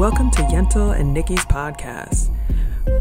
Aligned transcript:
Welcome 0.00 0.30
to 0.30 0.42
Yental 0.44 0.98
and 0.98 1.14
Niki's 1.14 1.44
podcast. 1.44 2.34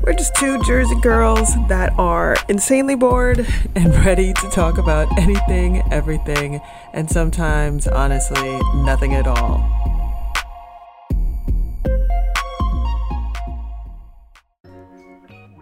We're 0.04 0.12
just 0.12 0.36
two 0.36 0.62
Jersey 0.64 1.00
girls 1.00 1.48
that 1.70 1.98
are 1.98 2.36
insanely 2.50 2.96
bored 2.96 3.48
and 3.74 3.96
ready 4.04 4.34
to 4.34 4.50
talk 4.50 4.78
about 4.78 5.08
anything, 5.18 5.82
everything, 5.94 6.60
and 6.92 7.10
sometimes, 7.10 7.88
honestly, 7.88 8.60
nothing 8.84 9.14
at 9.14 9.28
all. 9.28 9.64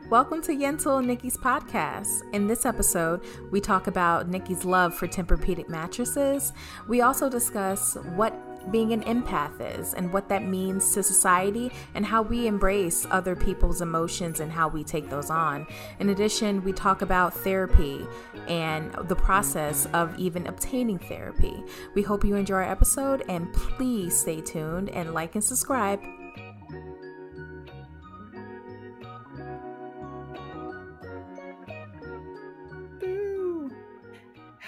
Welcome 0.09 0.41
to 0.41 0.54
Yental 0.54 0.97
and 0.97 1.07
Niki's 1.07 1.38
podcast. 1.38 2.23
In 2.33 2.47
this 2.47 2.65
episode, 2.65 3.23
we 3.51 3.61
talk 3.61 3.85
about 3.85 4.27
Niki's 4.27 4.65
love 4.65 4.95
for 4.95 5.07
Tempur-Pedic 5.07 5.69
mattresses. 5.69 6.51
We 6.88 7.01
also 7.01 7.29
discuss 7.29 7.95
what 8.15 8.33
being 8.71 8.93
an 8.93 9.03
empath 9.03 9.79
is 9.79 9.93
and 9.93 10.11
what 10.11 10.29
that 10.29 10.43
means 10.43 10.93
to 10.93 11.03
society 11.03 11.71
and 11.95 12.05
how 12.05 12.21
we 12.21 12.48
embrace 12.48 13.05
other 13.11 13.35
people's 13.35 13.81
emotions 13.81 14.39
and 14.39 14.52
how 14.52 14.67
we 14.67 14.84
take 14.84 15.09
those 15.09 15.29
on. 15.29 15.65
In 15.99 16.09
addition, 16.09 16.63
we 16.63 16.73
talk 16.73 17.01
about 17.01 17.34
therapy 17.34 18.05
and 18.48 18.93
the 19.07 19.15
process 19.15 19.88
of 19.93 20.17
even 20.20 20.48
obtaining 20.48 20.99
therapy. 20.99 21.63
We 21.95 22.01
hope 22.01 22.23
you 22.25 22.35
enjoy 22.35 22.55
our 22.55 22.63
episode 22.70 23.23
and 23.29 23.51
please 23.53 24.17
stay 24.17 24.41
tuned 24.41 24.89
and 24.89 25.13
like 25.13 25.35
and 25.35 25.43
subscribe. 25.43 26.01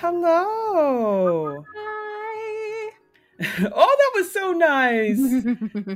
Hello. 0.01 1.65
Hi. 1.75 2.08
oh, 3.73 3.97
that 3.97 4.11
was 4.15 4.31
so 4.33 4.51
nice. 4.51 5.17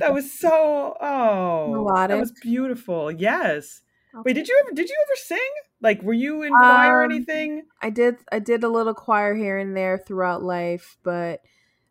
that 0.00 0.12
was 0.14 0.32
so 0.32 0.96
oh 1.00 1.68
Melodic. 1.72 2.08
that 2.16 2.20
was 2.20 2.32
beautiful. 2.40 3.10
Yes. 3.10 3.82
Wait, 4.24 4.34
did 4.34 4.46
you 4.48 4.56
ever 4.64 4.74
did 4.74 4.88
you 4.88 4.94
ever 5.06 5.16
sing? 5.16 5.50
Like 5.82 6.02
were 6.02 6.12
you 6.14 6.42
in 6.42 6.52
choir 6.52 6.98
or 7.00 7.04
Um, 7.04 7.10
anything? 7.12 7.64
I 7.82 7.90
did 7.90 8.16
I 8.32 8.38
did 8.38 8.62
a 8.64 8.68
little 8.68 8.94
choir 8.94 9.34
here 9.34 9.58
and 9.58 9.76
there 9.76 9.98
throughout 9.98 10.42
life, 10.42 10.96
but 11.02 11.40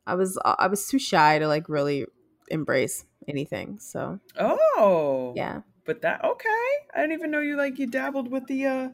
I 0.07 0.15
was 0.15 0.39
I 0.43 0.67
was 0.67 0.87
too 0.87 0.99
shy 0.99 1.37
to 1.39 1.47
like 1.47 1.69
really 1.69 2.05
embrace 2.49 3.05
anything. 3.27 3.77
So, 3.79 4.19
Oh. 4.39 5.33
yeah. 5.35 5.61
But 5.85 6.01
that 6.01 6.23
okay. 6.23 6.67
I 6.95 7.01
didn't 7.01 7.13
even 7.13 7.29
know 7.31 7.41
you 7.41 7.57
like 7.57 7.77
you 7.77 7.87
dabbled 7.87 8.31
with 8.31 8.47
the 8.47 8.65
uh 8.65 8.89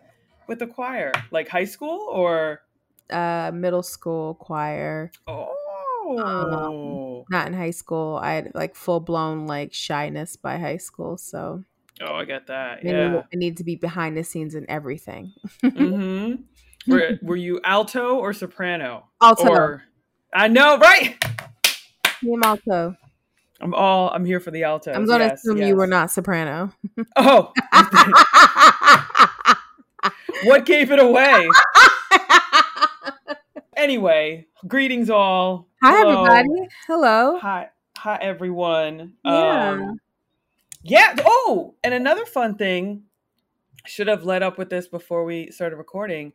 with 0.47 0.59
the 0.59 0.67
choir. 0.67 1.11
Like 1.31 1.47
high 1.47 1.65
school 1.65 2.07
or 2.11 2.61
Uh 3.11 3.51
middle 3.53 3.83
school 3.83 4.33
choir, 4.35 5.11
Oh. 5.27 5.55
Not 6.17 7.47
in 7.47 7.53
high 7.53 7.71
school. 7.71 8.19
I 8.21 8.33
had 8.33 8.51
like 8.55 8.75
full 8.75 8.99
blown 8.99 9.47
like 9.47 9.73
shyness 9.73 10.35
by 10.35 10.57
high 10.57 10.77
school, 10.77 11.17
so 11.17 11.63
oh, 12.01 12.15
I 12.15 12.25
get 12.25 12.47
that. 12.47 12.79
I 12.79 12.81
need, 12.83 12.91
Yeah. 12.91 13.23
I 13.33 13.35
need 13.35 13.57
to 13.57 13.63
be 13.63 13.75
behind 13.75 14.17
the 14.17 14.23
scenes 14.23 14.55
in 14.55 14.69
everything. 14.69 15.33
mhm. 15.63 16.43
Were 16.87 17.19
were 17.21 17.35
you 17.35 17.59
alto 17.63 18.15
or 18.15 18.33
soprano? 18.33 19.05
Alto. 19.21 19.49
Or 19.49 19.83
I 20.33 20.47
know, 20.47 20.77
right? 20.77 21.21
Team 22.21 22.41
alto. 22.43 22.95
I'm 23.61 23.73
all 23.73 24.09
I'm 24.09 24.25
here 24.25 24.39
for 24.39 24.51
the 24.51 24.63
alto. 24.63 24.93
I'm 24.93 25.05
going 25.05 25.19
to 25.19 25.25
yes, 25.25 25.39
assume 25.39 25.61
you 25.61 25.75
were 25.75 25.87
not 25.87 26.09
soprano. 26.09 26.71
Oh, 27.15 27.51
what 30.43 30.65
gave 30.65 30.91
it 30.91 30.99
away? 30.99 31.47
Anyway, 33.79 34.45
greetings 34.67 35.09
all. 35.09 35.69
Hi 35.81 35.99
Hello. 35.99 36.25
everybody. 36.25 36.67
Hello. 36.85 37.39
Hi, 37.39 37.69
hi 37.97 38.17
everyone. 38.21 39.13
Yeah. 39.23 39.69
Um, 39.69 40.01
yeah. 40.83 41.15
Oh, 41.25 41.75
and 41.81 41.93
another 41.93 42.25
fun 42.25 42.55
thing. 42.55 43.03
Should 43.85 44.09
have 44.09 44.25
led 44.25 44.43
up 44.43 44.57
with 44.57 44.69
this 44.69 44.89
before 44.89 45.23
we 45.23 45.49
started 45.51 45.77
recording. 45.77 46.33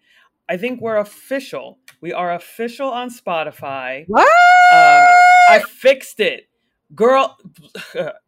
I 0.48 0.56
think 0.56 0.80
we're 0.80 0.96
official. 0.96 1.78
We 2.00 2.14
are 2.14 2.33
official 2.33 2.88
on 2.88 3.10
Spotify. 3.10 4.04
What? 4.08 4.22
Um, 4.22 5.06
I 5.50 5.62
fixed 5.68 6.20
it. 6.20 6.48
Girl, 6.94 7.36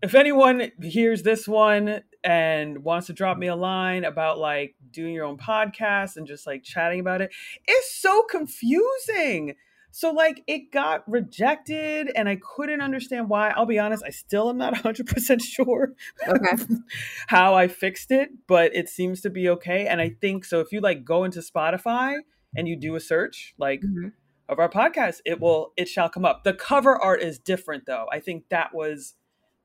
if 0.02 0.14
anyone 0.14 0.70
hears 0.82 1.22
this 1.22 1.46
one 1.46 2.02
and 2.24 2.82
wants 2.82 3.06
to 3.08 3.12
drop 3.12 3.38
me 3.38 3.46
a 3.48 3.56
line 3.56 4.04
about 4.04 4.38
like 4.38 4.74
doing 4.90 5.14
your 5.14 5.24
own 5.24 5.36
podcast 5.36 6.16
and 6.16 6.26
just 6.26 6.46
like 6.46 6.62
chatting 6.62 7.00
about 7.00 7.20
it, 7.20 7.32
it's 7.66 7.94
so 7.94 8.22
confusing. 8.22 9.54
So, 9.92 10.10
like, 10.12 10.42
it 10.46 10.72
got 10.72 11.08
rejected 11.10 12.12
and 12.14 12.28
I 12.28 12.36
couldn't 12.36 12.82
understand 12.82 13.30
why. 13.30 13.48
I'll 13.50 13.64
be 13.64 13.78
honest, 13.78 14.02
I 14.04 14.10
still 14.10 14.50
am 14.50 14.58
not 14.58 14.74
100% 14.84 15.42
sure 15.42 15.94
okay. 16.28 16.64
how 17.28 17.54
I 17.54 17.68
fixed 17.68 18.10
it, 18.10 18.28
but 18.46 18.76
it 18.76 18.90
seems 18.90 19.22
to 19.22 19.30
be 19.30 19.48
okay. 19.48 19.86
And 19.86 19.98
I 20.00 20.10
think 20.20 20.44
so. 20.44 20.60
If 20.60 20.70
you 20.70 20.80
like 20.82 21.04
go 21.04 21.24
into 21.24 21.40
Spotify 21.40 22.18
and 22.54 22.68
you 22.68 22.76
do 22.76 22.94
a 22.94 23.00
search, 23.00 23.54
like, 23.58 23.80
Mhm. 23.80 24.12
Of 24.48 24.58
our 24.58 24.68
podcast, 24.68 25.20
it 25.24 25.40
will 25.40 25.72
it 25.76 25.88
shall 25.88 26.08
come 26.08 26.24
up. 26.24 26.44
The 26.44 26.54
cover 26.54 26.96
art 26.96 27.22
is 27.22 27.38
different 27.38 27.86
though. 27.86 28.06
I 28.12 28.20
think 28.20 28.48
that 28.50 28.74
was 28.74 29.14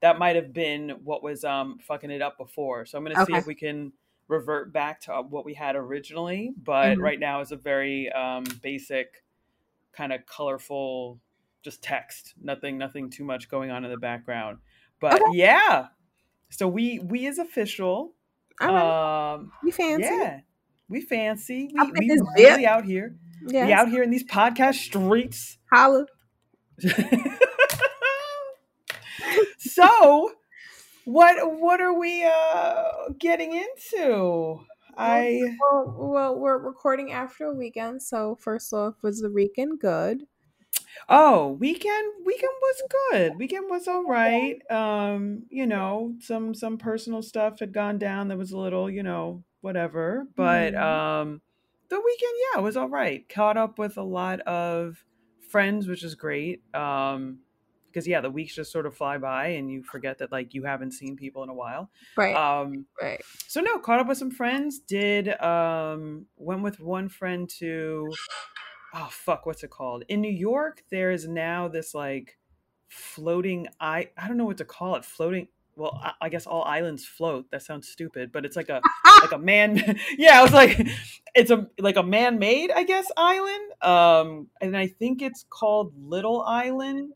that 0.02 0.18
might 0.18 0.36
have 0.36 0.52
been 0.54 0.90
what 1.04 1.22
was 1.24 1.44
um 1.44 1.78
fucking 1.88 2.10
it 2.12 2.22
up 2.22 2.38
before. 2.38 2.86
So 2.86 2.98
I'm 2.98 3.04
gonna 3.04 3.24
see 3.26 3.34
if 3.36 3.46
we 3.48 3.56
can 3.56 3.94
revert 4.28 4.72
back 4.74 5.02
to 5.02 5.14
uh, 5.16 5.22
what 5.22 5.46
we 5.46 5.54
had 5.54 5.76
originally. 5.76 6.54
But 6.58 6.98
Mhm. 6.98 7.02
right 7.02 7.20
now 7.20 7.42
is 7.42 7.52
a 7.52 7.56
very 7.58 8.12
um 8.12 8.44
basic, 8.62 9.24
kind 9.92 10.12
of 10.14 10.26
colorful, 10.26 11.20
just 11.62 11.84
text. 11.84 12.34
Nothing, 12.42 12.78
nothing 12.78 13.10
too 13.10 13.24
much 13.24 13.50
going 13.50 13.70
on 13.72 13.84
in 13.86 13.92
the 13.92 13.98
background. 13.98 14.58
But 15.00 15.22
Okay. 15.22 15.32
yeah. 15.34 15.88
So 16.50 16.68
we 16.68 17.00
we 17.00 17.26
is 17.28 17.38
official. 17.40 18.14
All 18.60 18.74
right. 18.74 19.34
Um 19.36 19.52
you 19.64 19.72
fancy? 19.72 20.04
yeah. 20.04 20.40
We 20.90 21.02
fancy. 21.02 21.70
We, 21.74 21.92
we 22.00 22.20
really 22.36 22.66
out 22.66 22.84
here. 22.86 23.16
Yes. 23.48 23.68
We 23.68 23.74
out 23.74 23.90
here 23.90 24.04
in 24.04 24.10
these 24.12 24.24
podcast 24.24 24.76
streets. 24.76 25.58
Holla. 25.72 26.06
so 29.58 30.32
what 31.06 31.60
what 31.60 31.82
are 31.82 31.98
we 31.98 32.24
uh 32.24 32.84
getting 33.20 33.54
into 33.54 34.60
i 34.98 35.42
Well, 35.60 35.96
well, 35.98 36.40
we're 36.40 36.58
recording 36.58 37.12
after 37.12 37.46
a 37.46 37.54
weekend, 37.54 38.02
so 38.02 38.38
first 38.42 38.74
off, 38.74 38.96
was 39.02 39.22
the 39.22 39.32
weekend 39.32 39.80
good? 39.80 40.24
oh 41.10 41.48
weekend 41.60 42.14
weekend 42.26 42.52
was 42.62 42.82
good 43.12 43.36
weekend 43.38 43.70
was 43.70 43.88
all 43.88 44.04
right 44.06 44.62
um 44.70 45.44
you 45.50 45.66
know 45.66 46.14
some 46.20 46.54
some 46.54 46.78
personal 46.78 47.22
stuff 47.22 47.60
had 47.60 47.74
gone 47.74 47.98
down 47.98 48.28
that 48.28 48.38
was 48.38 48.52
a 48.52 48.58
little 48.58 48.90
you 48.90 49.02
know 49.02 49.42
whatever 49.62 50.28
but 50.36 50.74
Mhm. 50.74 50.82
um 50.82 51.42
the 51.92 52.02
weekend 52.04 52.34
yeah 52.54 52.60
it 52.60 52.64
was 52.64 52.76
all 52.76 52.90
right 52.90 53.28
caught 53.30 53.58
up 53.58 53.78
with 53.78 53.98
a 53.98 54.04
lot 54.04 54.40
of 54.42 55.04
friends 55.50 55.88
which 55.88 56.04
is 56.04 56.16
great 56.16 56.62
um 56.74 57.40
because 57.88 58.08
yeah 58.08 58.22
the 58.22 58.30
weeks 58.32 58.56
just 58.56 58.72
sort 58.72 58.86
of 58.86 58.96
fly 58.96 59.18
by 59.18 59.48
and 59.48 59.70
you 59.70 59.84
forget 59.84 60.18
that 60.20 60.32
like 60.32 60.54
you 60.54 60.64
haven't 60.64 60.92
seen 60.92 61.16
people 61.18 61.44
in 61.44 61.50
a 61.50 61.54
while 61.54 61.90
Right. 62.18 62.36
um 62.36 62.86
right. 63.02 63.22
so 63.48 63.60
no 63.62 63.78
caught 63.80 64.00
up 64.00 64.08
with 64.08 64.18
some 64.18 64.32
friends 64.32 64.80
did 64.80 65.28
um 65.42 66.26
went 66.38 66.62
with 66.64 66.80
one 66.80 67.10
friend 67.10 67.50
to 67.60 68.10
oh 68.94 69.10
fuck 69.12 69.46
what's 69.46 69.64
it 69.64 69.70
called 69.70 70.04
in 70.08 70.22
new 70.22 70.32
york 70.32 70.84
there 70.90 71.12
is 71.12 71.28
now 71.28 71.68
this 71.68 71.94
like 71.94 72.38
floating 72.88 73.68
i 73.80 74.10
i 74.18 74.28
don't 74.28 74.38
know 74.38 74.46
what 74.46 74.58
to 74.58 74.66
call 74.66 74.96
it 74.96 75.04
floating 75.06 75.48
well 75.76 76.00
I, 76.04 76.14
I 76.22 76.30
guess 76.30 76.46
all 76.46 76.64
islands 76.64 77.06
float 77.06 77.50
that 77.52 77.64
sounds 77.64 77.88
stupid 77.88 78.32
but 78.32 78.46
it's 78.46 78.56
like 78.56 78.70
a 78.70 78.82
like 79.22 79.32
a 79.32 79.38
man 79.38 79.98
yeah 80.18 80.40
i 80.40 80.44
was 80.44 80.54
like 80.54 80.88
it's 81.36 81.52
a 81.52 81.68
like 81.80 81.96
a 81.98 82.04
man-made 82.04 82.72
i 82.72 82.84
guess 82.84 83.08
island 83.18 83.72
um 83.82 84.48
and 84.62 84.76
i 84.76 84.88
think 84.88 85.22
it's 85.22 85.46
called 85.50 85.94
little 85.98 86.42
island 86.44 87.14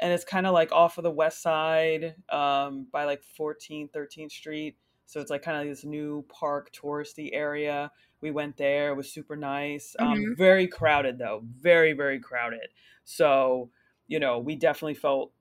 and 0.00 0.12
it's 0.12 0.24
kind 0.24 0.46
of 0.46 0.54
like 0.54 0.72
off 0.72 0.98
of 0.98 1.04
the 1.04 1.10
west 1.10 1.42
side 1.42 2.14
um 2.30 2.86
by 2.92 3.04
like 3.04 3.22
14th 3.38 3.90
13th 3.92 4.30
street 4.32 4.76
so 5.06 5.20
it's 5.20 5.30
like 5.30 5.42
kind 5.42 5.60
of 5.60 5.66
this 5.66 5.84
new 5.84 6.24
park 6.28 6.70
touristy 6.72 7.30
area 7.32 7.90
we 8.20 8.30
went 8.30 8.56
there 8.56 8.90
it 8.90 8.96
was 8.96 9.12
super 9.12 9.36
nice 9.36 9.96
um 9.98 10.18
Mhm. 10.18 10.36
very 10.36 10.66
crowded 10.66 11.18
though 11.18 11.42
very 11.60 11.92
very 11.92 12.20
crowded 12.20 12.68
so 13.04 13.70
you 14.06 14.20
know 14.20 14.38
we 14.38 14.54
definitely 14.56 14.94
felt 14.94 15.32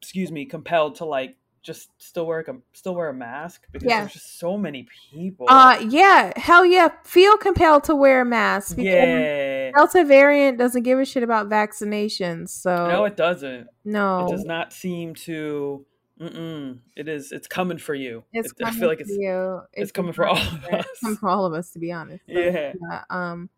excuse 0.00 0.30
me 0.30 0.44
compelled 0.44 0.96
to 0.96 1.04
like 1.04 1.36
just 1.64 1.90
still 2.00 2.26
wear 2.26 2.40
a 2.40 2.54
still 2.74 2.94
wear 2.94 3.08
a 3.08 3.14
mask 3.14 3.66
because 3.72 3.88
Yeah. 3.88 4.00
there's 4.00 4.12
just 4.12 4.38
so 4.38 4.56
many 4.56 4.86
people 5.10 5.46
Uh, 5.48 5.78
yeah. 5.88 6.32
Hell 6.36 6.64
yeah. 6.64 6.90
Feel 7.04 7.36
compelled 7.38 7.84
to 7.84 7.96
wear 7.96 8.20
a 8.20 8.24
mask. 8.24 8.76
because 8.76 8.84
yeah 8.84 9.70
Delta 9.74 10.04
variant 10.04 10.58
doesn't 10.58 10.82
give 10.84 10.98
a 11.00 11.04
shit 11.04 11.22
about 11.24 11.48
vaccinations, 11.48 12.50
so 12.50 12.86
no 12.88 13.04
it 13.06 13.16
doesn't 13.16 13.66
no. 13.84 14.26
it 14.26 14.30
does 14.30 14.44
not 14.44 14.72
seem 14.72 15.14
to 15.14 15.84
mm-mm. 16.20 16.78
it 16.94 17.08
is 17.08 17.32
it's 17.32 17.46
coming 17.48 17.78
for 17.78 17.94
you 17.94 18.22
It's 18.32 18.50
It- 18.50 18.56
i 18.60 18.64
coming 18.66 18.78
feel 18.80 18.88
like 18.88 18.98
for 18.98 19.02
it's 19.04 19.16
you. 19.18 19.60
it's 19.72 19.90
coming 19.90 20.12
for 20.12 20.26
all 20.26 20.36
of 20.36 20.64
It's 20.70 21.00
coming 21.00 21.14
us 21.14 21.18
for 21.18 21.28
all 21.28 21.46
of 21.46 21.54
us, 21.54 21.70
to 21.72 21.78
be 21.80 21.90
honest. 21.92 22.22
But, 22.26 22.36
yeah 22.36 22.72
yeah, 22.80 23.02
um, 23.10 23.48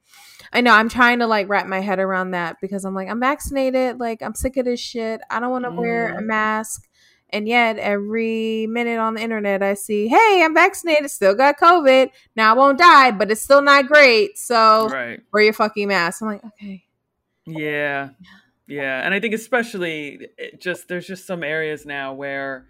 I 0.53 0.61
know 0.61 0.73
I'm 0.73 0.89
trying 0.89 1.19
to 1.19 1.27
like 1.27 1.49
wrap 1.49 1.67
my 1.67 1.81
head 1.81 1.99
around 1.99 2.31
that 2.31 2.57
because 2.61 2.85
I'm 2.85 2.95
like 2.95 3.09
I'm 3.09 3.21
vaccinated. 3.21 3.99
Like 3.99 4.23
I'm 4.23 4.35
sick 4.35 4.57
of 4.57 4.65
this 4.65 4.79
shit. 4.81 5.21
I 5.29 5.41
don't 5.41 5.51
want 5.51 5.65
to 5.65 5.71
wear 5.73 6.17
a 6.17 6.23
Mhm. 6.23 6.27
mask. 6.27 6.89
And 7.31 7.49
yet, 7.49 7.77
every 7.79 8.67
minute 8.69 8.99
on 8.99 9.15
the 9.15 9.21
internet, 9.21 9.63
I 9.63 9.75
see, 9.75 10.07
hey, 10.09 10.43
I'm 10.45 10.55
vaccinated, 10.55 11.11
still 11.11 11.35
got 11.35 11.59
COVID. 11.59 12.11
Now 12.37 12.53
I 12.55 12.57
won't 12.57 12.79
die, 12.79 13.11
but 13.11 13.31
it's 13.31 13.41
still 13.41 13.63
not 13.63 13.87
great. 13.87 14.39
So 14.39 14.89
Right. 14.89 15.21
wear 15.33 15.43
your 15.43 15.53
fucking 15.53 15.89
mask. 15.89 16.23
I'm 16.23 16.29
like, 16.29 16.45
okay. 16.45 16.85
Yeah. 17.47 18.11
Yeah. 18.69 19.05
And 19.05 19.13
I 19.13 19.21
think 19.21 19.35
especially 19.35 20.29
it 20.39 20.61
just 20.61 20.89
there's 20.89 21.07
just 21.07 21.27
some 21.27 21.43
areas 21.43 21.85
now 21.87 22.13
where 22.15 22.67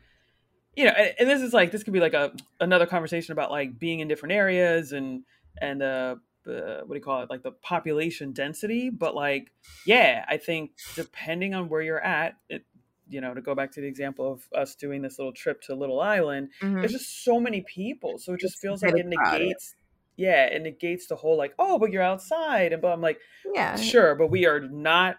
you 0.74 0.84
know, 0.84 0.90
and, 0.90 1.14
and 1.18 1.28
this 1.30 1.40
is 1.40 1.54
like 1.54 1.72
this 1.72 1.82
could 1.82 1.94
be 1.94 2.00
like 2.00 2.14
a 2.14 2.32
another 2.60 2.86
conversation 2.86 3.32
about 3.32 3.50
like 3.50 3.78
being 3.78 4.00
in 4.00 4.08
different 4.08 4.34
areas 4.34 4.92
and 4.92 5.22
and 5.60 5.82
uh 5.82 6.16
the 6.44 6.82
what 6.84 6.94
do 6.94 6.98
you 6.98 7.00
call 7.04 7.22
it 7.22 7.30
like 7.30 7.42
the 7.42 7.50
population 7.50 8.32
density 8.32 8.90
but 8.90 9.14
like 9.14 9.50
yeah 9.86 10.24
i 10.28 10.36
think 10.36 10.72
depending 10.94 11.54
on 11.54 11.68
where 11.68 11.80
you're 11.80 11.98
at 12.04 12.36
it 12.48 12.64
you 13.08 13.20
know 13.20 13.32
to 13.34 13.40
go 13.40 13.54
back 13.54 13.70
to 13.72 13.80
the 13.80 13.86
example 13.86 14.32
of 14.32 14.42
us 14.54 14.74
doing 14.74 15.00
this 15.02 15.18
little 15.18 15.32
trip 15.32 15.60
to 15.62 15.74
little 15.74 16.00
island 16.00 16.48
Mhm. 16.60 16.80
there's 16.80 16.92
just 16.92 17.24
so 17.24 17.38
many 17.40 17.60
people 17.62 18.18
so 18.18 18.34
it 18.34 18.40
just 18.40 18.54
It's 18.54 18.60
feels 18.62 18.82
like 18.82 18.96
it 18.96 19.06
negates 19.06 19.74
yeah 20.16 20.46
it 20.46 20.62
negates 20.62 21.06
the 21.06 21.16
whole 21.16 21.36
like 21.36 21.54
oh 21.58 21.78
but 21.78 21.92
you're 21.92 22.02
outside 22.02 22.72
and 22.72 22.82
but 22.82 22.88
i'm 22.92 23.00
like 23.00 23.18
Yeah. 23.54 23.76
sure 23.76 24.14
but 24.14 24.28
we 24.28 24.46
are 24.46 24.60
not 24.60 25.16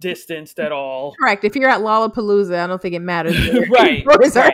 distanced 0.00 0.58
at 0.58 0.72
all 0.72 1.14
Correct. 1.20 1.44
If 1.44 1.54
you're 1.56 1.68
at 1.68 1.80
Lollapalooza, 1.80 2.58
I 2.58 2.66
don't 2.66 2.80
think 2.80 2.94
it 2.94 3.00
matters. 3.00 3.36
Right, 3.68 4.02
your 4.04 4.18
neighbors 4.18 4.34
are 4.34 4.50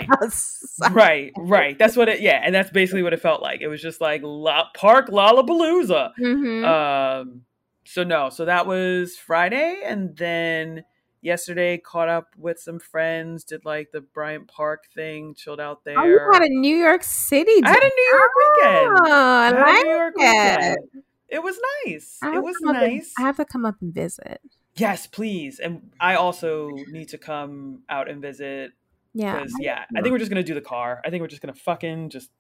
right. 0.91 0.91
right 0.91 1.33
right 1.39 1.79
that's 1.79 1.97
what 1.97 2.09
it 2.09 2.21
yeah 2.21 2.41
and 2.45 2.53
that's 2.55 2.71
basically 2.71 3.03
what 3.05 3.13
it 3.13 3.21
felt 3.21 3.43
like 3.43 3.61
it 3.61 3.69
was 3.69 3.81
just 3.81 4.01
like 4.01 4.23
La- 4.25 4.69
park 4.75 5.07
lollapalooza 5.09 6.11
Mhm. 6.19 6.65
um 6.67 7.43
so 7.85 8.03
no 8.03 8.29
so 8.31 8.45
that 8.45 8.67
was 8.67 9.17
friday 9.17 9.83
and 9.85 10.17
then 10.17 10.83
yesterday 11.23 11.79
caught 11.79 12.09
up 12.09 12.29
with 12.39 12.59
some 12.61 12.79
friends 12.79 13.43
did 13.45 13.65
like 13.65 13.91
the 13.93 14.01
bryant 14.01 14.47
park 14.49 14.85
thing 14.95 15.35
chilled 15.35 15.61
out 15.61 15.83
there 15.85 15.99
oh, 15.99 16.05
you 16.05 16.21
had 16.33 16.43
a 16.43 16.49
New 16.49 16.77
York 16.77 17.03
City. 17.03 17.61
I 17.65 17.69
had 17.71 17.83
a 17.83 17.91
new 17.95 18.11
york 18.13 18.31
weekend 18.39 18.99
Oh, 19.01 19.13
I 19.13 19.47
I 19.47 19.51
a 19.51 19.61
like 19.61 19.85
New 19.85 19.91
York 19.91 20.15
it. 20.17 20.59
weekend. 20.59 21.03
It 21.29 21.43
was 21.43 21.59
nice. 21.87 22.19
It 22.23 22.43
was 22.43 22.57
up 22.67 22.77
and- 22.77 22.93
nice. 22.95 23.13
I 23.19 23.23
have 23.23 23.37
to 23.39 23.45
come 23.45 23.65
up 23.67 23.77
and 23.81 23.93
visit. 23.93 24.41
Yes, 24.77 25.07
please. 25.07 25.59
And 25.59 25.91
I 25.99 26.15
also 26.15 26.71
need 26.91 27.09
to 27.09 27.19
come 27.19 27.83
out 27.89 28.09
and 28.09 28.21
visit 28.23 28.73
Yeah. 29.15 29.37
because 29.39 29.55
yeah, 29.59 29.87
I 29.97 30.03
think 30.03 30.13
we're 30.13 30.19
just 30.19 30.31
gonna 30.31 30.43
do 30.45 30.55
the 30.55 30.61
car. 30.61 31.01
I 31.05 31.11
think 31.11 31.23
we're 31.23 31.27
just 31.29 31.43
gonna 31.43 31.55
fucking 31.55 32.11
just 32.11 32.31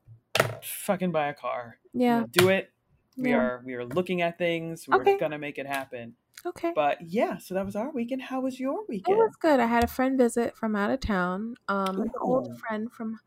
fucking 0.62 1.12
buy 1.12 1.28
a 1.28 1.34
car. 1.34 1.78
Yeah. 1.92 2.24
do 2.30 2.48
it. 2.50 2.70
We 3.16 3.30
Yeah. 3.30 3.38
are 3.38 3.62
we 3.64 3.74
are 3.74 3.84
looking 3.84 4.20
at 4.22 4.36
things. 4.38 4.86
We're 4.86 5.00
Okay. 5.00 5.18
gonna 5.18 5.38
make 5.38 5.58
it 5.58 5.66
happen. 5.66 6.14
Okay. 6.46 6.74
But 6.74 7.00
yeah, 7.02 7.38
so 7.38 7.54
that 7.54 7.66
was 7.66 7.76
our 7.76 7.90
weekend. 7.90 8.22
How 8.22 8.40
was 8.40 8.60
your 8.60 8.84
weekend? 8.86 9.02
It 9.06 9.14
was 9.16 9.36
good. 9.40 9.60
I 9.60 9.66
had 9.66 9.84
a 9.84 9.86
friend 9.86 10.18
visit 10.18 10.56
from 10.56 10.74
out 10.76 10.90
of 10.90 11.00
town. 11.00 11.54
Um, 11.68 12.00
an 12.02 12.10
old 12.20 12.48
friend 12.58 12.92
from 12.92 13.18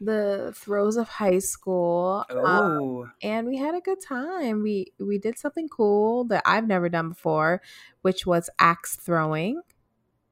the 0.00 0.52
throes 0.56 0.96
of 0.96 1.08
high 1.08 1.40
school. 1.40 2.24
Um, 2.44 2.60
Oh, 2.62 3.10
and 3.22 3.48
we 3.48 3.58
had 3.58 3.74
a 3.76 3.80
good 3.82 4.00
time. 4.02 4.62
We 4.62 4.92
we 5.00 5.18
did 5.18 5.38
something 5.38 5.68
cool 5.68 6.24
that 6.26 6.42
I've 6.46 6.68
never 6.68 6.88
done 6.90 7.10
before, 7.10 7.62
which 8.02 8.26
was 8.26 8.50
axe 8.60 8.96
throwing. 8.96 9.62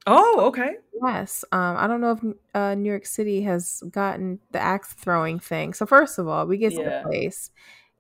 oh, 0.07 0.47
okay. 0.49 0.77
Yes. 1.03 1.45
Um, 1.53 1.77
I 1.79 1.87
don't 1.87 2.01
know 2.01 2.13
if 2.13 2.37
uh, 2.55 2.75
New 2.75 2.89
York 2.91 3.07
City 3.07 3.43
has 3.43 3.83
gotten 3.91 4.41
the 4.53 4.61
axe 4.61 4.93
throwing 4.93 5.39
thing. 5.41 5.73
So 5.75 5.87
first 5.87 6.19
of 6.19 6.29
all, 6.29 6.47
we 6.47 6.59
get 6.59 6.75
to 6.75 6.83
Yeah. 6.83 6.85
the 6.85 7.09
place, 7.11 7.51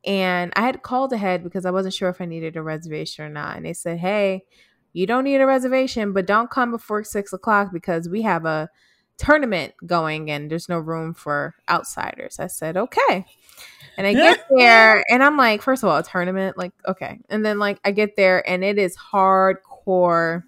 and 0.04 0.52
I 0.56 0.62
had 0.62 0.82
called 0.82 1.12
ahead 1.12 1.44
because 1.44 1.64
I 1.64 1.70
wasn't 1.70 1.94
sure 1.94 2.08
if 2.08 2.20
I 2.20 2.24
needed 2.24 2.56
a 2.56 2.62
reservation 2.62 3.24
or 3.24 3.28
not. 3.28 3.56
And 3.56 3.66
they 3.66 3.72
said, 3.72 3.98
"Hey, 3.98 4.44
you 4.92 5.06
don't 5.06 5.24
need 5.24 5.40
a 5.40 5.46
reservation, 5.46 6.12
but 6.12 6.26
don't 6.26 6.50
come 6.50 6.70
before 6.70 7.04
six 7.04 7.32
o'clock 7.32 7.72
because 7.72 8.08
we 8.08 8.22
have 8.22 8.44
a 8.44 8.68
tournament 9.18 9.74
going 9.86 10.30
and 10.30 10.50
there's 10.50 10.68
no 10.68 10.78
room 10.78 11.14
for 11.14 11.54
outsiders." 11.68 12.38
I 12.38 12.48
said, 12.48 12.76
"Okay." 12.76 13.26
And 13.98 14.06
I 14.06 14.14
get 14.14 14.38
there, 14.56 15.04
and 15.10 15.22
I'm 15.22 15.36
like, 15.36 15.62
first 15.62 15.82
of 15.82 15.88
all, 15.88 15.98
a 15.98 16.02
tournament, 16.02 16.56
like, 16.56 16.72
okay. 16.88 17.18
And 17.28 17.44
then 17.44 17.58
like 17.58 17.78
I 17.84 17.92
get 17.92 18.16
there, 18.16 18.48
and 18.48 18.64
it 18.64 18.78
is 18.78 18.96
hardcore 18.96 20.44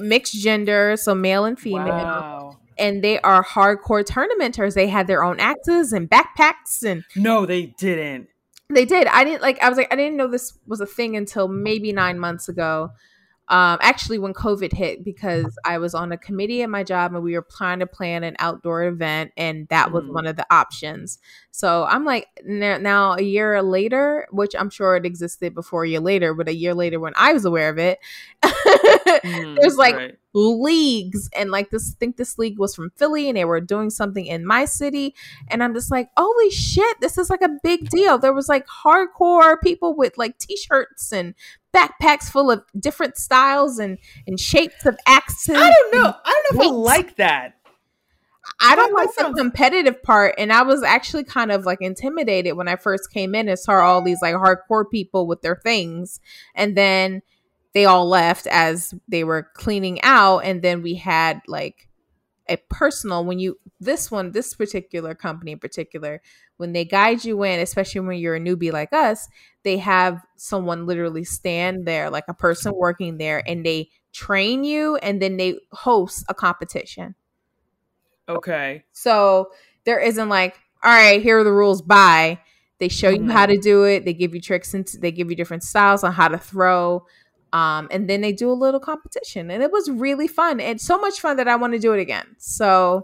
mixed 0.00 0.34
gender, 0.34 0.96
so 0.96 1.14
male 1.14 1.44
and 1.44 1.58
female, 1.58 1.84
Wow. 1.86 2.59
And 2.80 3.04
they 3.04 3.20
are 3.20 3.44
hardcore 3.44 4.04
tournamenters. 4.04 4.74
They 4.74 4.88
had 4.88 5.06
their 5.06 5.22
own 5.22 5.38
axes 5.38 5.92
and 5.92 6.08
backpacks, 6.10 6.82
and 6.84 7.04
No, 7.14 7.46
they 7.46 7.66
didn't. 7.78 8.28
they 8.68 8.84
did. 8.84 9.06
I 9.06 9.22
didn't 9.24 9.42
like. 9.42 9.62
I 9.62 9.68
was 9.68 9.78
like, 9.78 9.92
I 9.92 9.96
didn't 9.96 10.16
know 10.16 10.26
this 10.28 10.58
was 10.66 10.80
a 10.80 10.86
thing 10.86 11.16
until 11.16 11.46
maybe 11.48 11.92
nine 11.92 12.18
months 12.18 12.48
ago. 12.48 12.90
Um, 13.48 13.78
actually, 13.82 14.20
when 14.20 14.32
COVID 14.32 14.72
hit, 14.72 15.02
because 15.04 15.58
I 15.64 15.78
was 15.78 15.92
on 15.92 16.12
a 16.12 16.16
committee 16.16 16.62
at 16.62 16.70
my 16.70 16.84
job 16.84 17.12
and 17.12 17.24
we 17.24 17.34
were 17.34 17.44
trying 17.50 17.80
to 17.80 17.86
plan 17.88 18.22
an 18.22 18.36
outdoor 18.38 18.84
event, 18.84 19.32
and 19.36 19.66
that 19.70 19.90
was 19.90 20.04
Mhm. 20.04 20.12
one 20.14 20.26
of 20.28 20.36
the 20.36 20.46
options. 20.54 21.18
So 21.50 21.82
I'm 21.84 22.04
like, 22.04 22.28
now 22.44 23.14
a 23.14 23.22
year 23.22 23.60
later, 23.60 24.28
which 24.30 24.54
I'm 24.56 24.70
sure 24.70 24.94
it 24.94 25.04
existed 25.04 25.52
before 25.52 25.82
a 25.82 25.88
year 25.88 25.98
later, 25.98 26.32
but 26.32 26.46
a 26.48 26.54
year 26.54 26.74
later 26.74 27.00
when 27.00 27.12
I 27.16 27.32
was 27.32 27.44
aware 27.44 27.70
of 27.70 27.78
it, 27.78 27.98
Mm, 29.24 29.56
there's 29.60 29.76
like 29.76 29.96
right. 29.96 30.18
Leagues 30.32 31.28
and 31.34 31.50
like 31.50 31.70
this 31.70 31.94
think 31.98 32.16
this 32.16 32.38
league 32.38 32.58
was 32.58 32.74
from 32.74 32.90
Philly 32.96 33.28
and 33.28 33.36
they 33.36 33.44
were 33.44 33.60
doing 33.60 33.90
something 33.90 34.26
in 34.26 34.46
my 34.46 34.64
city 34.64 35.14
and 35.48 35.62
I'm 35.62 35.74
just 35.74 35.90
like 35.90 36.08
holy 36.16 36.50
shit 36.50 37.00
this 37.00 37.18
is 37.18 37.30
like 37.30 37.42
a 37.42 37.58
big 37.62 37.90
deal 37.90 38.16
there 38.16 38.32
was 38.32 38.48
like 38.48 38.66
hardcore 38.84 39.60
people 39.60 39.96
with 39.96 40.16
like 40.16 40.38
t-shirts 40.38 41.12
and 41.12 41.34
backpacks 41.74 42.30
full 42.30 42.50
of 42.50 42.62
different 42.78 43.16
styles 43.16 43.78
and 43.78 43.98
and 44.26 44.38
shapes 44.38 44.86
of 44.86 44.96
axes 45.06 45.56
I 45.56 45.70
don't 45.70 45.94
know. 45.94 46.14
I 46.24 46.42
don't 46.50 46.56
know 46.56 46.62
if 46.62 46.68
I 46.68 46.72
like 46.72 47.16
that. 47.16 47.54
I 48.60 48.74
don't 48.74 48.92
like 48.92 49.10
the 49.16 49.32
competitive 49.36 50.02
part, 50.02 50.34
and 50.36 50.52
I 50.52 50.62
was 50.62 50.82
actually 50.82 51.24
kind 51.24 51.52
of 51.52 51.64
like 51.64 51.78
intimidated 51.80 52.56
when 52.56 52.68
I 52.68 52.76
first 52.76 53.12
came 53.12 53.34
in 53.34 53.48
and 53.48 53.58
saw 53.58 53.74
all 53.74 54.02
these 54.02 54.20
like 54.22 54.34
hardcore 54.34 54.90
people 54.90 55.26
with 55.26 55.42
their 55.42 55.56
things, 55.56 56.20
and 56.54 56.76
then 56.76 57.22
they 57.72 57.84
all 57.84 58.08
left 58.08 58.46
as 58.48 58.94
they 59.08 59.24
were 59.24 59.48
cleaning 59.54 60.00
out, 60.02 60.40
and 60.40 60.62
then 60.62 60.82
we 60.82 60.94
had 60.94 61.40
like 61.46 61.88
a 62.48 62.56
personal 62.68 63.24
when 63.24 63.38
you 63.38 63.56
this 63.78 64.10
one 64.10 64.32
this 64.32 64.54
particular 64.54 65.14
company 65.14 65.52
in 65.52 65.58
particular 65.58 66.20
when 66.56 66.72
they 66.72 66.84
guide 66.84 67.24
you 67.24 67.44
in 67.44 67.60
especially 67.60 68.00
when 68.00 68.18
you're 68.18 68.34
a 68.34 68.40
newbie 68.40 68.72
like 68.72 68.92
us 68.92 69.28
they 69.62 69.76
have 69.76 70.20
someone 70.34 70.84
literally 70.84 71.22
stand 71.22 71.86
there 71.86 72.10
like 72.10 72.24
a 72.26 72.34
person 72.34 72.72
working 72.74 73.18
there 73.18 73.40
and 73.48 73.64
they 73.64 73.88
train 74.12 74.64
you 74.64 74.96
and 74.96 75.22
then 75.22 75.36
they 75.36 75.56
host 75.70 76.24
a 76.28 76.34
competition 76.34 77.14
Okay. 78.28 78.82
so 78.92 79.50
there 79.84 79.98
isn't 79.98 80.28
like, 80.28 80.58
all 80.82 80.92
right, 80.92 81.22
here 81.22 81.38
are 81.38 81.44
the 81.44 81.52
rules. 81.52 81.82
Bye. 81.82 82.38
They 82.78 82.88
show 82.88 83.10
you 83.10 83.28
how 83.28 83.44
mm-hmm. 83.44 83.54
to 83.54 83.58
do 83.58 83.84
it. 83.84 84.04
They 84.04 84.14
give 84.14 84.34
you 84.34 84.40
tricks 84.40 84.72
and 84.72 84.86
they 85.00 85.12
give 85.12 85.28
you 85.28 85.36
different 85.36 85.62
styles 85.62 86.02
on 86.02 86.12
how 86.12 86.28
to 86.28 86.38
throw. 86.38 87.04
Um, 87.52 87.88
and 87.90 88.08
then 88.08 88.20
they 88.20 88.32
do 88.32 88.50
a 88.50 88.54
little 88.54 88.80
competition, 88.80 89.50
and 89.50 89.62
it 89.62 89.72
was 89.72 89.90
really 89.90 90.28
fun 90.28 90.60
and 90.60 90.80
so 90.80 90.98
much 90.98 91.20
fun 91.20 91.36
that 91.38 91.48
I 91.48 91.56
want 91.56 91.72
to 91.72 91.78
do 91.78 91.92
it 91.92 92.00
again. 92.00 92.36
So 92.38 93.02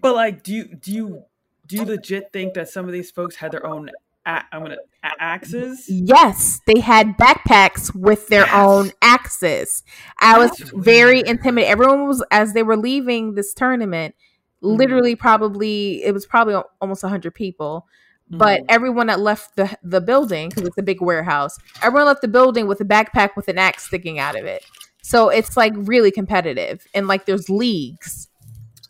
But 0.00 0.14
like, 0.14 0.42
do 0.42 0.52
you 0.52 0.64
do 0.74 0.92
you 0.92 1.22
do 1.66 1.76
you 1.76 1.84
legit 1.84 2.32
think 2.32 2.54
that 2.54 2.68
some 2.68 2.86
of 2.86 2.92
these 2.92 3.10
folks 3.10 3.36
had 3.36 3.52
their 3.52 3.66
own? 3.66 3.90
A- 4.24 4.44
I'm 4.52 4.62
gonna 4.62 4.76
a- 5.02 5.10
axes. 5.20 5.86
yes, 5.88 6.60
they 6.66 6.78
had 6.80 7.16
backpacks 7.18 7.92
with 7.94 8.28
their 8.28 8.46
Yes. 8.46 8.54
own 8.54 8.92
axes. 9.02 9.82
I 10.20 10.38
was 10.38 10.50
That's 10.52 10.70
very 10.70 11.16
weird. 11.16 11.28
intimidated. 11.28 11.70
Everyone 11.72 12.06
was 12.06 12.22
as 12.30 12.52
they 12.52 12.62
were 12.62 12.76
leaving 12.76 13.34
this 13.34 13.52
tournament. 13.54 14.14
Mm-hmm. 14.62 14.76
Literally, 14.76 15.16
probably 15.16 16.04
it 16.04 16.14
was 16.14 16.24
probably 16.26 16.54
al- 16.54 16.70
almost 16.80 17.02
hundred 17.04 17.34
people. 17.34 17.86
But 18.32 18.60
Mhm. 18.62 18.66
everyone 18.68 19.06
that 19.08 19.20
left 19.20 19.56
the 19.56 19.76
the 19.82 20.00
building 20.00 20.48
because 20.48 20.64
it's 20.64 20.78
a 20.78 20.82
big 20.82 21.00
warehouse 21.02 21.58
everyone 21.82 22.06
left 22.06 22.22
the 22.22 22.28
building 22.28 22.66
with 22.66 22.80
a 22.80 22.84
backpack 22.84 23.30
with 23.36 23.46
an 23.48 23.58
axe 23.58 23.86
sticking 23.86 24.18
out 24.18 24.34
of 24.38 24.44
it 24.46 24.64
so 25.02 25.28
it's 25.28 25.56
like 25.56 25.72
really 25.76 26.10
competitive 26.10 26.86
and 26.94 27.06
like 27.08 27.26
there's 27.26 27.50
leagues 27.50 28.28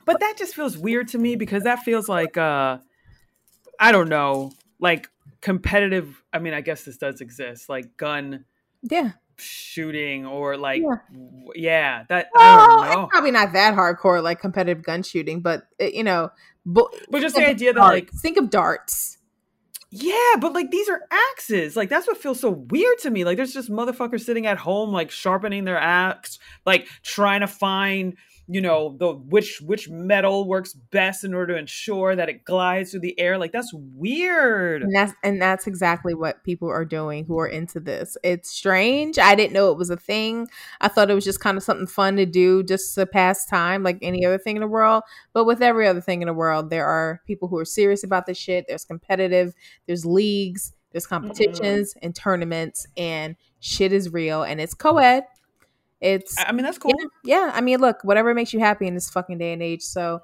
but 0.05 0.21
that 0.21 0.35
just 0.39 0.55
feels 0.55 0.77
weird 0.79 1.09
to 1.09 1.19
me 1.19 1.35
because 1.37 1.63
that 1.65 1.81
feels 1.81 2.09
like 2.09 2.37
uh, 2.37 2.79
I 3.79 3.91
don't 3.93 4.09
know, 4.09 4.53
like 4.79 5.09
competitive. 5.41 6.23
I 6.33 6.39
mean, 6.39 6.55
I 6.55 6.61
guess 6.61 6.85
this 6.85 6.97
does 6.99 7.21
exist, 7.21 7.69
like 7.69 7.97
gun 7.97 8.45
yeah 8.83 9.13
shooting 9.37 10.27
or 10.27 10.57
like 10.57 10.83
Yeah. 10.83 10.97
yeah, 11.55 12.05
that 12.09 12.29
well, 12.35 12.61
I 12.61 12.67
don't 12.67 12.81
know. 12.97 13.03
it's 13.05 13.11
probably 13.11 13.31
not 13.31 13.53
that 13.55 13.75
hardcore 13.75 14.23
like 14.23 14.41
competitive 14.41 14.85
gun 14.85 15.03
shooting 15.03 15.41
but 15.41 15.67
uh, 15.81 15.85
you 15.87 16.05
know 16.05 16.31
bu- 16.67 16.89
But 17.11 17.21
just 17.23 17.35
the 17.37 17.47
idea 17.47 17.73
that 17.73 17.81
like 17.81 18.11
think 18.13 18.37
of 18.37 18.51
darts 18.51 19.19
Yeah, 19.95 20.37
but 20.41 20.55
like 20.55 20.71
these 20.71 20.89
are 20.89 21.03
axes. 21.11 21.77
Like 21.77 21.91
that's 21.91 22.07
what 22.07 22.17
feels 22.17 22.41
so 22.41 22.51
weird 22.51 22.99
to 23.01 23.11
me. 23.11 23.25
Like 23.25 23.37
there's 23.37 23.53
just 23.53 23.71
motherfuckers 23.71 24.23
sitting 24.23 24.47
at 24.47 24.57
home, 24.57 24.91
like 24.91 25.11
sharpening 25.11 25.65
their 25.65 25.77
axe, 25.79 26.39
like 26.65 26.89
trying 27.03 27.41
to 27.41 27.47
find 27.47 28.17
you 28.49 28.61
know 28.61 28.97
the 28.99 29.13
which 29.13 29.61
which 29.61 29.89
metal 29.89 30.47
works 30.47 30.75
best 30.75 31.25
in 31.25 31.33
order 31.33 31.55
to 31.55 31.59
ensure 31.59 32.17
that 32.17 32.29
it 32.29 32.45
glides 32.45 32.91
through 32.91 33.01
the 33.01 33.19
air 33.19 33.39
like 33.39 33.53
that's 33.53 33.73
weird 33.73 34.83
And 34.83 34.95
that's 34.95 35.13
and 35.23 35.41
that's 35.41 35.67
exactly 35.67 36.15
what 36.15 36.43
people 36.45 36.69
are 36.69 36.85
doing 36.85 37.25
who 37.25 37.39
are 37.39 37.47
into 37.47 37.81
this. 37.81 38.17
It's 38.23 38.51
strange. 38.51 39.19
I 39.19 39.35
didn't 39.35 39.53
know 39.53 39.71
it 39.71 39.79
was 39.79 39.91
a 39.91 39.97
thing. 39.97 40.49
I 40.81 40.89
thought 40.89 41.11
it 41.11 41.15
was 41.15 41.25
just 41.25 41.41
kind 41.41 41.57
of 41.57 41.63
something 41.63 41.87
fun 41.87 42.17
to 42.17 42.27
do 42.27 42.63
just 42.63 42.95
to 42.97 43.07
pass 43.07 43.47
time 43.47 43.83
like 43.83 43.99
any 44.03 44.25
other 44.25 44.39
thing 44.39 44.57
in 44.57 44.61
the 44.61 44.69
world. 44.69 45.03
But 45.33 45.45
with 45.45 45.63
every 45.63 45.87
other 45.87 46.01
thing 46.01 46.23
in 46.23 46.27
the 46.27 46.35
world, 46.35 46.71
there 46.71 46.87
are 46.87 47.21
people 47.27 47.49
who 47.49 47.59
are 47.59 47.65
serious 47.65 48.05
about 48.05 48.27
this 48.27 48.39
shit. 48.39 48.67
There's 48.69 48.85
competitive, 48.85 49.55
there's 49.87 50.05
leagues, 50.05 50.73
there's 50.93 51.07
mm-hmm. 51.07 51.27
competitions 51.27 51.95
and 52.03 52.15
tournaments 52.15 52.87
and 52.97 53.37
shit 53.61 53.93
is 53.93 54.13
real 54.13 54.43
and 54.43 54.61
it's 54.61 54.75
co-ed. 54.75 55.25
It's 56.03 56.37
i 56.39 56.53
mean 56.53 56.65
that's 56.65 56.79
cool 56.79 56.93
yeah, 57.25 57.51
I 57.55 57.61
mean, 57.61 57.81
look, 57.81 58.03
whatever 58.03 58.35
makes 58.35 58.53
you 58.53 58.59
happy 58.59 58.87
in 58.89 58.95
this 58.95 59.09
fucking 59.09 59.39
day 59.39 59.53
and 59.53 59.63
age. 59.63 59.83
So, 59.83 60.21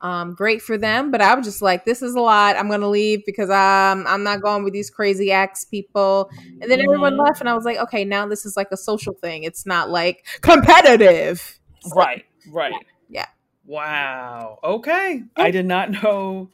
um, 0.00 0.34
great 0.34 0.60
for 0.60 0.76
them. 0.76 1.10
But 1.12 1.20
I 1.20 1.34
was 1.34 1.46
just 1.46 1.62
like, 1.62 1.84
this 1.84 2.02
is 2.02 2.14
a 2.14 2.20
lot. 2.20 2.56
I'm 2.56 2.68
gonna 2.68 2.88
leave 2.88 3.22
because 3.24 3.48
I'm 3.50 4.06
I'm 4.06 4.22
not 4.24 4.42
going 4.42 4.64
with 4.64 4.72
these 4.72 4.90
crazy 4.90 5.30
acts 5.30 5.64
people. 5.64 6.28
And 6.60 6.70
then 6.70 6.80
everyone 6.80 7.14
Mhm. 7.14 7.24
left, 7.24 7.40
and 7.40 7.48
I 7.48 7.54
was 7.54 7.64
like, 7.64 7.78
okay, 7.78 8.04
now 8.04 8.26
this 8.26 8.44
is 8.44 8.56
like 8.56 8.68
a 8.72 8.76
social 8.76 9.14
thing. 9.14 9.44
It's 9.44 9.64
not 9.66 9.90
like 9.90 10.26
competitive. 10.40 11.58
So, 11.82 11.94
right 11.96 12.24
right 12.52 12.74
Yeah. 13.08 13.26
wow 13.64 14.58
okay 14.62 15.22
i 15.36 15.50
did 15.50 15.64
not 15.64 15.90
know 16.02 16.50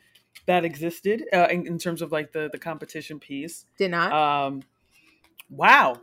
that 0.47 0.65
existed 0.65 1.25
uh, 1.33 1.49
in, 1.51 1.67
in 1.67 1.79
terms 1.79 2.03
of 2.03 2.13
like 2.13 2.31
the 2.33 2.49
the 2.53 2.59
competition 2.59 3.19
piece 3.19 3.65
Did 3.79 3.91
not, 3.91 4.13
um 4.13 4.63
wow 5.51 6.01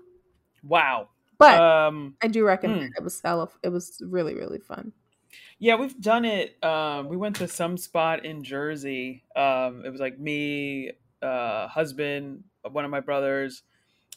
wow 0.63 1.08
but 1.38 1.60
um 1.60 2.16
I 2.22 2.28
do 2.28 2.46
recommend 2.46 2.82
mm. 2.82 2.86
it. 2.86 2.92
It 2.98 3.04
was 3.04 3.22
it 3.63 3.70
was 3.70 4.02
really 4.06 4.36
really 4.36 4.60
fun. 4.60 4.94
Yeah, 5.60 5.75
we've 5.75 6.00
done 6.00 6.25
it. 6.25 6.62
Um, 6.63 7.08
we 7.08 7.16
went 7.16 7.38
to 7.38 7.48
some 7.48 7.78
spot 7.78 8.25
in 8.25 8.44
Jersey. 8.44 9.24
Um, 9.36 9.84
it 9.86 9.92
was 9.92 10.02
like 10.02 10.20
me, 10.20 10.92
uh, 11.22 11.68
husband, 11.68 12.44
one 12.70 12.84
of 12.84 12.92
my 12.92 13.00
brothers, 13.00 13.63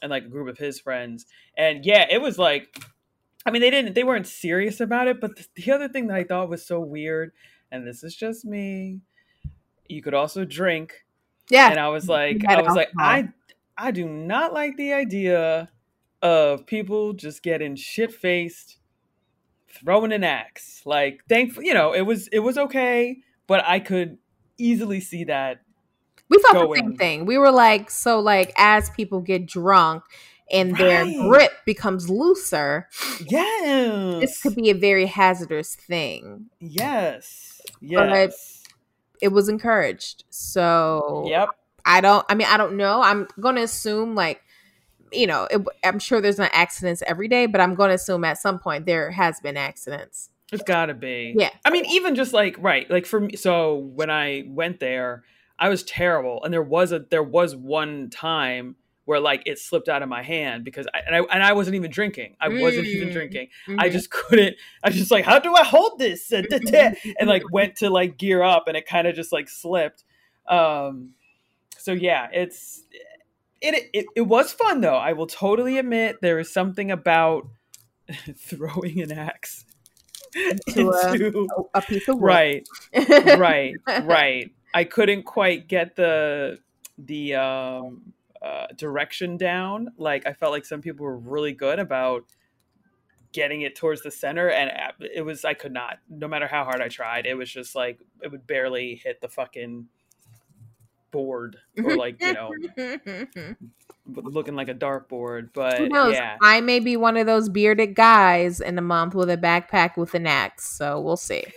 and 0.03 0.11
like 0.11 0.25
a 0.25 0.29
group 0.29 0.49
of 0.49 0.59
his 0.59 0.81
friends. 0.81 1.27
And 1.57 1.85
yeah, 1.85 2.07
it 2.11 2.21
was 2.21 2.37
like, 2.37 2.83
I 3.45 3.51
mean, 3.51 3.63
they 3.63 3.71
didn't, 3.71 3.95
they 3.95 4.03
weren't 4.03 4.27
serious 4.27 4.81
about 4.81 5.07
it. 5.07 5.21
But 5.21 5.37
the, 5.37 5.47
the 5.55 5.73
other 5.73 5.89
thing 5.89 6.09
that 6.09 6.17
I 6.17 6.25
thought 6.25 6.49
was 6.49 6.67
so 6.67 6.81
weird, 6.81 7.33
and 7.71 7.87
this 7.87 8.03
is 8.03 8.17
just 8.17 8.45
me, 8.45 9.01
you 9.89 10.03
could 10.03 10.15
also 10.15 10.45
drink. 10.45 11.05
Yeah, 11.49 11.71
And 11.71 11.79
I 11.79 11.91
was 11.91 12.09
like, 12.09 12.45
I 12.49 12.61
was 12.61 12.75
like. 12.75 12.91
I, 12.99 13.29
I 13.79 13.91
do 13.91 14.09
not 14.09 14.53
like 14.53 14.77
the 14.77 14.95
idea 14.95 15.71
of 16.27 16.67
people 16.67 17.13
just 17.13 17.43
getting 17.43 17.77
shit 17.77 18.13
faced 18.13 18.79
throwing 19.69 20.13
an 20.13 20.25
axe. 20.25 20.83
Like, 20.85 21.21
thankfully, 21.29 21.67
you 21.67 21.75
know, 21.75 21.93
it 21.93 22.03
was 22.03 22.29
it 22.29 22.41
was 22.41 22.59
okay, 22.59 23.19
but 23.47 23.65
I 23.65 23.79
could 23.81 24.19
easily 24.59 25.01
see 25.01 25.25
that. 25.25 25.61
we 26.29 26.39
thought 26.39 26.55
the 26.55 26.75
same 26.77 26.97
thing. 26.97 27.27
We 27.27 27.39
were 27.39 27.51
like, 27.53 27.91
so 27.91 28.19
like 28.21 28.53
as 28.57 28.91
people 28.91 29.21
get 29.21 29.47
drunk 29.47 30.03
and 30.51 30.77
their 30.77 31.05
grip 31.29 31.53
becomes 31.65 32.09
looser, 32.09 32.89
Yes, 33.29 34.21
this 34.21 34.41
could 34.43 34.55
be 34.57 34.71
a 34.71 34.75
very 34.75 35.07
hazardous 35.07 35.75
thing. 35.75 36.47
yes, 36.61 37.61
But- 37.81 38.09
yes, 38.11 38.63
It 39.21 39.29
was 39.29 39.49
encouraged. 39.49 40.25
So 40.31 41.25
yep. 41.29 41.49
I 41.85 42.01
don't. 42.01 42.25
I 42.29 42.35
mean, 42.35 42.49
I 42.51 42.57
don't 42.57 42.77
know. 42.77 43.01
I'm 43.03 43.27
going 43.41 43.57
to 43.57 43.63
assume 43.63 44.15
like, 44.15 44.43
you 45.13 45.27
know, 45.27 45.47
it, 45.51 45.63
I'm 45.85 45.99
sure 45.99 46.21
there's 46.21 46.39
not 46.39 46.51
accidents 46.53 47.03
every 47.07 47.29
day, 47.29 47.47
but 47.47 47.61
I'm 47.61 47.75
going 47.75 47.89
to 47.89 47.95
assume 47.95 48.25
at 48.25 48.39
some 48.39 48.59
point 48.59 48.87
there 48.87 49.11
has 49.11 49.41
been 49.41 49.57
accidents. 49.57 50.31
It's 50.53 50.63
got 50.63 50.87
to 50.87 50.95
be. 50.95 51.35
Yeah. 51.37 51.51
I 51.65 51.71
mean, 51.71 51.87
even 51.87 52.15
just 52.15 52.33
like 52.33 52.57
right, 52.59 52.89
like 52.91 53.05
for 53.07 53.21
me. 53.21 53.37
So 53.37 53.75
when 53.77 54.11
I 54.11 54.45
went 54.47 54.79
there, 54.81 55.25
I 55.59 55.69
was 55.69 55.83
terrible, 55.83 56.43
and 56.45 56.53
there 56.53 56.63
was 56.63 56.93
a 56.93 57.01
there 57.01 57.23
was 57.23 57.57
one 57.57 58.11
time 58.11 58.77
where 59.07 59.21
like 59.21 59.43
it 59.47 59.59
slipped 59.59 59.89
out 59.89 60.03
of 60.03 60.09
my 60.09 60.23
hand 60.23 60.65
because 60.65 60.87
I 60.93 60.99
and 61.07 61.17
I, 61.17 61.19
and 61.33 61.43
I 61.43 61.53
wasn't 61.53 61.77
even 61.77 61.91
drinking. 61.91 62.37
I 62.41 62.49
wasn't 62.49 62.87
even 62.89 63.09
Mm. 63.09 63.13
drinking. 63.13 63.49
I 63.79 63.89
Mhm. 63.89 63.93
just 63.93 64.11
couldn't. 64.19 64.57
I 64.83 64.91
just 64.91 65.11
like, 65.11 65.25
how 65.25 65.39
do 65.39 65.55
I 65.55 65.65
hold 65.65 65.99
this? 65.99 66.31
And, 66.33 66.47
da- 66.49 66.59
da- 66.59 66.95
and 67.19 67.29
like 67.29 67.43
went 67.51 67.77
to 67.77 67.91
like 67.91 68.17
gear 68.17 68.43
up, 68.43 68.69
and 68.69 68.77
it 68.77 68.87
kind 68.87 69.07
of 69.09 69.15
just 69.17 69.33
like 69.33 69.49
slipped. 69.49 70.05
Um, 70.49 71.15
so 71.79 71.93
yeah, 71.93 72.29
it's 72.33 72.83
it, 73.61 73.91
it 73.93 74.07
it 74.15 74.23
was 74.23 74.53
fun 74.53 74.81
though. 74.81 74.97
I 74.97 75.13
will 75.13 75.27
totally 75.27 75.79
admit 75.79 76.17
there 76.23 76.39
is 76.39 76.53
something 76.53 76.91
about 76.91 77.47
throwing 78.37 79.01
an 79.01 79.13
axe 79.13 79.65
To 80.71 80.91
a- 80.91 81.15
into 81.15 81.49
a 81.75 81.83
piece 81.83 82.09
of 82.09 82.17
wood. 82.17 82.23
right, 82.25 82.69
right, 83.39 83.75
right. 84.03 84.51
I 84.75 84.85
couldn't 84.85 85.23
quite 85.25 85.69
get 85.69 85.97
the 85.97 86.59
the 86.99 87.35
um, 87.35 88.13
uh, 88.43 88.67
direction 88.77 89.37
down. 89.37 89.89
Like 89.97 90.27
I 90.27 90.33
felt 90.35 90.53
like 90.53 90.65
some 90.67 90.83
people 90.83 91.05
were 91.07 91.17
really 91.17 91.53
good 91.53 91.79
about 91.79 92.25
getting 93.33 93.63
it 93.63 93.75
towards 93.77 94.03
the 94.03 94.11
center, 94.11 94.49
and 94.51 94.71
uh, 94.71 95.07
it 95.15 95.23
was 95.23 95.45
I 95.45 95.55
could 95.55 95.73
not. 95.73 95.99
No 96.11 96.29
matter 96.29 96.47
how 96.47 96.65
hard 96.65 96.81
I 96.83 96.89
tried, 96.89 97.27
it 97.27 97.35
was 97.35 97.51
just 97.51 97.75
like 97.75 97.99
it 98.23 98.31
would 98.31 98.47
barely 98.47 98.95
hit 98.97 99.21
the 99.21 99.29
fucking 99.29 99.87
board 101.17 101.57
or 101.85 101.97
like 101.97 102.21
you 102.21 102.35
know 102.35 102.51
looking 104.07 104.55
like 104.55 104.69
a 104.69 104.75
dartboard. 104.75 105.51
But 105.55 105.79
Who 105.79 105.89
knows? 105.89 106.15
yeah, 106.15 106.37
I 106.43 106.61
may 106.61 106.81
be 106.81 106.97
one 106.97 107.17
of 107.17 107.27
those 107.27 107.49
bearded 107.49 107.95
guys 107.95 108.61
in 108.61 108.79
a 108.79 108.83
month 108.83 109.15
with 109.15 109.31
a 109.31 109.37
backpack 109.37 109.97
with 109.97 110.15
an 110.15 110.27
axe. 110.27 110.69
So 110.69 111.01
we'll 111.01 111.17
see. 111.17 111.45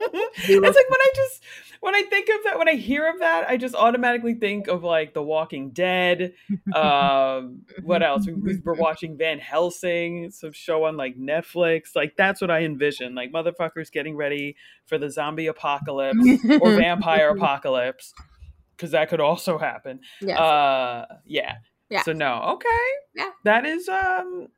it's 0.00 0.48
like 0.48 0.90
when 0.90 1.00
I 1.00 1.12
just 1.14 1.42
when 1.80 1.94
I 1.94 2.02
think 2.02 2.28
of 2.28 2.44
that, 2.44 2.58
when 2.58 2.68
I 2.68 2.74
hear 2.74 3.08
of 3.08 3.20
that, 3.20 3.48
I 3.48 3.56
just 3.56 3.74
automatically 3.74 4.34
think 4.34 4.66
of 4.66 4.82
like 4.82 5.14
The 5.14 5.22
Walking 5.22 5.70
Dead. 5.70 6.32
Um, 6.74 7.62
what 7.84 8.02
else? 8.02 8.26
We, 8.26 8.32
we 8.32 8.58
were 8.58 8.74
watching 8.74 9.16
Van 9.16 9.38
Helsing, 9.38 10.30
some 10.30 10.52
show 10.52 10.84
on 10.84 10.96
like 10.96 11.16
Netflix. 11.16 11.94
Like 11.94 12.16
that's 12.16 12.40
what 12.40 12.50
I 12.50 12.62
envision. 12.62 13.14
Like 13.14 13.32
motherfuckers 13.32 13.92
getting 13.92 14.16
ready 14.16 14.56
for 14.86 14.98
the 14.98 15.10
zombie 15.10 15.46
apocalypse 15.46 16.26
or 16.60 16.74
vampire 16.76 17.30
apocalypse, 17.36 18.12
because 18.76 18.90
that 18.92 19.08
could 19.08 19.20
also 19.20 19.58
happen. 19.70 20.00
Yes. 20.20 20.38
Uh, 20.38 21.06
yeah. 21.24 21.56
Yeah. 21.88 22.02
So 22.02 22.12
no, 22.12 22.42
okay. 22.54 22.68
Yeah. 23.14 23.30
That 23.44 23.64
is 23.66 23.88
um. 23.88 24.48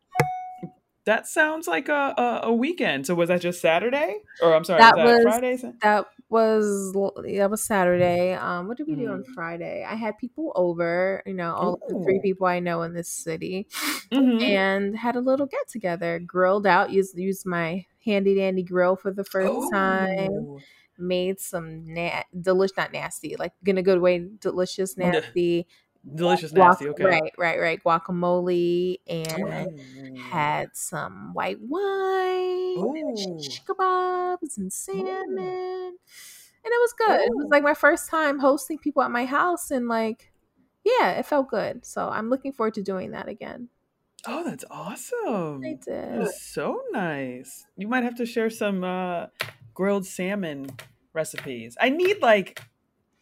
That 1.05 1.27
sounds 1.27 1.67
like 1.67 1.89
a, 1.89 2.15
a, 2.19 2.41
a 2.49 2.53
weekend. 2.53 3.07
So 3.07 3.15
was 3.15 3.29
that 3.29 3.41
just 3.41 3.63
Saturday, 3.63 4.17
or 4.43 4.55
I'm 4.55 4.63
sorry, 4.65 4.81
That 4.81 4.95
was 4.95 5.05
that 5.07 5.15
was- 5.15 5.23
Friday? 5.25 5.57
That 5.81 6.07
was 6.29 6.93
that 6.93 7.51
was 7.51 7.63
Saturday. 7.63 8.35
Um, 8.35 8.69
what 8.69 8.77
did 8.77 8.89
we 8.89 8.95
do 8.95 9.09
on 9.11 9.23
Mm. 9.23 9.35
Friday? 9.35 9.87
I 9.89 9.95
had 9.95 10.19
people 10.19 10.53
over. 10.55 11.23
You 11.25 11.33
know, 11.33 11.55
all 11.55 11.79
the 11.89 11.99
three 12.05 12.21
people 12.21 12.47
I 12.47 12.61
know 12.61 12.83
in 12.83 12.93
this 12.93 13.09
city. 13.09 13.69
Mhm. 14.13 14.43
and 14.43 14.97
had 14.99 15.17
a 15.17 15.21
little 15.21 15.47
get 15.47 15.67
together. 15.69 16.19
Grilled 16.19 16.67
out, 16.67 16.91
used 16.93 17.17
used 17.17 17.47
my 17.47 17.87
handy 18.05 18.35
dandy 18.35 18.63
grill 18.63 18.95
for 18.97 19.11
the 19.11 19.25
first 19.25 19.71
time. 19.73 20.59
Ooh. 21.01 21.05
Made 21.07 21.41
some 21.41 21.85
na- 21.85 22.23
delicious, 22.41 22.77
not 22.77 22.93
nasty, 22.93 23.37
like 23.37 23.53
in 23.67 23.79
a 23.79 23.83
good 23.83 24.01
way, 24.01 24.29
delicious, 24.41 24.97
nasty. 24.97 25.67
Delicious, 26.15 26.53
guac- 26.53 26.57
nasty. 26.57 26.89
Okay. 26.91 27.05
Right, 27.05 27.33
right, 27.37 27.61
right. 27.61 27.83
Guacamole 27.85 28.99
and 29.07 29.45
Ooh. 29.45 30.15
had 30.17 30.75
some 30.75 31.35
white 31.35 31.59
wine, 31.61 32.97
and 32.97 33.19
Ooh. 33.19 33.43
shish 33.43 33.63
kebabs 33.65 34.57
and 34.59 34.73
salmon, 34.73 35.39
and 35.39 35.95
it 36.65 36.81
was 36.81 36.93
good. 36.97 37.21
It 37.21 37.35
was 37.35 37.47
like 37.51 37.63
my 37.63 37.75
first 37.75 38.09
time 38.09 38.39
hosting 38.39 38.79
people 38.79 39.03
at 39.03 39.11
my 39.11 39.25
house, 39.25 39.71
and 39.71 39.89
like, 39.89 40.33
yeah, 40.85 41.13
it 41.13 41.27
felt 41.27 41.49
good. 41.49 41.85
So 41.85 42.09
I'm 42.09 42.31
looking 42.31 42.53
forward 42.53 42.75
to 42.75 42.83
doing 42.83 43.11
that 43.13 43.29
again. 43.29 43.69
Oh, 44.27 44.43
that's 44.45 44.65
awesome. 44.71 45.63
I 45.65 45.79
That 45.87 46.19
did. 46.19 46.23
is 46.23 46.41
so 46.43 46.83
nice. 46.93 47.67
You 47.77 47.87
might 47.89 48.05
have 48.05 48.17
to 48.17 48.27
share 48.27 48.51
some 48.51 48.83
uh, 48.85 49.27
grilled 49.79 50.05
salmon 50.05 50.67
recipes. 51.13 51.77
I 51.81 51.89
need 51.89 52.21
like, 52.21 52.61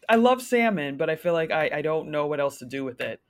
I 0.09 0.17
love 0.17 0.41
salmon, 0.41 0.97
but 0.97 1.11
I 1.11 1.17
feel 1.17 1.35
like 1.35 1.51
I, 1.51 1.69
I 1.71 1.83
don't 1.83 2.11
know 2.11 2.27
what 2.29 2.41
else 2.41 2.61
to 2.61 2.65
do 2.65 2.83
with 2.83 3.03
it. 3.03 3.21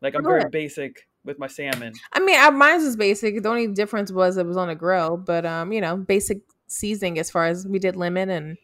Like 0.00 0.14
I'm 0.14 0.22
very 0.22 0.48
basic 0.48 1.08
with 1.24 1.36
my 1.36 1.48
salmon. 1.48 1.94
I 2.12 2.20
mean, 2.20 2.38
mine 2.56 2.80
was 2.80 2.94
basic. 2.94 3.42
The 3.42 3.48
only 3.48 3.66
difference 3.66 4.12
was 4.12 4.36
it 4.36 4.46
was 4.46 4.56
on 4.56 4.70
a 4.70 4.76
grill, 4.76 5.16
but 5.16 5.44
um, 5.44 5.72
you 5.72 5.80
know, 5.80 5.96
basic 5.96 6.42
seasoning 6.68 7.18
as 7.18 7.28
far 7.28 7.46
as 7.46 7.66
we 7.66 7.80
did 7.80 7.96
lemon 7.96 8.30
and 8.30 8.56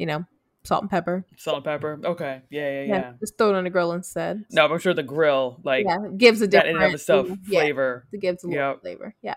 you 0.00 0.06
know 0.06 0.24
salt 0.64 0.82
and 0.82 0.90
pepper. 0.90 1.24
Salt 1.36 1.58
and 1.58 1.64
pepper. 1.64 2.00
Okay. 2.04 2.42
Yeah, 2.50 2.70
yeah, 2.70 2.82
yeah. 2.82 3.12
just 3.20 3.38
throw 3.38 3.50
it 3.50 3.54
on 3.54 3.62
the 3.62 3.70
grill 3.70 3.92
instead. 3.92 4.44
No, 4.50 4.66
but 4.66 4.74
I'm 4.74 4.80
sure 4.80 4.94
the 4.94 5.04
grill, 5.04 5.60
like 5.62 5.86
yeah, 5.86 5.98
gives 6.16 6.42
a 6.42 6.48
that 6.48 6.50
different 6.50 6.76
in 6.76 6.82
and 6.82 6.86
of 6.86 6.94
itself, 6.94 7.28
yeah, 7.46 7.60
flavor. 7.60 8.06
it 8.12 8.20
gives 8.20 8.42
a 8.42 8.48
little 8.48 8.70
Yep. 8.72 8.80
flavor. 8.80 9.14
Yeah, 9.22 9.36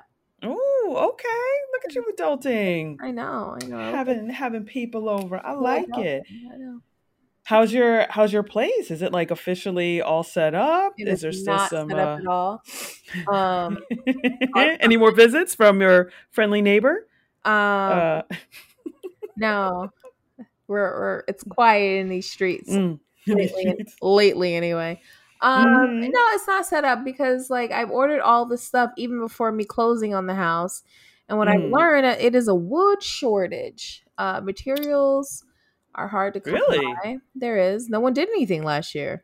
okay. 0.96 1.27
Look 1.74 1.86
at 1.86 1.96
you 1.96 2.06
adulting. 2.17 2.98
I 3.01 3.12
know, 3.12 3.58
I 3.62 3.65
know. 3.65 3.91
Having 3.91 4.29
having 4.29 4.63
people 4.63 5.10
over. 5.10 5.44
I 5.44 5.53
like 5.53 5.89
I 5.94 6.01
it. 6.01 6.24
I 6.53 6.58
know. 6.58 6.82
How's 7.44 7.72
your 7.72 8.08
how's 8.10 8.34
your 8.34 8.44
place? 8.44 8.91
Is 8.91 9.01
it 9.01 9.13
like 9.13 9.32
officially 9.32 10.01
all 10.01 10.24
set 10.24 10.53
up? 10.53 10.94
It 10.98 11.08
is 11.08 11.22
there 11.22 11.32
still 11.32 11.60
some 11.60 11.89
set 11.89 11.98
up 11.98 12.20
uh, 12.20 12.22
at 12.22 12.27
all. 12.27 12.62
Um, 13.34 13.79
any 14.58 14.98
more 14.98 15.13
visits 15.13 15.56
from 15.56 15.79
your 15.79 16.12
friendly 16.29 16.62
neighbor? 16.62 17.08
Um, 17.46 17.53
Uh, 17.53 18.22
no, 19.38 19.89
we're, 20.67 21.00
we're 21.00 21.24
it's 21.27 21.44
quiet 21.50 22.01
in 22.01 22.10
these 22.10 22.29
streets 22.29 22.70
mm. 22.70 23.00
lately, 23.25 23.86
lately 24.01 24.56
anyway. 24.56 25.00
Um, 25.41 25.65
Mhm. 25.65 26.08
no, 26.08 26.20
it's 26.34 26.48
not 26.48 26.65
set 26.65 26.84
up 26.86 27.03
because 27.06 27.50
like 27.50 27.72
I've 27.72 27.91
ordered 27.91 28.22
all 28.22 28.46
the 28.46 28.58
stuff 28.58 28.91
even 28.98 29.20
before 29.20 29.51
me 29.51 29.65
closing 29.65 30.13
on 30.15 30.27
the 30.27 30.36
house, 30.36 30.84
and 31.29 31.38
what 31.38 31.48
I 31.48 31.58
Mm. 31.58 31.72
learned 31.72 32.06
uh, 32.08 32.15
it 32.20 32.36
is 32.36 32.48
a 32.48 32.56
wood 32.56 33.03
shortage. 33.03 34.03
Uh, 34.17 34.41
materials 34.41 35.44
are 35.96 36.08
hard 36.08 36.34
to 36.36 36.39
come 36.41 36.60
Really? 36.60 37.01
by. 37.03 37.17
There 37.36 37.58
is 37.58 37.89
no 37.89 38.00
one 38.00 38.13
did 38.13 38.29
anything 38.29 38.63
last 38.63 38.96
year. 38.96 39.24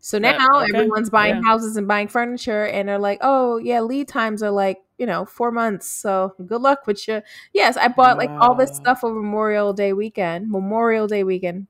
So 0.00 0.18
now 0.18 0.30
okay, 0.62 0.72
everyone's 0.72 1.10
buying 1.10 1.34
yeah. 1.34 1.42
houses 1.44 1.76
and 1.76 1.88
buying 1.88 2.08
furniture, 2.08 2.66
and 2.66 2.88
they're 2.88 2.98
like, 2.98 3.18
"Oh 3.22 3.58
yeah, 3.58 3.80
lead 3.80 4.08
times 4.08 4.42
are 4.42 4.50
like 4.50 4.78
you 4.98 5.06
know 5.06 5.24
four 5.24 5.50
months." 5.50 5.88
So 5.88 6.34
good 6.46 6.60
luck 6.62 6.86
with 6.86 7.06
you. 7.08 7.22
Yes, 7.52 7.76
I 7.76 7.88
bought 7.88 8.16
like 8.18 8.30
all 8.40 8.54
this 8.54 8.70
stuff 8.74 9.00
over 9.04 9.20
Memorial 9.20 9.72
Day 9.72 9.92
weekend. 9.92 10.50
Memorial 10.50 11.06
Day 11.08 11.24
weekend, 11.24 11.66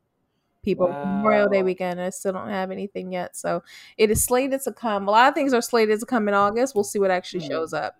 people. 0.62 0.88
Memorial 1.04 1.48
Day 1.48 1.58
Wow. 1.62 1.64
weekend. 1.66 2.00
I 2.00 2.10
still 2.10 2.32
don't 2.32 2.48
have 2.48 2.70
anything 2.70 3.12
yet, 3.12 3.36
so 3.36 3.62
it 3.96 4.10
is 4.10 4.24
slated 4.24 4.60
to 4.62 4.72
come. 4.72 5.08
A 5.08 5.10
lot 5.10 5.28
of 5.28 5.34
things 5.34 5.52
are 5.54 5.62
slated 5.62 6.00
to 6.00 6.06
come 6.06 6.28
in 6.28 6.34
August. 6.34 6.74
We'll 6.74 6.84
see 6.84 6.98
what 6.98 7.10
actually 7.10 7.40
Hmm. 7.40 7.48
shows 7.52 7.72
up. 7.72 7.96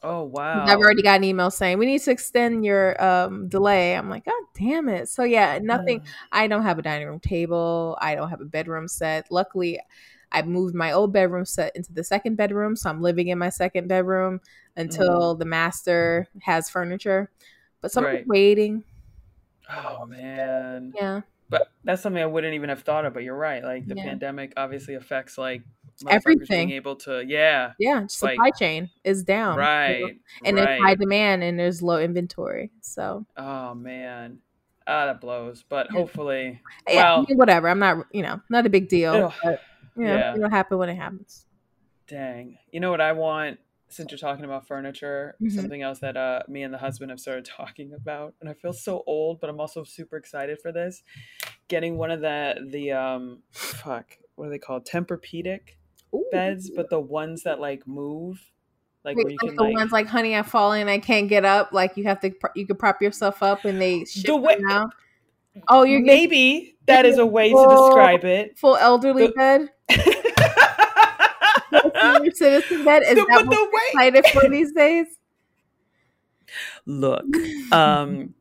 Oh 0.00 0.22
wow! 0.22 0.64
I've 0.64 0.78
already 0.78 1.02
got 1.02 1.16
an 1.16 1.24
email 1.24 1.50
saying 1.50 1.76
we 1.78 1.86
need 1.86 2.00
to 2.02 2.12
extend 2.12 2.64
your 2.64 3.02
um 3.02 3.48
delay. 3.48 3.96
I'm 3.96 4.08
like, 4.08 4.24
God 4.24 4.42
damn 4.56 4.88
it. 4.88 5.08
So 5.08 5.24
yeah, 5.24 5.58
nothing. 5.60 6.00
Mm. 6.00 6.04
I 6.30 6.46
don't 6.46 6.62
have 6.62 6.78
a 6.78 6.82
dining 6.82 7.08
room 7.08 7.18
table. 7.18 7.98
I 8.00 8.14
don't 8.14 8.30
have 8.30 8.40
a 8.40 8.44
bedroom 8.44 8.86
set. 8.86 9.26
Luckily, 9.32 9.80
I 10.30 10.42
moved 10.42 10.74
my 10.76 10.92
old 10.92 11.12
bedroom 11.12 11.44
set 11.44 11.74
into 11.74 11.92
the 11.92 12.04
second 12.04 12.36
bedroom, 12.36 12.76
so 12.76 12.90
I'm 12.90 13.02
living 13.02 13.26
in 13.28 13.38
my 13.38 13.48
second 13.48 13.88
bedroom 13.88 14.40
until 14.76 15.34
the 15.34 15.44
master 15.44 16.28
has 16.42 16.70
furniture. 16.70 17.30
But 17.80 17.90
someone's 17.90 18.18
Right. 18.18 18.26
waiting. 18.28 18.84
Oh 19.68 20.06
man. 20.06 20.92
Yeah, 20.94 21.22
But 21.50 21.68
that's 21.84 22.02
something 22.02 22.22
I 22.22 22.26
wouldn't 22.26 22.54
even 22.54 22.68
have 22.68 22.82
thought 22.82 23.04
of. 23.06 23.14
But 23.14 23.22
you're 23.22 23.36
right. 23.36 23.62
Like 23.64 23.86
the 23.86 23.94
Yeah. 23.96 24.04
pandemic 24.04 24.52
obviously 24.56 24.94
affects 24.94 25.38
like 25.38 25.62
Everything. 26.08 26.68
being 26.68 26.70
able 26.76 26.96
to. 26.96 27.24
Yeah. 27.26 27.72
yeah. 27.78 28.06
Supply 28.06 28.36
Like- 28.38 28.56
chain 28.58 28.90
is 29.04 29.24
down. 29.24 29.54
you 29.54 29.60
know? 29.60 29.66
Right. 29.66 30.16
and 30.44 30.56
right. 30.56 30.68
it's 30.70 30.82
high 30.82 30.94
demand 30.94 31.42
and 31.42 31.58
there's 31.58 31.82
low 31.82 31.98
inventory. 31.98 32.70
So 32.82 33.26
Oh 33.36 33.74
man. 33.74 34.38
Ah, 34.86 35.06
that 35.06 35.20
blows. 35.20 35.64
But 35.68 35.90
hopefully, 35.90 36.60
yeah, 36.88 37.02
Well- 37.02 37.20
I 37.22 37.24
mean, 37.28 37.38
whatever. 37.38 37.68
I'm 37.68 37.78
not, 37.78 38.06
you 38.12 38.22
know, 38.22 38.40
not 38.48 38.64
a 38.66 38.70
big 38.70 38.88
deal. 38.88 39.32
But 39.42 39.60
you 39.96 40.04
know, 40.04 40.14
yeah. 40.16 40.34
it'll 40.34 40.48
happen 40.50 40.78
when 40.78 40.88
it 40.88 40.94
happens. 40.96 41.46
dang. 42.06 42.56
You 42.72 42.80
know 42.80 42.90
what 42.90 43.00
I 43.00 43.12
want? 43.12 43.58
Since 43.90 44.10
you're 44.10 44.18
talking 44.18 44.44
about 44.44 44.66
furniture, 44.66 45.34
Mhm. 45.42 45.50
something 45.52 45.82
else 45.82 45.98
that 46.00 46.16
uh, 46.16 46.42
me 46.46 46.62
and 46.62 46.72
the 46.74 46.78
husband 46.78 47.10
have 47.10 47.18
started 47.20 47.44
talking 47.56 47.92
about, 47.94 48.34
and 48.40 48.48
I 48.50 48.52
feel 48.54 48.72
so 48.72 49.02
old, 49.06 49.40
but 49.40 49.48
I'm 49.48 49.60
also 49.60 49.82
super 49.84 50.16
excited 50.16 50.58
for 50.60 50.72
this. 50.72 51.02
Getting 51.68 51.96
one 51.96 52.10
of 52.10 52.20
the 52.20 52.54
the 52.68 52.92
um, 52.92 53.42
fuck, 53.50 54.16
what 54.34 54.46
are 54.48 54.50
they 54.50 54.58
called? 54.58 54.86
Tempur-Pedic 54.86 55.60
Ooh. 56.14 56.24
beds, 56.30 56.70
but 56.74 56.90
the 56.90 57.00
ones 57.00 57.42
that 57.44 57.60
like 57.60 57.86
move, 57.86 58.38
like 59.04 59.16
Wait, 59.16 59.24
where 59.24 59.32
you 59.32 59.38
like 59.42 59.48
can 59.50 59.56
the 59.56 59.62
like 59.62 59.74
ones 59.76 59.92
like 59.92 60.06
"Honey, 60.06 60.36
I 60.36 60.42
fallen, 60.42 60.88
I 60.88 60.98
can't 60.98 61.28
get 61.28 61.44
up." 61.46 61.72
Like 61.72 61.96
you 61.96 62.04
have 62.04 62.20
to, 62.20 62.32
you 62.54 62.66
could 62.66 62.78
prop 62.78 63.00
yourself 63.00 63.42
up 63.42 63.64
and 63.64 63.80
they 63.80 64.04
The 64.24 64.36
way- 64.36 64.56
now. 64.60 64.90
Oh, 65.66 65.82
you're 65.82 66.00
getting 66.00 66.06
maybe 66.06 66.76
that 66.86 67.04
is 67.06 67.18
a 67.18 67.26
way 67.26 67.48
to 67.48 67.54
Oh. 67.56 67.88
describe 67.88 68.24
it. 68.24 68.58
full 68.58 68.76
elderly 68.76 69.26
The- 69.28 69.32
bed, 69.32 69.70
citizen 72.38 72.84
bed. 72.84 73.02
Is 73.02 73.08
The- 73.16 73.26
that 73.28 73.46
what 73.46 73.50
the 73.50 73.64
way 73.72 74.10
excited 74.12 74.26
for 74.32 74.48
these 74.48 74.72
days? 74.72 75.06
look 76.86 77.26
um 77.72 78.32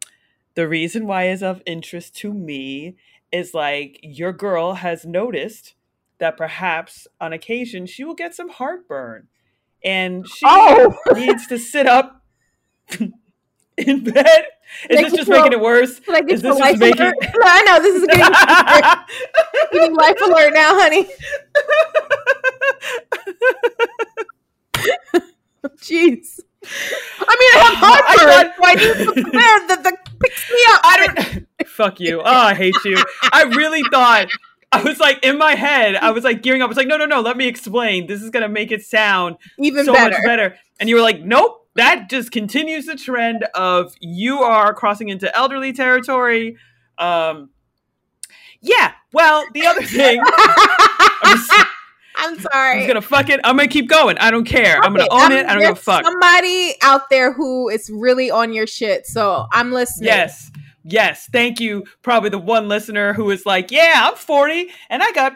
the 0.56 0.66
reason 0.66 1.06
why 1.06 1.28
is 1.28 1.44
of 1.44 1.62
interest 1.66 2.16
to 2.16 2.34
me 2.34 2.96
is 3.34 3.54
like 3.54 4.00
your 4.02 4.32
girl 4.32 4.76
has 4.76 5.06
noticed 5.06 5.76
that 6.20 6.38
perhaps 6.38 7.06
on 7.20 7.34
occasion 7.34 7.86
she 7.86 8.06
will 8.06 8.14
get 8.16 8.34
some 8.34 8.48
heartburn 8.50 9.28
and 9.84 10.26
she 10.26 10.46
Oh. 10.48 10.96
needs 11.16 11.48
to 11.48 11.60
sit 11.60 11.86
up 11.86 12.24
in 13.78 14.04
bed 14.06 14.46
is 14.90 14.96
Like 15.02 15.06
this 15.12 15.14
just 15.14 15.30
making 15.30 15.52
it 15.54 15.60
worse 15.60 16.00
get 16.00 16.30
Is 16.32 16.42
this 16.42 16.58
just 16.58 16.80
making- 16.80 17.02
alert? 17.02 17.16
No, 17.22 17.42
I 17.44 17.62
know 17.64 17.82
this 17.82 17.96
is 17.96 18.06
getting 18.08 19.74
getting 19.74 19.96
life 19.96 20.18
alert 20.26 20.54
now, 20.54 20.80
honey. 20.80 21.08
Jeez. 25.82 26.40
I 27.20 27.36
mean, 27.40 27.52
I 27.54 27.60
have 27.64 27.76
heartburn, 27.78 28.54
I 28.62 28.76
need 28.76 29.06
something 29.06 29.32
there 29.32 29.68
that, 29.68 29.84
that 29.84 30.20
picks 30.20 30.52
me 30.52 30.60
up. 30.70 30.82
I 30.84 31.08
don't. 31.08 31.48
Fuck 31.68 32.00
you. 32.00 32.22
Oh, 32.22 32.24
I 32.26 32.54
hate 32.54 32.76
you. 32.84 32.98
I 33.32 33.44
really 33.44 33.84
thought. 33.92 34.28
I 34.72 34.82
was 34.84 35.00
like 35.00 35.24
in 35.24 35.38
my 35.38 35.56
head. 35.56 35.96
I 35.96 36.12
was 36.12 36.24
like 36.24 36.42
gearing 36.42 36.62
up. 36.62 36.68
I 36.68 36.70
was 36.70 36.78
like, 36.78 36.88
no, 36.88 36.98
no, 36.98 37.06
no. 37.06 37.22
Let 37.22 37.38
me 37.38 37.48
explain. 37.48 38.08
This 38.08 38.22
is 38.22 38.30
gonna 38.30 38.50
make 38.50 38.72
it 38.72 38.84
sound 38.84 39.38
Even 39.60 39.86
so 39.86 39.94
better. 39.94 40.12
much 40.12 40.26
better. 40.26 40.56
And 40.80 40.90
you 40.90 40.96
were 40.96 41.02
like, 41.02 41.22
nope. 41.22 41.64
That 41.76 42.10
just 42.10 42.32
continues 42.32 42.88
the 42.88 42.96
trend 42.96 43.44
of 43.54 43.94
you 44.00 44.40
are 44.40 44.74
crossing 44.74 45.10
into 45.10 45.36
elderly 45.38 45.74
territory. 45.74 46.58
Um, 46.98 47.52
yeah. 48.62 48.94
Well, 49.14 49.46
the 49.54 49.68
other 49.68 49.84
thing, 49.84 50.20
I'm, 50.26 51.38
just, 51.38 51.67
I'm 52.18 52.34
I'm 52.34 52.40
sorry. 52.40 52.78
just 52.80 52.88
gonna 52.88 53.02
fuck 53.02 53.30
it. 53.30 53.40
I'm 53.44 53.56
gonna 53.58 53.68
keep 53.68 53.88
going. 53.90 54.18
I 54.18 54.32
don't 54.32 54.46
care. 54.46 54.78
I'm 54.78 54.94
gonna 54.94 55.06
Okay, 55.12 55.26
own 55.26 55.32
it. 55.32 55.46
I 55.46 55.54
don't 55.54 55.62
give 55.62 55.72
a 55.74 55.76
fuck. 55.76 56.04
Somebody 56.04 56.76
out 56.82 57.10
there 57.10 57.32
who 57.34 57.70
is 57.70 57.90
really 57.90 58.32
on 58.32 58.54
your 58.54 58.68
shit, 58.68 59.06
so 59.06 59.46
I'm 59.52 59.72
listening. 59.72 60.08
Yes. 60.08 60.52
Yes. 60.84 61.28
Thank 61.32 61.60
you. 61.60 61.84
Probably 62.02 62.30
the 62.30 62.40
one 62.40 62.68
listener 62.68 63.14
who 63.14 63.30
is 63.32 63.46
like, 63.46 63.72
yeah, 63.72 63.94
I'm 64.10 64.16
40 64.16 64.70
and 64.90 65.04
I 65.04 65.12
got 65.12 65.34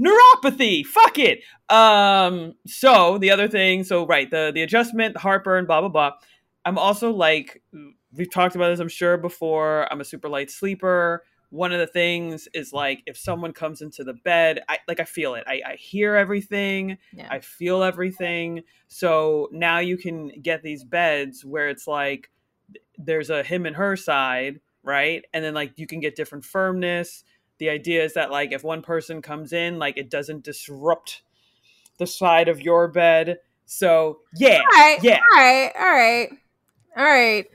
neuropathy. 0.00 0.84
Fuck 0.84 1.18
it. 1.18 1.42
Um, 1.68 2.54
so 2.66 3.18
the 3.18 3.30
other 3.30 3.48
thing, 3.48 3.84
so 3.84 4.06
right, 4.06 4.30
the 4.30 4.50
the 4.54 4.62
adjustment, 4.62 5.14
the 5.14 5.20
heartburn, 5.20 5.66
blah 5.66 5.80
blah 5.80 5.88
blah. 5.88 6.12
I'm 6.64 6.78
also 6.78 7.10
like 7.12 7.62
we've 8.12 8.30
talked 8.30 8.56
about 8.56 8.70
this, 8.70 8.80
I'm 8.80 8.88
sure, 8.88 9.16
before. 9.16 9.90
I'm 9.92 10.00
a 10.00 10.04
super 10.04 10.28
light 10.28 10.50
sleeper. 10.50 11.24
One 11.50 11.72
of 11.72 11.80
the 11.80 11.86
things 11.86 12.48
is 12.54 12.72
like 12.72 13.02
if 13.06 13.16
someone 13.16 13.52
comes 13.52 13.82
into 13.82 14.04
the 14.04 14.14
bed, 14.14 14.60
I 14.68 14.78
like 14.86 15.00
I 15.00 15.04
feel 15.04 15.34
it. 15.34 15.44
I, 15.46 15.60
I 15.66 15.74
hear 15.76 16.14
everything. 16.14 16.98
Yeah. 17.12 17.28
I 17.30 17.40
feel 17.40 17.82
everything. 17.82 18.62
So 18.86 19.48
now 19.52 19.80
you 19.80 19.96
can 19.96 20.28
get 20.40 20.62
these 20.62 20.84
beds 20.84 21.44
where 21.44 21.68
it's 21.68 21.86
like 21.86 22.30
there's 22.96 23.30
a 23.30 23.42
him 23.42 23.66
and 23.66 23.76
her 23.76 23.96
side, 23.96 24.60
right? 24.82 25.24
And 25.34 25.44
then 25.44 25.54
like 25.54 25.72
you 25.76 25.86
can 25.86 26.00
get 26.00 26.16
different 26.16 26.44
firmness. 26.44 27.24
The 27.58 27.68
idea 27.68 28.04
is 28.04 28.14
that 28.14 28.30
like 28.30 28.52
if 28.52 28.62
one 28.62 28.82
person 28.82 29.20
comes 29.20 29.52
in, 29.52 29.78
like 29.78 29.96
it 29.96 30.08
doesn't 30.08 30.44
disrupt 30.44 31.22
the 31.98 32.06
side 32.06 32.48
of 32.48 32.60
your 32.60 32.88
bed. 32.88 33.38
So 33.66 34.20
yeah, 34.36 34.60
all 34.60 34.78
right. 34.78 34.98
yeah. 35.02 35.18
All 35.18 35.42
right. 35.42 35.72
All 35.78 35.94
right. 35.94 36.28
All 36.96 37.04
right. 37.04 37.46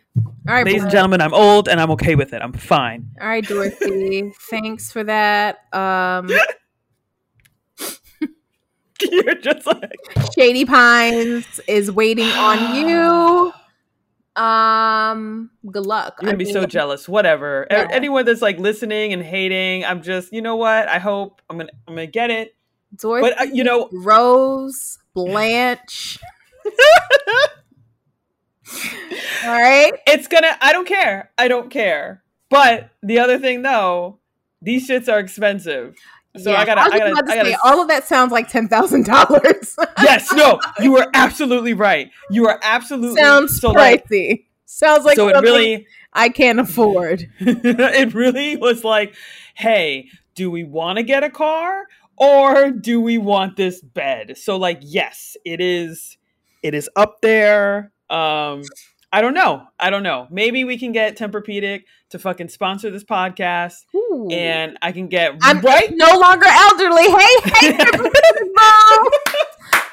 All 0.47 0.53
right. 0.53 0.65
Ladies 0.65 0.83
and 0.83 0.91
gentlemen, 0.91 1.21
I'm 1.21 1.33
old 1.33 1.67
and 1.67 1.81
I'm 1.81 1.89
okay 1.91 2.13
with 2.13 2.31
it. 2.33 2.41
I'm 2.41 2.53
fine. 2.53 3.09
All 3.19 3.27
right, 3.27 3.43
Dorothy. 3.43 4.31
Thanks 4.49 4.91
for 4.91 5.03
that. 5.03 5.73
Um, 5.73 6.29
You're 9.01 9.35
just 9.35 9.65
like 9.65 9.97
Shady 10.37 10.65
Pines 10.65 11.59
is 11.67 11.91
waiting 11.91 12.29
on 12.29 12.75
you. 14.35 14.41
Um, 14.41 15.49
good 15.71 15.85
luck. 15.85 16.17
You're 16.21 16.27
gonna 16.31 16.35
I 16.35 16.45
be 16.45 16.51
so 16.51 16.65
jealous. 16.67 17.09
Whatever. 17.09 17.65
Yeah. 17.71 17.87
Anyone 17.89 18.25
that's 18.25 18.41
like 18.43 18.59
listening 18.59 19.13
and 19.13 19.23
hating, 19.23 19.83
I'm 19.83 20.03
just, 20.03 20.31
you 20.31 20.41
know 20.43 20.57
what? 20.57 20.87
I 20.87 20.99
hope 20.99 21.41
I'm 21.49 21.57
gonna, 21.57 21.71
I'm 21.87 21.95
gonna 21.95 22.05
get 22.05 22.29
it. 22.29 22.55
Dorothy, 22.95 23.29
But 23.29 23.41
uh, 23.41 23.51
you 23.51 23.63
know, 23.63 23.89
Rose, 23.91 24.99
Blanche. 25.15 26.19
All 29.43 29.51
right. 29.51 29.93
it's 30.07 30.27
gonna. 30.27 30.57
I 30.61 30.71
don't 30.71 30.87
care. 30.87 31.31
I 31.37 31.47
don't 31.47 31.69
care. 31.69 32.23
But 32.49 32.89
the 33.03 33.19
other 33.19 33.39
thing, 33.39 33.61
though, 33.61 34.19
these 34.61 34.87
shits 34.87 35.11
are 35.11 35.19
expensive. 35.19 35.95
So 36.37 36.51
Yeah, 36.51 36.59
I 36.59 36.65
gotta, 36.65 36.81
was 36.81 36.93
I 36.93 36.97
gotta, 36.97 37.31
I 37.31 37.35
gotta. 37.35 37.49
say, 37.49 37.57
all 37.63 37.81
of 37.81 37.87
that 37.87 38.05
sounds 38.05 38.31
like 38.31 38.49
ten 38.49 38.67
thousand 38.67 39.05
dollars. 39.05 39.75
yes, 40.01 40.31
no, 40.33 40.59
you 40.81 40.91
were 40.91 41.07
absolutely 41.13 41.73
right. 41.73 42.11
You 42.29 42.47
are 42.47 42.59
absolutely 42.61 43.21
Sounds 43.21 43.59
so 43.59 43.71
like. 43.71 44.07
pricey. 44.07 44.45
Sounds 44.65 45.05
like 45.05 45.15
so 45.15 45.29
it 45.29 45.39
really, 45.41 45.87
I 46.11 46.29
can't 46.29 46.59
afford. 46.59 47.29
it 47.39 48.13
really 48.13 48.57
was 48.57 48.83
like, 48.83 49.15
hey, 49.53 50.09
do 50.33 50.51
we 50.51 50.63
want 50.63 50.97
to 50.97 51.03
get 51.03 51.23
a 51.23 51.29
car 51.29 51.85
or 52.17 52.71
do 52.71 52.99
we 52.99 53.17
want 53.17 53.55
this 53.55 53.79
bed? 53.79 54.37
So 54.37 54.57
like, 54.57 54.79
yes, 54.81 55.37
it 55.45 55.61
is. 55.61 56.17
It 56.63 56.73
is 56.73 56.89
up 56.95 57.21
there. 57.21 57.91
Um, 58.09 58.63
I 59.11 59.21
don't 59.21 59.33
know. 59.33 59.63
I 59.79 59.89
don't 59.89 60.03
know. 60.03 60.27
Maybe 60.29 60.63
we 60.65 60.77
can 60.77 60.91
get 60.91 61.17
Tempur-Pedic 61.17 61.83
to 62.09 62.19
fucking 62.19 62.49
sponsor 62.49 62.91
this 62.91 63.03
podcast, 63.03 63.75
Ooh. 63.95 64.27
and 64.29 64.77
I 64.81 64.91
can 64.91 65.07
get 65.07 65.35
I'm 65.41 65.61
right. 65.61 65.89
no 65.93 66.19
longer 66.19 66.47
elderly. 66.47 67.03
Hey, 67.03 67.35
hey, 67.45 67.77
bro. 67.93 69.09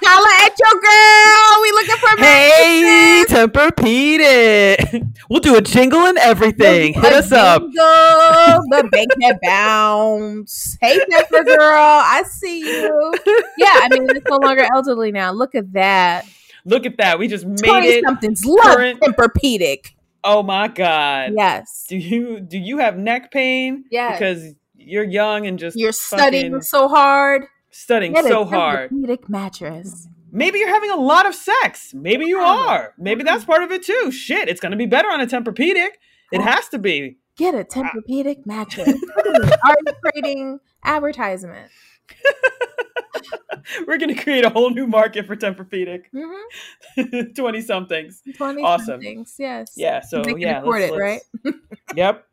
Holla 0.04 0.44
at 0.44 0.58
your 0.58 0.80
girl. 0.80 1.62
We 1.62 1.70
looking 1.70 1.96
for 1.96 2.16
Hey, 2.18 3.24
Tempur-Pedic. 3.28 5.08
We'll 5.30 5.40
do 5.40 5.56
a 5.56 5.62
jingle 5.62 6.00
and 6.00 6.18
everything. 6.18 6.92
Hit 6.92 7.12
us 7.12 7.32
up. 7.32 7.62
The 7.62 8.88
bank 8.92 9.10
that 9.20 9.38
bounce. 9.42 10.76
Hey, 10.80 10.98
Tempur 10.98 11.46
girl, 11.46 11.58
I 11.58 12.22
see 12.28 12.58
you. 12.58 13.14
Yeah, 13.56 13.68
I 13.82 13.88
mean 13.90 14.10
it's 14.10 14.26
no 14.28 14.36
longer 14.36 14.66
elderly 14.74 15.10
now. 15.10 15.32
Look 15.32 15.54
at 15.54 15.72
that. 15.72 16.26
Look 16.64 16.86
at 16.86 16.96
that. 16.98 17.18
We 17.18 17.28
just 17.28 17.44
made 17.46 17.84
it. 17.84 18.04
somethings 18.04 18.44
love 18.44 18.64
current- 18.76 19.00
Tempur-Pedic. 19.00 19.90
Oh 20.24 20.42
my 20.42 20.68
god. 20.68 21.32
Yes. 21.36 21.86
Do 21.88 21.96
you 21.96 22.38
do 22.40 22.56
you 22.58 22.78
have 22.78 22.96
neck 22.96 23.32
pain? 23.32 23.84
Yes. 23.90 24.18
Because 24.18 24.54
you're 24.76 25.02
young 25.04 25.46
and 25.46 25.58
just 25.58 25.76
You're 25.76 25.90
studying 25.92 26.60
so 26.62 26.86
hard. 26.88 27.44
studying 27.70 28.12
Get 28.12 28.26
a 28.26 28.28
so 28.28 28.44
hard. 28.44 28.90
Tempur-Pedic 28.90 29.28
mattress. 29.28 30.06
Maybe 30.30 30.60
you're 30.60 30.68
having 30.68 30.90
a 30.90 30.96
lot 30.96 31.26
of 31.26 31.34
sex. 31.34 31.92
Maybe 31.92 32.26
you 32.26 32.38
are. 32.38 32.94
Maybe 32.96 33.22
that's 33.24 33.44
part 33.44 33.62
of 33.64 33.70
it 33.72 33.82
too. 33.82 34.10
Shit, 34.12 34.48
it's 34.48 34.60
gonna 34.60 34.76
be 34.76 34.86
better 34.86 35.08
on 35.08 35.20
a 35.20 35.26
Tempur-Pedic. 35.26 35.90
It 36.30 36.40
has 36.40 36.68
to 36.68 36.78
be. 36.78 37.18
Get 37.36 37.54
a 37.54 37.64
Tempur-Pedic 37.64 38.46
mattress. 38.46 38.86
Me, 38.86 38.94
Already 39.66 39.98
creating 40.04 40.60
advertisement. 40.84 41.70
We're 43.86 43.98
gonna 43.98 44.20
create 44.20 44.44
a 44.44 44.48
whole 44.50 44.70
new 44.70 44.86
market 44.86 45.26
for 45.26 45.36
Tempur-Pedic. 45.36 46.04
Mm-hmm. 46.14 47.32
Twenty 47.34 47.60
somethings. 47.60 48.22
20 48.36 48.62
Awesome. 48.62 49.00
things. 49.00 49.34
Yes. 49.38 49.72
Yeah. 49.76 50.00
So 50.00 50.22
yeah, 50.36 50.60
afford 50.60 50.82
it, 50.82 50.92
right? 50.94 51.20
Yep. 51.94 52.24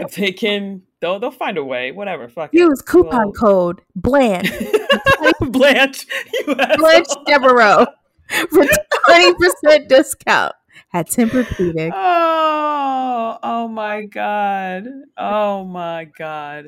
If 0.00 0.14
they 0.14 0.32
can, 0.32 0.82
they'll 1.00 1.18
they'll 1.18 1.30
find 1.32 1.58
a 1.58 1.64
way. 1.64 1.90
Whatever. 1.92 2.28
Fuck 2.28 2.54
it. 2.54 2.58
Use 2.58 2.80
coupon 2.82 3.26
Well- 3.26 3.32
code 3.32 3.80
Blanche 3.96 4.50
Blanche. 5.40 6.06
Blanche. 6.46 7.06
Devereaux 7.26 7.86
for 8.50 8.64
twenty 9.06 9.34
percent 9.34 9.88
discount 9.88 10.54
at 10.94 11.08
Tempur-Pedic. 11.08 11.90
Oh, 11.94 13.38
oh 13.42 13.68
my 13.68 14.02
god. 14.06 14.86
Oh 15.16 15.64
my 15.64 16.04
god. 16.16 16.66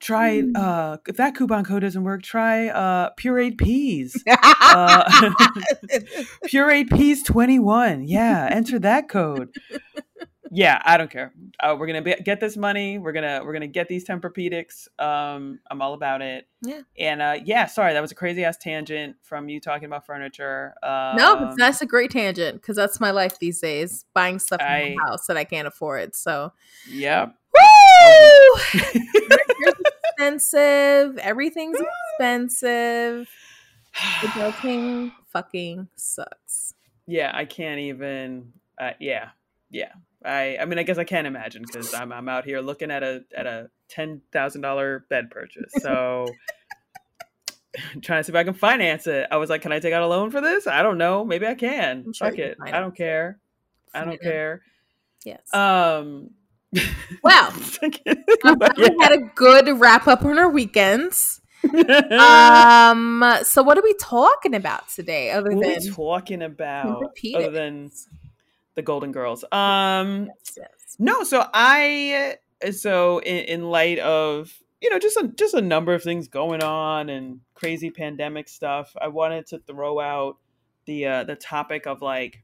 Try 0.00 0.40
Mm. 0.42 0.56
uh 0.56 0.96
if 1.06 1.16
that 1.18 1.34
coupon 1.36 1.62
code 1.64 1.82
doesn't 1.82 2.02
work, 2.04 2.22
try 2.22 2.68
uh 2.68 3.10
pureed 3.18 3.58
peas. 3.58 4.22
Uh, 4.72 5.02
pureed 6.46 6.88
peas 6.96 7.22
21. 7.24 8.04
Yeah, 8.06 8.48
enter 8.50 8.78
that 8.78 9.08
code. 9.08 9.50
Yeah, 10.52 10.80
I 10.84 10.96
don't 10.96 11.10
care. 11.10 11.32
Uh, 11.60 11.76
we're 11.78 11.86
gonna 11.86 12.02
be, 12.02 12.14
get 12.24 12.40
this 12.40 12.56
money. 12.56 12.98
We're 12.98 13.12
gonna 13.12 13.40
we're 13.44 13.52
gonna 13.52 13.66
get 13.68 13.88
these 13.88 14.04
Tempur-Pedics. 14.06 14.86
Um, 14.98 15.58
I'm 15.70 15.80
all 15.82 15.94
about 15.94 16.22
it. 16.22 16.46
Yeah. 16.62 16.80
And 16.98 17.20
uh, 17.22 17.38
yeah, 17.44 17.66
sorry, 17.66 17.92
that 17.94 18.00
was 18.00 18.12
a 18.12 18.16
crazy 18.16 18.44
ass 18.44 18.56
tangent 18.58 19.16
from 19.22 19.48
you 19.48 19.60
talking 19.60 19.86
about 19.86 20.06
furniture. 20.06 20.74
Um, 20.82 21.16
no, 21.16 21.54
that's 21.56 21.82
a 21.82 21.86
great 21.86 22.10
tangent 22.10 22.60
because 22.60 22.76
that's 22.76 23.00
my 23.00 23.10
life 23.12 23.38
these 23.40 23.60
days. 23.60 24.04
Buying 24.14 24.38
stuff 24.38 24.60
in 24.60 24.66
I- 24.66 24.94
my 24.96 25.08
house 25.10 25.26
that 25.26 25.36
I 25.36 25.44
can't 25.44 25.66
afford. 25.68 26.14
So 26.14 26.52
Yep. 26.90 27.34
Woo! 27.54 28.60
Furniture's 28.80 29.89
expensive. 30.20 31.18
Everything's 31.18 31.78
expensive. 31.80 33.28
Adulting 33.94 35.12
fucking 35.32 35.88
sucks. 35.96 36.74
yeah, 37.06 37.30
I 37.34 37.44
can't 37.44 37.80
even. 37.80 38.52
Uh, 38.78 38.92
yeah, 39.00 39.30
yeah. 39.70 39.92
I 40.24 40.58
I 40.60 40.64
mean, 40.66 40.78
I 40.78 40.82
guess 40.82 40.98
I 40.98 41.04
can't 41.04 41.26
imagine 41.26 41.62
because 41.66 41.94
I'm 42.00 42.12
I'm 42.12 42.28
out 42.28 42.44
here 42.44 42.60
looking 42.60 42.90
at 42.90 43.02
a 43.02 43.24
at 43.36 43.46
a 43.46 43.70
ten 43.88 44.20
thousand 44.32 44.60
dollar 44.62 45.04
bed 45.08 45.30
purchase. 45.30 45.72
So. 45.78 46.26
trying 48.02 48.18
to 48.18 48.24
see 48.24 48.32
if 48.32 48.36
I 48.36 48.42
can 48.42 48.52
finance 48.52 49.06
it. 49.06 49.28
I 49.30 49.36
was 49.36 49.48
like, 49.48 49.62
"Can 49.62 49.70
I 49.70 49.78
take 49.78 49.92
out 49.94 50.02
a 50.02 50.06
loan 50.06 50.32
for 50.32 50.40
this?" 50.40 50.66
I 50.66 50.82
don't 50.82 50.98
know. 50.98 51.24
Maybe 51.24 51.46
I 51.46 51.54
can. 51.54 52.12
Sure 52.12 52.28
Fuck 52.28 52.38
it. 52.40 52.58
I 52.60 52.80
don't 52.80 52.96
care. 52.96 53.38
I 53.94 54.04
don't 54.04 54.20
care. 54.20 54.62
Yes. 55.24 55.54
Um. 55.54 56.30
Well, 57.22 57.52
we 57.82 58.96
had 59.00 59.12
a 59.12 59.30
good 59.34 59.80
wrap 59.80 60.06
up 60.06 60.24
on 60.24 60.38
our 60.38 60.50
weekends. 60.50 61.40
Um, 62.10 63.22
so 63.42 63.62
what 63.62 63.76
are 63.76 63.82
we 63.82 63.92
talking 64.00 64.54
about 64.54 64.88
today 64.88 65.30
other 65.30 65.50
what 65.50 65.82
than 65.82 65.92
talking 65.92 66.42
about 66.42 67.02
other 67.34 67.50
than 67.50 67.90
the 68.76 68.82
Golden 68.82 69.12
Girls? 69.12 69.44
Um. 69.52 70.26
Yes, 70.26 70.54
yes. 70.56 70.96
No, 70.98 71.22
so 71.22 71.46
I 71.52 72.38
so 72.72 73.18
in, 73.18 73.44
in 73.44 73.70
light 73.70 73.98
of 73.98 74.52
you 74.80 74.88
know 74.88 74.98
just 74.98 75.18
a 75.18 75.28
just 75.28 75.52
a 75.52 75.60
number 75.60 75.92
of 75.92 76.02
things 76.02 76.28
going 76.28 76.62
on 76.62 77.10
and 77.10 77.40
crazy 77.54 77.90
pandemic 77.90 78.48
stuff, 78.48 78.96
I 79.00 79.08
wanted 79.08 79.46
to 79.48 79.58
throw 79.58 80.00
out 80.00 80.38
the 80.86 81.06
uh, 81.06 81.24
the 81.24 81.36
topic 81.36 81.86
of 81.86 82.00
like 82.00 82.42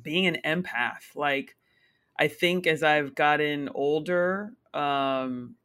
being 0.00 0.26
an 0.26 0.38
empath. 0.44 1.14
Like 1.14 1.54
I 2.18 2.28
think 2.28 2.66
as 2.66 2.82
I've 2.82 3.14
gotten 3.14 3.68
older, 3.74 4.52
um, 4.74 5.56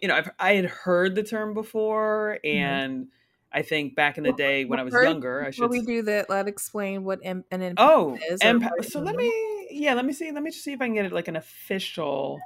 you 0.00 0.08
know, 0.08 0.16
I've 0.16 0.30
I 0.38 0.54
had 0.54 0.66
heard 0.66 1.14
the 1.14 1.22
term 1.22 1.54
before, 1.54 2.38
and 2.44 3.08
I 3.52 3.62
think 3.62 3.94
back 3.94 4.18
in 4.18 4.24
the 4.24 4.30
Well, 4.30 4.38
day 4.38 4.64
when 4.64 4.78
I 4.78 4.82
was 4.82 4.92
first, 4.94 5.10
younger, 5.10 5.42
I 5.42 5.50
should. 5.50 5.62
Before 5.62 5.70
we 5.70 5.82
do 5.82 6.02
that, 6.02 6.28
let's 6.30 6.48
explain 6.48 7.04
what 7.04 7.20
em- 7.22 7.44
an 7.50 7.60
empath 7.60 7.78
Oh, 7.78 8.18
is. 8.30 8.40
empath. 8.42 8.84
So 8.90 9.00
let 9.00 9.16
me, 9.16 9.68
yeah, 9.70 9.94
let 9.94 10.04
me 10.04 10.12
see. 10.12 10.30
Let 10.30 10.42
me 10.42 10.50
just 10.50 10.64
see 10.64 10.72
if 10.72 10.80
I 10.80 10.86
can 10.86 10.94
get 10.94 11.06
it 11.06 11.12
like 11.12 11.28
an 11.28 11.36
official 11.36 12.40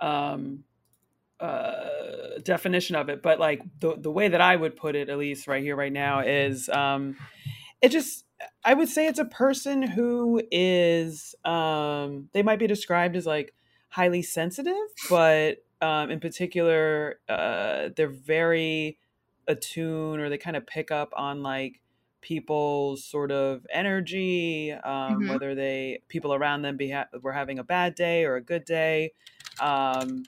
um, 0.00 0.64
uh, 1.40 2.38
definition 2.42 2.96
of 2.96 3.08
it. 3.08 3.22
But 3.22 3.38
like 3.40 3.62
the 3.80 3.96
the 3.96 4.10
way 4.10 4.28
that 4.28 4.40
I 4.40 4.56
would 4.56 4.76
put 4.76 4.96
it, 4.96 5.08
at 5.08 5.18
least 5.18 5.46
right 5.46 5.62
here, 5.62 5.76
right 5.76 5.92
now, 5.92 6.20
is 6.20 6.68
um, 6.68 7.16
it 7.82 7.90
just. 7.90 8.25
I 8.64 8.74
would 8.74 8.88
say 8.88 9.06
it's 9.06 9.18
a 9.18 9.24
person 9.24 9.82
who 9.82 10.42
is. 10.50 11.34
Um, 11.44 12.28
they 12.32 12.42
might 12.42 12.58
be 12.58 12.66
described 12.66 13.16
as 13.16 13.26
like 13.26 13.54
highly 13.88 14.22
sensitive, 14.22 14.74
but 15.08 15.64
um, 15.80 16.10
in 16.10 16.20
particular, 16.20 17.20
uh, 17.28 17.90
they're 17.96 18.08
very 18.08 18.98
attuned, 19.48 20.20
or 20.20 20.28
they 20.28 20.38
kind 20.38 20.56
of 20.56 20.66
pick 20.66 20.90
up 20.90 21.12
on 21.16 21.42
like 21.42 21.80
people's 22.20 23.04
sort 23.04 23.30
of 23.30 23.64
energy, 23.70 24.72
um, 24.72 25.20
Mhm. 25.20 25.28
whether 25.28 25.54
they 25.54 26.02
people 26.08 26.34
around 26.34 26.62
them 26.62 26.76
be 26.76 26.90
ha- 26.90 27.06
were 27.22 27.32
having 27.32 27.58
a 27.58 27.64
bad 27.64 27.94
day 27.94 28.24
or 28.24 28.34
a 28.36 28.40
good 28.42 28.64
day. 28.64 29.12
Um, 29.60 30.24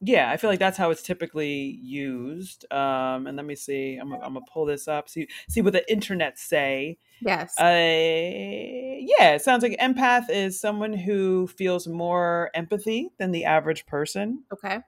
yeah, 0.00 0.30
I 0.30 0.36
feel 0.36 0.50
like 0.50 0.58
that's 0.58 0.76
how 0.76 0.90
it's 0.90 1.02
typically 1.02 1.78
used. 1.82 2.70
Um, 2.72 3.26
and 3.26 3.36
let 3.36 3.46
me 3.46 3.54
see, 3.54 3.96
I'm, 3.96 4.12
I'm 4.12 4.34
gonna 4.34 4.40
pull 4.52 4.66
this 4.66 4.88
up, 4.88 5.08
see 5.08 5.28
see 5.48 5.62
what 5.62 5.72
the 5.72 5.90
internet 5.90 6.38
say. 6.38 6.98
Yes. 7.20 7.58
Uh, 7.58 7.64
yeah, 7.64 9.34
it 9.34 9.42
sounds 9.42 9.62
like 9.62 9.78
empath 9.78 10.28
is 10.28 10.60
someone 10.60 10.92
who 10.92 11.46
feels 11.46 11.86
more 11.86 12.50
empathy 12.54 13.10
than 13.18 13.30
the 13.30 13.44
average 13.44 13.86
person 13.86 14.44
okay. 14.52 14.80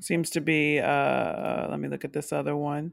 seems 0.00 0.30
to 0.30 0.40
be 0.40 0.78
uh 0.80 1.68
let 1.68 1.78
me 1.78 1.88
look 1.88 2.04
at 2.04 2.12
this 2.12 2.32
other 2.32 2.56
one 2.56 2.92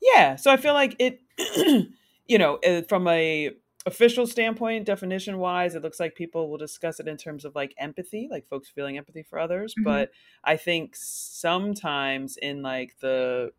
yeah 0.00 0.36
so 0.36 0.50
i 0.50 0.56
feel 0.56 0.74
like 0.74 0.94
it 0.98 1.20
you 2.26 2.38
know 2.38 2.56
uh, 2.66 2.82
from 2.88 3.08
a 3.08 3.50
official 3.86 4.26
standpoint 4.26 4.86
definition 4.86 5.38
wise 5.38 5.74
it 5.74 5.82
looks 5.82 5.98
like 6.00 6.14
people 6.14 6.48
will 6.50 6.58
discuss 6.58 7.00
it 7.00 7.08
in 7.08 7.16
terms 7.16 7.44
of 7.44 7.54
like 7.54 7.74
empathy 7.78 8.28
like 8.30 8.46
folks 8.48 8.68
feeling 8.68 8.96
empathy 8.96 9.22
for 9.22 9.38
others 9.38 9.76
Mhm. 9.76 9.84
but 9.84 10.10
i 10.44 10.56
think 10.56 10.94
sometimes 10.96 12.36
in 12.36 12.62
like 12.62 12.98
the 13.00 13.52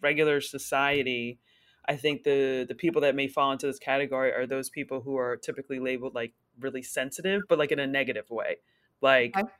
regular 0.00 0.40
society 0.40 1.40
i 1.86 1.96
think 1.96 2.22
the 2.24 2.64
the 2.68 2.74
people 2.74 3.00
that 3.00 3.14
may 3.14 3.28
fall 3.28 3.52
into 3.52 3.66
this 3.66 3.78
category 3.78 4.32
are 4.32 4.46
those 4.46 4.70
people 4.70 5.00
who 5.00 5.16
are 5.16 5.36
typically 5.36 5.78
labeled 5.78 6.14
like 6.14 6.34
really 6.58 6.82
sensitive 6.82 7.42
but 7.48 7.58
like 7.58 7.72
in 7.72 7.78
a 7.78 7.86
negative 7.86 8.28
way 8.30 8.56
like 9.00 9.36
Okay. 9.36 9.52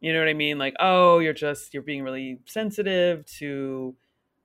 you 0.00 0.12
know 0.12 0.20
what 0.20 0.28
i 0.28 0.34
mean 0.34 0.58
like 0.58 0.74
oh 0.80 1.18
you're 1.20 1.32
just 1.34 1.74
you're 1.74 1.82
being 1.82 2.02
really 2.02 2.40
sensitive 2.46 3.24
to 3.26 3.96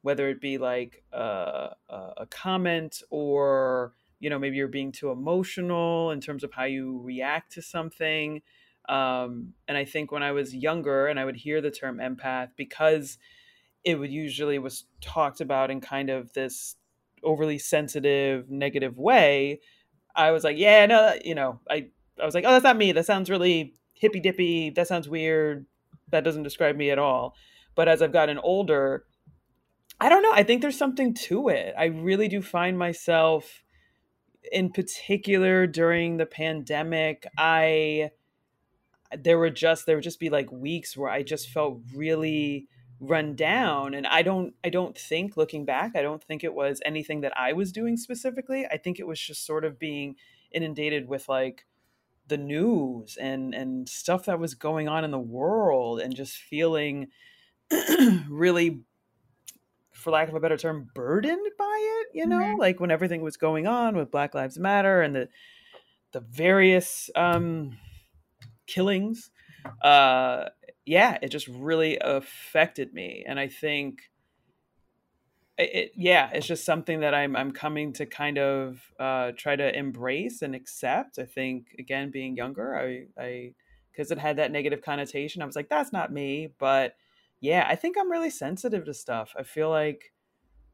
whether 0.03 0.29
it 0.29 0.39
be 0.41 0.57
like 0.57 1.03
uh, 1.13 1.69
a, 1.89 2.13
a 2.19 2.27
comment 2.27 3.01
or 3.09 3.93
you 4.19 4.29
know 4.29 4.39
maybe 4.39 4.57
you're 4.57 4.67
being 4.67 4.91
too 4.91 5.11
emotional 5.11 6.11
in 6.11 6.21
terms 6.21 6.43
of 6.43 6.51
how 6.53 6.63
you 6.63 6.99
react 7.03 7.53
to 7.53 7.61
something. 7.61 8.41
Um, 8.89 9.53
and 9.67 9.77
i 9.77 9.83
think 9.83 10.13
when 10.13 10.23
i 10.23 10.31
was 10.31 10.55
younger 10.55 11.07
and 11.07 11.19
i 11.19 11.25
would 11.25 11.35
hear 11.35 11.59
the 11.59 11.71
term 11.71 11.97
empath 11.97 12.51
because 12.55 13.17
it 13.83 13.95
would 13.95 14.11
usually 14.11 14.59
was 14.59 14.85
talked 15.01 15.41
about 15.41 15.69
in 15.71 15.81
kind 15.81 16.09
of 16.09 16.31
this 16.31 16.77
overly 17.21 17.57
sensitive 17.57 18.49
negative 18.49 18.97
way 18.97 19.59
i 20.15 20.31
was 20.31 20.45
like 20.45 20.57
yeah 20.57 20.85
no 20.85 21.13
you 21.25 21.35
know 21.35 21.59
i 21.69 21.85
i 22.21 22.25
was 22.25 22.33
like 22.33 22.45
oh 22.47 22.51
that's 22.51 22.63
not 22.63 22.77
me. 22.77 22.93
That 22.93 23.05
sounds 23.05 23.29
really 23.29 23.73
hippy 23.93 24.21
dippy 24.21 24.69
that 24.69 24.87
sounds 24.87 25.09
weird. 25.09 25.65
That 26.11 26.23
doesn't 26.23 26.43
describe 26.43 26.77
me 26.77 26.89
at 26.89 26.99
all. 26.99 27.35
But 27.75 27.89
as 27.89 28.01
i've 28.01 28.13
gotten 28.13 28.37
older 28.37 29.03
i 29.99 30.09
don't 30.09 30.23
know. 30.23 30.31
I 30.33 30.43
think 30.43 30.61
there's 30.61 30.77
something 30.77 31.13
to 31.13 31.49
it. 31.49 31.73
I 31.77 31.85
really 31.85 32.27
do 32.29 32.41
find 32.41 32.77
myself 32.77 33.63
in 34.51 34.71
particular 34.71 35.67
during 35.67 36.17
the 36.17 36.25
pandemic 36.25 37.25
i 37.37 38.09
there 39.17 39.37
were 39.37 39.49
just 39.49 39.85
there 39.85 39.95
would 39.95 40.03
just 40.03 40.19
be 40.19 40.29
like 40.29 40.51
weeks 40.51 40.95
where 40.97 41.09
i 41.09 41.23
just 41.23 41.49
felt 41.49 41.79
really 41.95 42.67
run 42.99 43.35
down 43.35 43.93
and 43.93 44.07
i 44.07 44.21
don't 44.21 44.53
i 44.63 44.69
don't 44.69 44.97
think 44.97 45.37
looking 45.37 45.65
back 45.65 45.95
i 45.95 46.01
don't 46.01 46.23
think 46.23 46.43
it 46.43 46.53
was 46.53 46.81
anything 46.83 47.21
that 47.21 47.37
i 47.37 47.53
was 47.53 47.71
doing 47.71 47.95
specifically. 47.95 48.65
I 48.65 48.77
think 48.77 48.99
it 48.99 49.07
was 49.07 49.19
just 49.19 49.45
sort 49.45 49.65
of 49.65 49.79
being 49.79 50.15
inundated 50.51 51.07
with 51.07 51.27
like 51.29 51.65
the 52.27 52.37
news 52.37 53.17
and 53.17 53.53
and 53.53 53.87
stuff 53.87 54.25
that 54.25 54.39
was 54.39 54.53
going 54.53 54.87
on 54.87 55.03
in 55.03 55.11
the 55.11 55.19
world 55.19 55.99
and 55.99 56.15
just 56.15 56.37
feeling 56.37 57.07
really 58.29 58.81
for 60.07 60.11
lack 60.11 60.29
of 60.29 60.35
a 60.35 60.39
better 60.39 60.57
term 60.57 60.89
burdened 60.95 61.47
by 61.57 61.99
it 62.01 62.07
you 62.17 62.25
know 62.25 62.39
mm-hmm. 62.39 62.59
like 62.59 62.79
when 62.79 62.91
everything 62.91 63.21
was 63.21 63.37
going 63.37 63.67
on 63.67 63.95
with 63.95 64.11
black 64.11 64.33
lives 64.33 64.57
matter 64.57 65.01
and 65.01 65.15
the 65.15 65.29
the 66.13 66.21
various 66.21 67.09
um 67.15 67.77
killings 68.65 69.31
uh 69.81 70.45
yeah, 70.87 71.17
it 71.21 71.29
just 71.29 71.49
really 71.49 71.97
affected 71.99 72.93
me. 72.93 73.23
And 73.27 73.37
I 73.37 73.49
think 73.49 74.09
it, 75.57 75.91
yeah, 75.95 76.29
it's 76.31 76.47
just 76.47 76.65
something 76.65 77.01
that 77.01 77.13
I'm 77.13 77.35
I'm 77.35 77.51
coming 77.51 77.91
to 77.93 78.05
kind 78.05 78.37
of 78.37 78.79
uh, 78.97 79.33
try 79.35 79.57
to 79.57 79.77
embrace 79.77 80.41
and 80.41 80.55
accept. 80.55 81.19
I 81.19 81.25
think 81.25 81.75
again, 81.77 82.09
being 82.09 82.37
younger, 82.37 82.77
I 82.77 83.21
I 83.21 83.53
because 83.91 84.11
it 84.11 84.17
had 84.17 84.37
that 84.37 84.51
negative 84.51 84.81
connotation. 84.81 85.41
I 85.41 85.45
was 85.45 85.57
like, 85.57 85.67
that's 85.67 85.91
not 85.91 86.13
me. 86.13 86.53
But 86.57 86.95
yeah, 87.39 87.65
I 87.69 87.75
think 87.75 87.97
I'm 87.97 88.11
really 88.11 88.29
sensitive 88.29 88.85
to 88.85 88.93
stuff. 88.93 89.33
I 89.37 89.43
feel 89.43 89.69
like, 89.69 90.13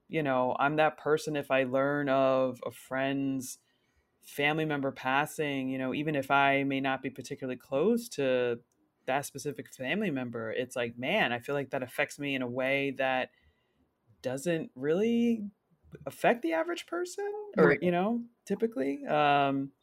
you 0.10 0.24
know, 0.24 0.56
I'm 0.60 0.78
that 0.78 0.98
person. 0.98 1.36
If 1.36 1.52
I 1.52 1.64
learn 1.64 2.10
of 2.10 2.60
a 2.66 2.72
friend's 2.72 3.60
family 4.24 4.66
member 4.66 4.92
passing, 4.92 5.70
you 5.70 5.78
know, 5.78 5.94
even 5.94 6.16
if 6.16 6.32
I 6.32 6.64
may 6.64 6.82
not 6.82 7.02
be 7.02 7.10
particularly 7.10 7.58
close 7.60 8.10
to 8.10 8.62
that 9.06 9.26
specific 9.26 9.74
family 9.74 10.12
member, 10.12 10.52
it's 10.52 10.76
like, 10.76 10.98
man, 10.98 11.34
I 11.34 11.40
feel 11.40 11.56
like 11.56 11.72
that 11.72 11.84
affects 11.84 12.20
me 12.20 12.36
in 12.36 12.42
a 12.42 12.48
way 12.50 12.92
that 12.98 13.32
doesn't 14.22 14.72
really 14.76 15.50
affect 16.06 16.42
the 16.42 16.54
average 16.54 16.88
person 16.88 17.32
or, 17.58 17.78
you 17.82 17.92
know, 17.92 18.24
typically. 18.46 19.06
Um, 19.06 19.74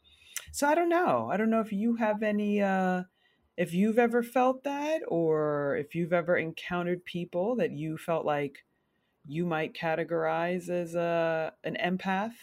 so 0.53 0.67
I 0.67 0.75
don't 0.75 0.89
know. 0.89 1.29
I 1.31 1.37
don't 1.37 1.49
know 1.51 1.61
if 1.61 1.73
you 1.73 1.95
have 1.97 2.23
any, 2.23 2.61
uh, 2.61 3.03
if 3.57 3.73
you've 3.73 3.99
ever 3.99 4.23
felt 4.23 4.63
that 4.63 5.01
or 5.07 5.77
if 5.77 5.95
you've 5.95 6.13
ever 6.13 6.37
encountered 6.37 7.05
people 7.05 7.55
that 7.57 7.71
you 7.71 7.97
felt 7.97 8.25
like 8.25 8.65
you 9.27 9.45
might 9.45 9.73
categorize 9.73 10.69
as 10.69 10.95
a, 10.95 11.53
an 11.63 11.77
empath. 11.83 12.33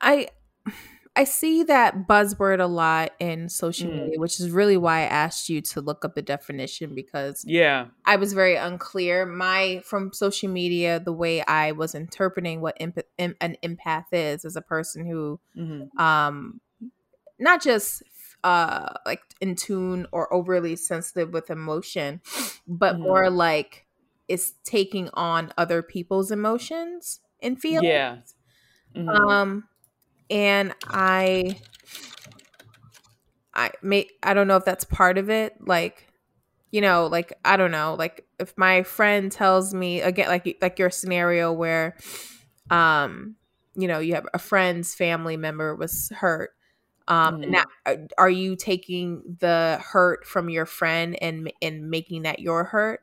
I, 0.00 0.28
I 1.16 1.24
see 1.24 1.64
that 1.64 2.06
buzzword 2.06 2.60
a 2.60 2.66
lot 2.66 3.12
in 3.18 3.48
social 3.48 3.90
mm. 3.90 4.04
media, 4.04 4.18
which 4.18 4.38
is 4.38 4.50
really 4.50 4.76
why 4.76 5.00
I 5.00 5.04
asked 5.04 5.48
you 5.48 5.60
to 5.62 5.80
look 5.80 6.04
up 6.04 6.14
the 6.14 6.22
definition 6.22 6.94
because 6.94 7.44
yeah, 7.46 7.86
I 8.06 8.16
was 8.16 8.32
very 8.32 8.56
unclear. 8.56 9.26
My 9.26 9.82
from 9.84 10.12
social 10.12 10.48
media, 10.48 11.00
the 11.00 11.12
way 11.12 11.42
I 11.42 11.72
was 11.72 11.94
interpreting 11.94 12.60
what 12.60 12.76
an 12.80 12.94
empath 13.18 14.06
is, 14.12 14.44
as 14.44 14.56
a 14.56 14.62
person 14.62 15.04
who, 15.04 15.40
mm-hmm. 15.56 15.98
um, 16.00 16.60
not 17.38 17.60
just 17.62 18.02
uh 18.44 18.92
like 19.06 19.22
in 19.40 19.54
tune 19.54 20.06
or 20.12 20.32
overly 20.32 20.76
sensitive 20.76 21.32
with 21.32 21.50
emotion, 21.50 22.20
but 22.66 22.94
mm-hmm. 22.94 23.02
more 23.02 23.30
like 23.30 23.86
is 24.28 24.54
taking 24.64 25.10
on 25.14 25.52
other 25.58 25.82
people's 25.82 26.30
emotions 26.30 27.20
and 27.42 27.60
feelings. 27.60 27.84
Yeah. 27.84 28.16
Mm-hmm. 28.96 29.08
Um 29.08 29.64
and 30.30 30.74
I 30.86 31.56
I 33.52 33.72
may 33.82 34.08
I 34.22 34.34
don't 34.34 34.48
know 34.48 34.56
if 34.56 34.64
that's 34.64 34.84
part 34.84 35.18
of 35.18 35.28
it 35.28 35.56
like 35.66 36.06
you 36.70 36.80
know 36.80 37.06
like 37.06 37.32
I 37.44 37.56
don't 37.56 37.72
know 37.72 37.96
like 37.98 38.24
if 38.38 38.56
my 38.56 38.84
friend 38.84 39.30
tells 39.30 39.74
me 39.74 40.00
again 40.00 40.28
like 40.28 40.58
like 40.62 40.78
your 40.78 40.90
scenario 40.90 41.52
where 41.52 41.96
um 42.70 43.36
you 43.74 43.88
know 43.88 43.98
you 43.98 44.14
have 44.14 44.26
a 44.32 44.38
friend's 44.38 44.94
family 44.94 45.36
member 45.36 45.74
was 45.74 46.10
hurt 46.16 46.52
um 47.10 47.42
mm. 47.42 47.48
now 47.50 47.64
uh, 47.84 47.96
are 48.16 48.30
you 48.30 48.56
taking 48.56 49.36
the 49.40 49.78
hurt 49.82 50.26
from 50.26 50.48
your 50.48 50.64
friend 50.64 51.18
and 51.20 51.52
and 51.60 51.90
making 51.90 52.22
that 52.22 52.38
your 52.38 52.64
hurt 52.64 53.02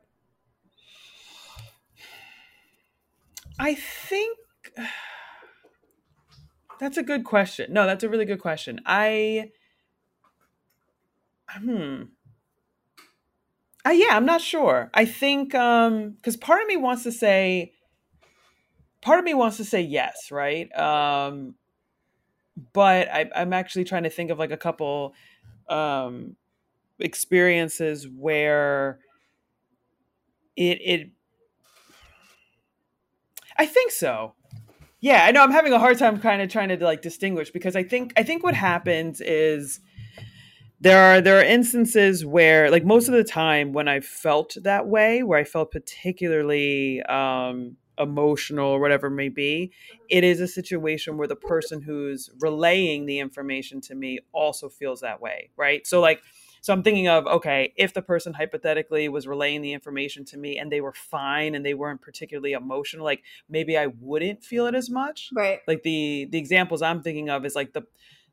I 3.58 3.74
think 3.74 4.38
that's 6.80 6.96
a 6.96 7.02
good 7.02 7.24
question. 7.24 7.72
No, 7.72 7.86
that's 7.86 8.04
a 8.04 8.08
really 8.08 8.24
good 8.24 8.40
question. 8.40 8.80
I 8.86 9.50
hmm. 11.50 12.02
Uh, 13.86 13.90
yeah, 13.90 14.08
I'm 14.10 14.26
not 14.26 14.40
sure. 14.40 14.90
I 14.94 15.04
think 15.04 15.54
um 15.54 16.10
because 16.10 16.36
part 16.36 16.62
of 16.62 16.68
me 16.68 16.76
wants 16.76 17.02
to 17.04 17.12
say 17.12 17.72
part 19.00 19.18
of 19.18 19.24
me 19.24 19.34
wants 19.34 19.56
to 19.56 19.64
say 19.64 19.80
yes, 19.80 20.30
right? 20.30 20.70
Um 20.78 21.54
but 22.72 23.08
I, 23.08 23.30
I'm 23.34 23.52
actually 23.52 23.84
trying 23.84 24.04
to 24.04 24.10
think 24.10 24.30
of 24.30 24.38
like 24.38 24.50
a 24.50 24.56
couple 24.56 25.14
um 25.68 26.36
experiences 26.98 28.08
where 28.08 28.98
it 30.56 30.78
it 30.80 31.10
I 33.56 33.66
think 33.66 33.90
so. 33.92 34.34
Yeah 35.00 35.24
i 35.24 35.30
know 35.30 35.42
i'm 35.44 35.52
having 35.52 35.72
a 35.72 35.78
hard 35.78 35.96
time 35.96 36.18
kind 36.18 36.42
of 36.42 36.48
trying 36.48 36.70
to 36.70 36.84
like 36.84 37.02
distinguish 37.02 37.50
because 37.52 37.76
i 37.76 37.84
think 37.84 38.12
i 38.16 38.24
think 38.24 38.42
what 38.42 38.54
happens 38.54 39.20
is 39.20 39.80
there 40.80 41.00
are 41.00 41.20
there 41.20 41.38
are 41.38 41.44
instances 41.44 42.24
where 42.24 42.70
like 42.70 42.84
most 42.84 43.08
of 43.08 43.14
the 43.14 43.24
time 43.24 43.72
when 43.72 43.88
i 43.88 44.00
felt 44.00 44.56
that 44.62 44.86
way 44.86 45.22
where 45.22 45.38
i 45.38 45.44
felt 45.44 45.70
particularly 45.70 47.00
um 47.02 47.76
emotional 47.98 48.68
or 48.68 48.80
whatever 48.80 49.08
it 49.08 49.12
may 49.12 49.28
be 49.28 49.72
it 50.08 50.24
is 50.24 50.40
a 50.40 50.48
situation 50.48 51.16
where 51.16 51.28
the 51.28 51.36
person 51.36 51.82
who's 51.82 52.30
relaying 52.40 53.06
the 53.06 53.18
information 53.18 53.80
to 53.80 53.94
me 53.94 54.18
also 54.32 54.68
feels 54.68 55.00
that 55.00 55.20
way 55.20 55.50
right 55.56 55.86
so 55.86 56.00
like 56.00 56.20
so 56.60 56.72
I'm 56.72 56.82
thinking 56.82 57.08
of 57.08 57.26
okay, 57.26 57.72
if 57.76 57.94
the 57.94 58.02
person 58.02 58.32
hypothetically 58.32 59.08
was 59.08 59.26
relaying 59.26 59.62
the 59.62 59.72
information 59.72 60.24
to 60.26 60.36
me 60.36 60.58
and 60.58 60.70
they 60.70 60.80
were 60.80 60.92
fine 60.92 61.54
and 61.54 61.64
they 61.64 61.74
weren't 61.74 62.00
particularly 62.00 62.52
emotional, 62.52 63.04
like 63.04 63.22
maybe 63.48 63.76
I 63.78 63.86
wouldn't 63.86 64.44
feel 64.44 64.66
it 64.66 64.74
as 64.74 64.90
much. 64.90 65.30
Right. 65.34 65.60
Like 65.66 65.82
the 65.82 66.28
the 66.30 66.38
examples 66.38 66.82
I'm 66.82 67.02
thinking 67.02 67.30
of 67.30 67.44
is 67.44 67.54
like 67.54 67.72
the 67.72 67.84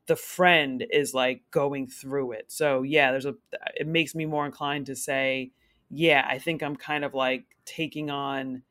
the 0.06 0.16
friend 0.16 0.86
is 0.90 1.14
like 1.14 1.42
going 1.50 1.88
through 1.88 2.32
it. 2.32 2.46
So 2.48 2.82
yeah, 2.82 3.10
there's 3.10 3.26
a 3.26 3.34
it 3.76 3.86
makes 3.86 4.14
me 4.14 4.26
more 4.26 4.46
inclined 4.46 4.86
to 4.86 4.96
say, 4.96 5.52
yeah, 5.90 6.26
I 6.28 6.38
think 6.38 6.62
I'm 6.62 6.76
kind 6.76 7.04
of 7.04 7.14
like 7.14 7.44
taking 7.64 8.10
on 8.10 8.62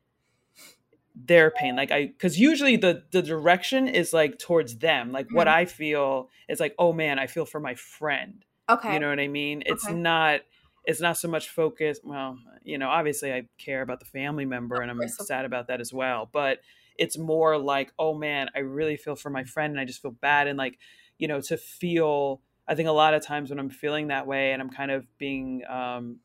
their 1.15 1.49
pain 1.49 1.75
like 1.75 1.91
i 1.91 2.08
because 2.08 2.38
usually 2.38 2.75
the 2.75 3.04
the 3.12 3.21
direction 3.21 3.88
is 3.88 4.12
like 4.12 4.38
towards 4.38 4.78
them 4.80 5.12
like 5.13 5.28
mm-hmm. 5.28 5.36
what 5.36 5.47
i 5.47 5.63
feel 5.63 6.30
is 6.49 6.60
like 6.60 6.75
oh 6.78 6.91
man 6.91 7.17
i 7.17 7.25
feel 7.25 7.45
for 7.45 7.60
my 7.60 7.73
friend 7.73 8.43
Okay. 8.69 8.93
You 8.93 8.99
know 8.99 9.10
what 9.10 9.19
I 9.19 9.28
mean? 9.28 9.63
It's 9.65 9.86
okay. 9.86 9.95
not 9.95 10.41
it's 10.86 11.01
not 11.01 11.17
so 11.17 11.28
much 11.28 11.49
focused 11.49 12.01
well, 12.04 12.38
you 12.63 12.78
know, 12.78 12.89
obviously 12.89 13.34
I 13.34 13.43
care 13.58 13.82
about 13.82 13.99
the 13.99 14.06
family 14.06 14.45
member 14.45 14.82
and 14.82 14.91
I'm 14.91 15.08
sad 15.08 15.45
about 15.45 15.67
that 15.67 15.82
as 15.82 15.91
well, 15.91 16.30
but 16.32 16.60
it's 16.97 17.17
more 17.17 17.58
like, 17.58 17.91
oh 17.97 18.13
man, 18.13 18.49
I 18.56 18.60
really 18.60 18.95
feel 18.95 19.15
for 19.15 19.30
my 19.30 19.43
friend 19.43 19.71
and 19.71 19.80
I 19.80 19.86
just 19.86 20.01
feel 20.01 20.12
bad 20.12 20.47
and 20.47 20.58
like, 20.58 20.78
you 21.17 21.28
know, 21.28 21.41
to 21.41 21.58
feel 21.58 22.41
I 22.67 22.73
think 22.73 22.89
a 22.89 22.93
lot 22.93 23.13
of 23.13 23.23
times 23.23 23.49
when 23.51 23.60
I'm 23.60 23.69
feeling 23.69 24.08
that 24.08 24.25
way 24.25 24.51
and 24.51 24.62
I'm 24.62 24.69
kind 24.69 24.91
of 24.91 25.06
being 25.17 25.62
um 25.69 26.17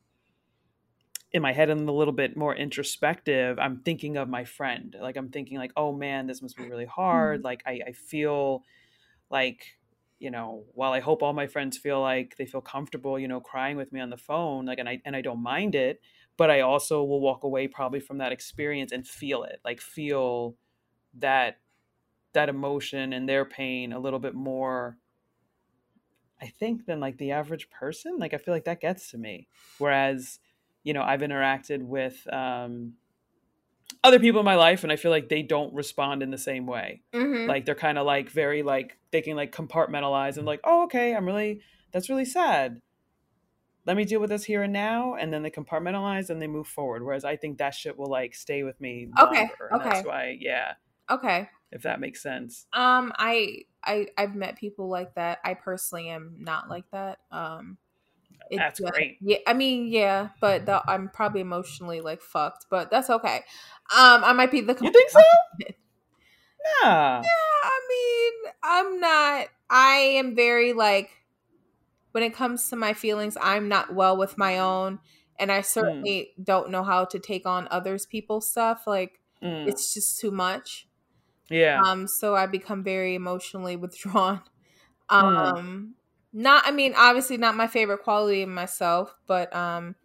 in 1.33 1.41
my 1.41 1.53
head 1.53 1.69
and 1.69 1.87
a 1.87 1.91
little 1.91 2.13
bit 2.13 2.35
more 2.35 2.55
introspective, 2.55 3.57
I'm 3.57 3.77
thinking 3.79 4.17
of 4.17 4.27
my 4.27 4.43
friend. 4.43 4.95
Like 4.99 5.15
I'm 5.15 5.29
thinking 5.29 5.57
like, 5.57 5.71
oh 5.77 5.93
man, 5.93 6.27
this 6.27 6.41
must 6.41 6.57
be 6.57 6.67
really 6.67 6.85
hard. 6.85 7.39
Mm-hmm. 7.39 7.45
Like 7.45 7.63
I, 7.65 7.81
I 7.87 7.91
feel 7.93 8.63
like 9.29 9.77
you 10.19 10.29
know, 10.29 10.65
while 10.75 10.93
I 10.93 10.99
hope 10.99 11.23
all 11.23 11.33
my 11.33 11.47
friends 11.47 11.79
feel 11.79 11.99
like 11.99 12.35
they 12.37 12.45
feel 12.45 12.61
comfortable, 12.61 13.17
you 13.17 13.27
know, 13.27 13.39
crying 13.39 13.75
with 13.75 13.91
me 13.91 13.99
on 13.99 14.11
the 14.11 14.17
phone, 14.17 14.67
like, 14.67 14.77
and 14.77 14.87
I 14.87 15.01
and 15.03 15.15
I 15.15 15.21
don't 15.21 15.41
mind 15.41 15.73
it, 15.73 15.99
but 16.37 16.51
I 16.51 16.61
also 16.61 17.03
will 17.03 17.21
walk 17.21 17.43
away 17.43 17.67
probably 17.67 17.99
from 17.99 18.19
that 18.19 18.31
experience 18.31 18.91
and 18.91 19.07
feel 19.07 19.43
it, 19.43 19.59
like 19.65 19.81
feel 19.81 20.55
that 21.17 21.57
that 22.33 22.49
emotion 22.49 23.13
and 23.13 23.27
their 23.27 23.45
pain 23.45 23.91
a 23.91 23.99
little 23.99 24.19
bit 24.19 24.35
more 24.35 24.97
I 26.41 26.47
think 26.47 26.85
than 26.87 26.99
like 26.99 27.17
the 27.17 27.31
average 27.31 27.69
person. 27.69 28.17
Like 28.17 28.33
I 28.33 28.37
feel 28.37 28.53
like 28.53 28.65
that 28.65 28.81
gets 28.81 29.11
to 29.11 29.17
me. 29.17 29.47
Whereas, 29.77 30.39
you 30.83 30.93
know, 30.93 31.03
I've 31.03 31.21
interacted 31.21 31.81
with 31.81 32.27
um 32.31 32.93
other 34.03 34.19
people 34.19 34.39
in 34.39 34.45
my 34.45 34.55
life 34.55 34.83
and 34.83 34.91
I 34.91 34.95
feel 34.95 35.11
like 35.11 35.29
they 35.29 35.43
don't 35.43 35.73
respond 35.73 36.23
in 36.23 36.31
the 36.31 36.37
same 36.37 36.65
way. 36.65 37.03
Mm-hmm. 37.13 37.47
Like 37.47 37.65
they're 37.65 37.75
kind 37.75 37.97
of 37.97 38.05
like 38.05 38.29
very 38.29 38.63
like 38.63 38.97
they 39.11 39.21
can 39.21 39.35
like 39.35 39.53
compartmentalize 39.53 40.37
and 40.37 40.45
like, 40.45 40.61
oh 40.63 40.83
okay, 40.83 41.15
I'm 41.15 41.25
really 41.25 41.61
that's 41.91 42.09
really 42.09 42.25
sad. 42.25 42.81
Let 43.85 43.97
me 43.97 44.05
deal 44.05 44.19
with 44.19 44.29
this 44.29 44.43
here 44.43 44.61
and 44.61 44.71
now, 44.71 45.15
and 45.15 45.33
then 45.33 45.41
they 45.41 45.49
compartmentalize 45.49 46.29
and 46.29 46.39
they 46.39 46.47
move 46.47 46.67
forward. 46.67 47.03
Whereas 47.03 47.25
I 47.25 47.35
think 47.35 47.57
that 47.57 47.73
shit 47.73 47.97
will 47.97 48.09
like 48.09 48.35
stay 48.35 48.61
with 48.61 48.79
me. 48.79 49.09
Okay. 49.19 49.49
okay. 49.73 49.89
That's 49.89 50.05
why, 50.05 50.37
yeah. 50.39 50.73
Okay. 51.09 51.49
If 51.71 51.81
that 51.83 51.99
makes 51.99 52.21
sense. 52.21 52.67
Um, 52.73 53.11
I 53.17 53.63
I 53.83 54.07
I've 54.17 54.35
met 54.35 54.57
people 54.57 54.87
like 54.87 55.15
that. 55.15 55.39
I 55.43 55.55
personally 55.55 56.09
am 56.09 56.35
not 56.39 56.69
like 56.69 56.85
that. 56.91 57.19
Um, 57.31 57.77
It 58.51 58.57
That's 58.57 58.79
just- 58.79 58.91
great. 58.93 59.17
Yeah, 59.21 59.37
I 59.47 59.53
mean, 59.53 59.87
yeah, 59.87 60.29
but 60.41 60.65
the, 60.65 60.83
I'm 60.87 61.07
probably 61.09 61.39
emotionally 61.41 62.01
like 62.01 62.21
fucked, 62.21 62.65
but 62.69 62.91
that's 62.91 63.09
okay. 63.09 63.37
Um, 63.97 64.23
I 64.25 64.33
might 64.33 64.51
be 64.51 64.59
the. 64.61 64.73
You 64.79 64.91
think 64.91 65.09
so? 65.09 65.19
Nah. 66.83 67.21
Yeah, 67.21 67.23
I 67.63 67.79
mean, 67.89 68.51
I'm 68.63 68.99
not. 68.99 69.47
I 69.69 69.93
am 70.19 70.35
very 70.35 70.73
like 70.73 71.09
when 72.11 72.23
it 72.23 72.33
comes 72.35 72.69
to 72.69 72.75
my 72.75 72.93
feelings, 72.93 73.37
I'm 73.41 73.69
not 73.69 73.93
well 73.95 74.17
with 74.17 74.37
my 74.37 74.59
own, 74.59 74.99
and 75.39 75.51
I 75.51 75.61
certainly 75.61 76.31
don't 76.43 76.69
know 76.69 76.83
how 76.83 77.05
to 77.05 77.19
take 77.19 77.45
on 77.45 77.67
others 77.71 78.05
people's 78.05 78.49
stuff. 78.49 78.83
Like 78.85 79.17
Mm, 79.41 79.67
it's 79.67 79.91
just 79.95 80.19
too 80.19 80.29
much. 80.29 80.87
yeah. 81.49 81.81
Um, 81.83 82.05
so 82.07 82.35
I 82.35 82.45
become 82.45 82.83
very 82.83 83.15
emotionally 83.15 83.75
withdrawn. 83.77 84.41
Hmm. 85.09 85.25
Um, 85.25 85.95
not. 86.33 86.63
I 86.65 86.71
mean, 86.71 86.93
obviously 86.97 87.37
not 87.37 87.55
my 87.55 87.67
favorite 87.67 88.03
quality 88.03 88.41
in 88.41 88.53
myself, 88.53 89.13
but 89.27 89.53
um, 89.55 89.95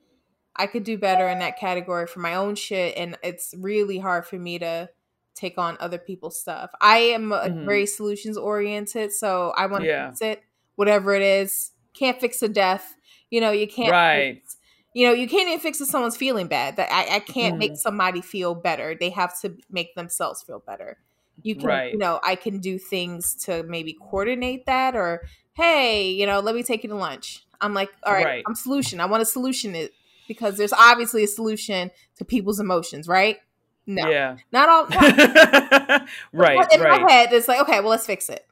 I 0.54 0.66
could 0.66 0.84
do 0.84 0.98
better 0.98 1.28
in 1.28 1.38
that 1.40 1.58
category 1.58 2.06
for 2.06 2.20
my 2.20 2.34
own 2.34 2.54
shit, 2.54 2.96
and 2.96 3.16
it's 3.22 3.54
really 3.58 3.98
hard 3.98 4.26
for 4.26 4.36
me 4.38 4.58
to 4.58 4.88
take 5.34 5.58
on 5.58 5.76
other 5.80 5.98
people's 5.98 6.40
stuff. 6.40 6.70
I 6.80 6.96
am 6.98 7.28
Mhm. 7.30 7.64
very 7.66 7.86
solutions 7.86 8.38
oriented, 8.38 9.12
so 9.12 9.52
I 9.56 9.66
want 9.66 9.82
to 9.84 9.88
Yeah. 9.88 10.08
fix 10.10 10.22
it, 10.22 10.42
whatever 10.76 11.14
it 11.14 11.22
is. 11.22 11.72
Can't 11.92 12.18
fix 12.20 12.42
a 12.42 12.48
death. 12.48 12.94
You 13.30 13.40
know, 13.40 13.50
you 13.50 13.66
can't. 13.68 13.90
Right. 13.92 14.36
fix- 14.36 14.56
you 14.94 15.06
know, 15.06 15.12
you 15.12 15.28
can't 15.28 15.46
even 15.48 15.60
fix 15.60 15.78
if 15.82 15.88
someone's 15.88 16.16
feeling 16.16 16.46
bad. 16.46 16.76
That 16.76 16.90
I, 16.90 17.16
I 17.16 17.20
can't 17.20 17.58
make 17.58 17.72
Mhm. 17.72 17.76
somebody 17.76 18.22
feel 18.22 18.54
better. 18.54 18.94
They 18.98 19.10
have 19.10 19.38
to 19.42 19.54
make 19.70 19.94
themselves 19.94 20.42
feel 20.42 20.60
better. 20.60 20.96
You 21.42 21.54
can, 21.54 21.66
Right. 21.66 21.92
you 21.92 21.98
know, 21.98 22.18
I 22.24 22.34
can 22.34 22.60
do 22.60 22.78
things 22.78 23.34
to 23.44 23.62
maybe 23.64 23.92
coordinate 23.92 24.64
that, 24.64 24.96
or 24.96 25.20
hey, 25.56 26.10
you 26.10 26.26
know, 26.26 26.40
let 26.40 26.54
me 26.54 26.62
take 26.62 26.82
you 26.84 26.88
to 26.90 26.94
lunch. 26.94 27.44
I'm 27.60 27.72
like, 27.74 27.90
all 28.02 28.12
right, 28.12 28.24
Right. 28.24 28.44
I'm 28.46 28.54
solution. 28.54 29.00
I 29.00 29.06
want 29.06 29.22
to 29.22 29.24
solution 29.24 29.74
it 29.74 29.92
because 30.28 30.58
there's 30.58 30.72
obviously 30.74 31.24
a 31.24 31.26
solution 31.26 31.90
to 32.16 32.24
people's 32.24 32.60
emotions, 32.60 33.08
right? 33.08 33.38
No, 33.86 34.08
Yeah. 34.10 34.36
not 34.52 34.68
all. 34.68 34.86
not- 34.88 36.08
right. 36.32 36.72
in 36.72 36.80
Right. 36.80 37.00
my 37.02 37.10
head, 37.10 37.32
it's 37.32 37.48
like, 37.48 37.60
okay, 37.62 37.80
well, 37.80 37.88
let's 37.90 38.04
fix 38.06 38.28
it. 38.28 38.46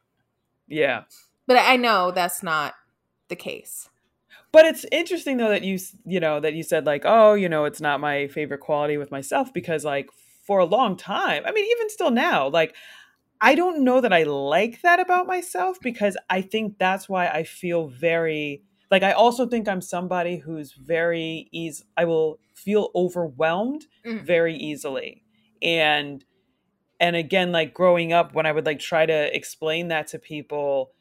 Yeah. 0.66 1.02
But 1.46 1.56
I 1.58 1.76
know 1.76 2.10
that's 2.10 2.42
not 2.42 2.74
the 3.28 3.36
case. 3.36 3.88
But 4.52 4.64
it's 4.66 4.86
interesting 4.92 5.36
though 5.36 5.48
that 5.50 5.62
you 5.64 5.78
you 6.06 6.20
know 6.20 6.38
that 6.40 6.54
you 6.54 6.62
said 6.62 6.86
like 6.86 7.02
oh 7.04 7.34
you 7.34 7.48
know 7.48 7.64
it's 7.64 7.80
not 7.80 7.98
my 8.00 8.28
favorite 8.28 8.60
quality 8.60 8.96
with 8.96 9.10
myself 9.10 9.52
because 9.52 9.84
like 9.84 10.08
for 10.46 10.60
a 10.60 10.64
long 10.64 10.96
time 10.96 11.42
I 11.44 11.50
mean 11.50 11.68
even 11.72 11.90
still 11.90 12.12
now 12.12 12.46
like 12.48 12.76
I 13.44 13.54
don't 13.54 13.84
know 13.84 14.00
that 14.00 14.10
I 14.12 14.22
like 14.22 14.80
that 14.80 15.00
about 15.00 15.26
myself 15.26 15.78
because 15.82 16.16
I 16.30 16.40
think 16.40 16.78
that's 16.78 17.10
why 17.10 17.28
I 17.28 17.44
feel 17.44 17.88
very 17.88 18.62
like 18.90 19.02
I 19.02 19.12
also 19.12 19.46
think 19.46 19.68
I'm 19.68 19.82
somebody 19.82 20.38
who's 20.38 20.72
very 20.72 21.48
easy 21.52 21.84
I 21.94 22.06
will 22.06 22.38
feel 22.54 22.90
overwhelmed 22.94 23.84
Mhm. 24.06 24.24
very 24.24 24.56
easily 24.56 25.22
and 25.60 26.24
and 27.00 27.16
again 27.16 27.52
like 27.52 27.74
growing 27.74 28.14
up 28.14 28.34
when 28.34 28.46
I 28.46 28.52
would 28.52 28.66
like 28.66 28.80
try 28.80 29.06
to 29.06 29.36
explain 29.36 29.88
that 29.88 30.06
to 30.08 30.18
people 30.18 30.92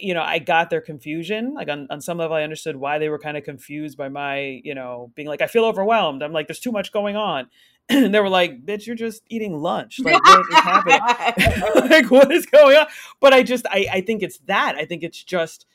you 0.00 0.14
know, 0.14 0.22
I 0.22 0.38
got 0.38 0.70
their 0.70 0.80
confusion. 0.80 1.54
Like 1.54 1.68
on, 1.68 1.86
on 1.90 2.00
some 2.00 2.18
level, 2.18 2.36
I 2.36 2.42
understood 2.42 2.76
why 2.76 2.98
they 2.98 3.08
were 3.08 3.18
kind 3.18 3.36
of 3.36 3.44
confused 3.44 3.98
by 3.98 4.08
my, 4.08 4.60
you 4.64 4.74
know, 4.74 5.12
being 5.14 5.28
like, 5.28 5.42
I 5.42 5.46
feel 5.46 5.64
overwhelmed. 5.64 6.22
I'm 6.22 6.32
like, 6.32 6.46
there's 6.46 6.60
too 6.60 6.72
much 6.72 6.92
going 6.92 7.16
on. 7.16 7.48
And 7.88 8.14
they 8.14 8.20
were 8.20 8.28
like, 8.28 8.64
bitch, 8.64 8.86
you're 8.86 8.96
just 8.96 9.22
eating 9.28 9.58
lunch. 9.58 10.00
Like, 10.00 10.22
what 10.24 10.40
is 10.40 10.54
happening? 10.54 11.90
like, 11.90 12.10
what 12.10 12.32
is 12.32 12.46
going 12.46 12.76
on? 12.76 12.86
But 13.20 13.32
I 13.32 13.42
just, 13.42 13.66
I, 13.66 13.86
I 13.92 14.00
think 14.00 14.22
it's 14.22 14.38
that. 14.46 14.76
I 14.76 14.84
think 14.84 15.02
it's 15.02 15.22
just, 15.22 15.66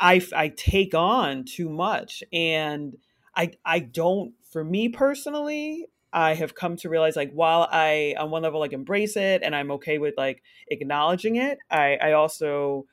I, 0.00 0.24
I 0.34 0.48
take 0.48 0.94
on 0.94 1.44
too 1.44 1.68
much. 1.68 2.22
And 2.32 2.96
I, 3.36 3.52
I 3.64 3.80
don't, 3.80 4.34
for 4.50 4.64
me 4.64 4.88
personally, 4.88 5.86
I 6.12 6.34
have 6.34 6.54
come 6.54 6.76
to 6.76 6.90
realize 6.90 7.16
like 7.16 7.32
while 7.32 7.66
I 7.72 8.14
on 8.18 8.30
one 8.30 8.42
level 8.42 8.60
like 8.60 8.74
embrace 8.74 9.16
it 9.16 9.42
and 9.42 9.56
I'm 9.56 9.70
okay 9.72 9.96
with 9.96 10.14
like 10.18 10.42
acknowledging 10.68 11.36
it, 11.36 11.58
I, 11.70 11.96
I 11.96 12.12
also 12.12 12.84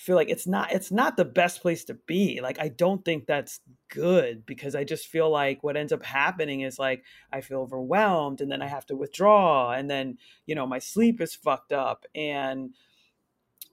feel 0.00 0.16
like 0.16 0.30
it's 0.30 0.46
not 0.46 0.72
it's 0.72 0.90
not 0.90 1.16
the 1.18 1.24
best 1.26 1.60
place 1.60 1.84
to 1.84 1.92
be 1.92 2.40
like 2.42 2.58
i 2.58 2.68
don't 2.68 3.04
think 3.04 3.26
that's 3.26 3.60
good 3.88 4.46
because 4.46 4.74
i 4.74 4.82
just 4.82 5.06
feel 5.06 5.28
like 5.30 5.62
what 5.62 5.76
ends 5.76 5.92
up 5.92 6.02
happening 6.02 6.62
is 6.62 6.78
like 6.78 7.04
i 7.30 7.42
feel 7.42 7.60
overwhelmed 7.60 8.40
and 8.40 8.50
then 8.50 8.62
i 8.62 8.66
have 8.66 8.86
to 8.86 8.96
withdraw 8.96 9.70
and 9.72 9.90
then 9.90 10.16
you 10.46 10.54
know 10.54 10.66
my 10.66 10.78
sleep 10.78 11.20
is 11.20 11.34
fucked 11.34 11.70
up 11.70 12.06
and 12.14 12.74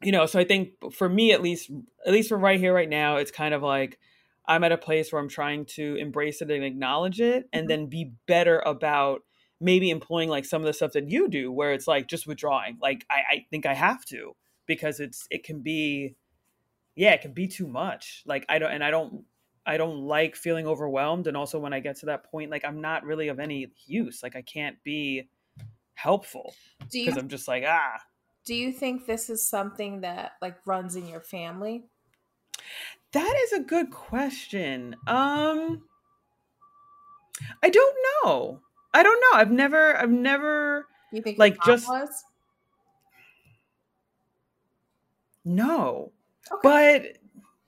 you 0.03 0.11
know 0.11 0.25
so 0.25 0.37
i 0.37 0.43
think 0.43 0.71
for 0.91 1.07
me 1.07 1.31
at 1.31 1.41
least 1.41 1.71
at 2.05 2.11
least 2.11 2.27
for 2.29 2.37
right 2.37 2.59
here 2.59 2.73
right 2.73 2.89
now 2.89 3.15
it's 3.15 3.31
kind 3.31 3.53
of 3.53 3.63
like 3.63 3.97
i'm 4.47 4.65
at 4.65 4.73
a 4.73 4.77
place 4.77 5.11
where 5.13 5.21
i'm 5.21 5.29
trying 5.29 5.65
to 5.65 5.95
embrace 5.95 6.41
it 6.41 6.51
and 6.51 6.63
acknowledge 6.63 7.21
it 7.21 7.47
and 7.53 7.65
Mhm. 7.65 7.69
then 7.69 7.85
be 7.87 8.11
better 8.27 8.59
about 8.65 9.21
maybe 9.61 9.89
employing 9.89 10.27
like 10.27 10.43
some 10.43 10.61
of 10.61 10.65
the 10.65 10.73
stuff 10.73 10.91
that 10.91 11.09
you 11.09 11.29
do 11.29 11.51
where 11.53 11.71
it's 11.71 11.87
like 11.87 12.07
just 12.07 12.27
withdrawing 12.27 12.77
like 12.81 13.05
i, 13.09 13.21
I 13.31 13.45
think 13.49 13.65
i 13.65 13.73
have 13.73 14.03
to 14.07 14.35
because 14.67 14.99
it's 14.99 15.27
it 15.31 15.43
can 15.43 15.61
be 15.61 16.15
yeah 16.95 17.11
it 17.13 17.21
can 17.21 17.33
be 17.33 17.47
too 17.47 17.67
much. 17.67 18.23
Like 18.25 18.45
i 18.49 18.59
don't 18.59 18.71
and 18.71 18.83
i 18.83 18.91
don't 18.91 19.23
i 19.65 19.77
don't 19.77 19.99
like 19.99 20.35
feeling 20.35 20.67
overwhelmed. 20.67 21.27
And 21.27 21.35
also 21.35 21.59
when 21.59 21.73
i 21.73 21.79
get 21.79 21.95
to 21.97 22.05
that 22.07 22.29
point 22.29 22.51
like 22.51 22.63
i'm 22.65 22.81
not 22.81 23.03
really 23.03 23.29
of 23.29 23.39
any 23.39 23.71
use. 23.85 24.21
Like 24.21 24.35
i 24.35 24.41
can't 24.41 24.81
be 24.83 25.29
helpful 25.95 26.53
do 26.89 26.99
you 26.99 27.05
because 27.05 27.17
i'm 27.17 27.27
just 27.27 27.47
like 27.47 27.63
ah. 27.65 27.97
do 28.45 28.53
you 28.53 28.71
think 28.71 29.07
this 29.07 29.31
is 29.31 29.43
something 29.49 30.01
that 30.01 30.33
like 30.43 30.55
runs 30.67 30.95
in 30.95 31.07
your 31.07 31.21
family? 31.21 31.85
that 33.13 33.35
is 33.45 33.53
a 33.53 33.59
good 33.61 33.89
question. 33.89 34.95
Um 35.07 35.81
i 37.63 37.69
don't 37.69 37.95
know. 38.23 38.61
I 38.93 39.03
don't 39.03 39.19
know. 39.21 39.39
I've 39.39 39.51
never 39.51 39.97
i've 39.97 40.09
never 40.11 40.87
You 41.11 41.21
think 41.21 41.37
Like, 41.39 41.57
just- 41.65 41.87
was? 41.87 42.23
No 45.47 46.11
Okay. 46.51 46.61
but 46.63 47.17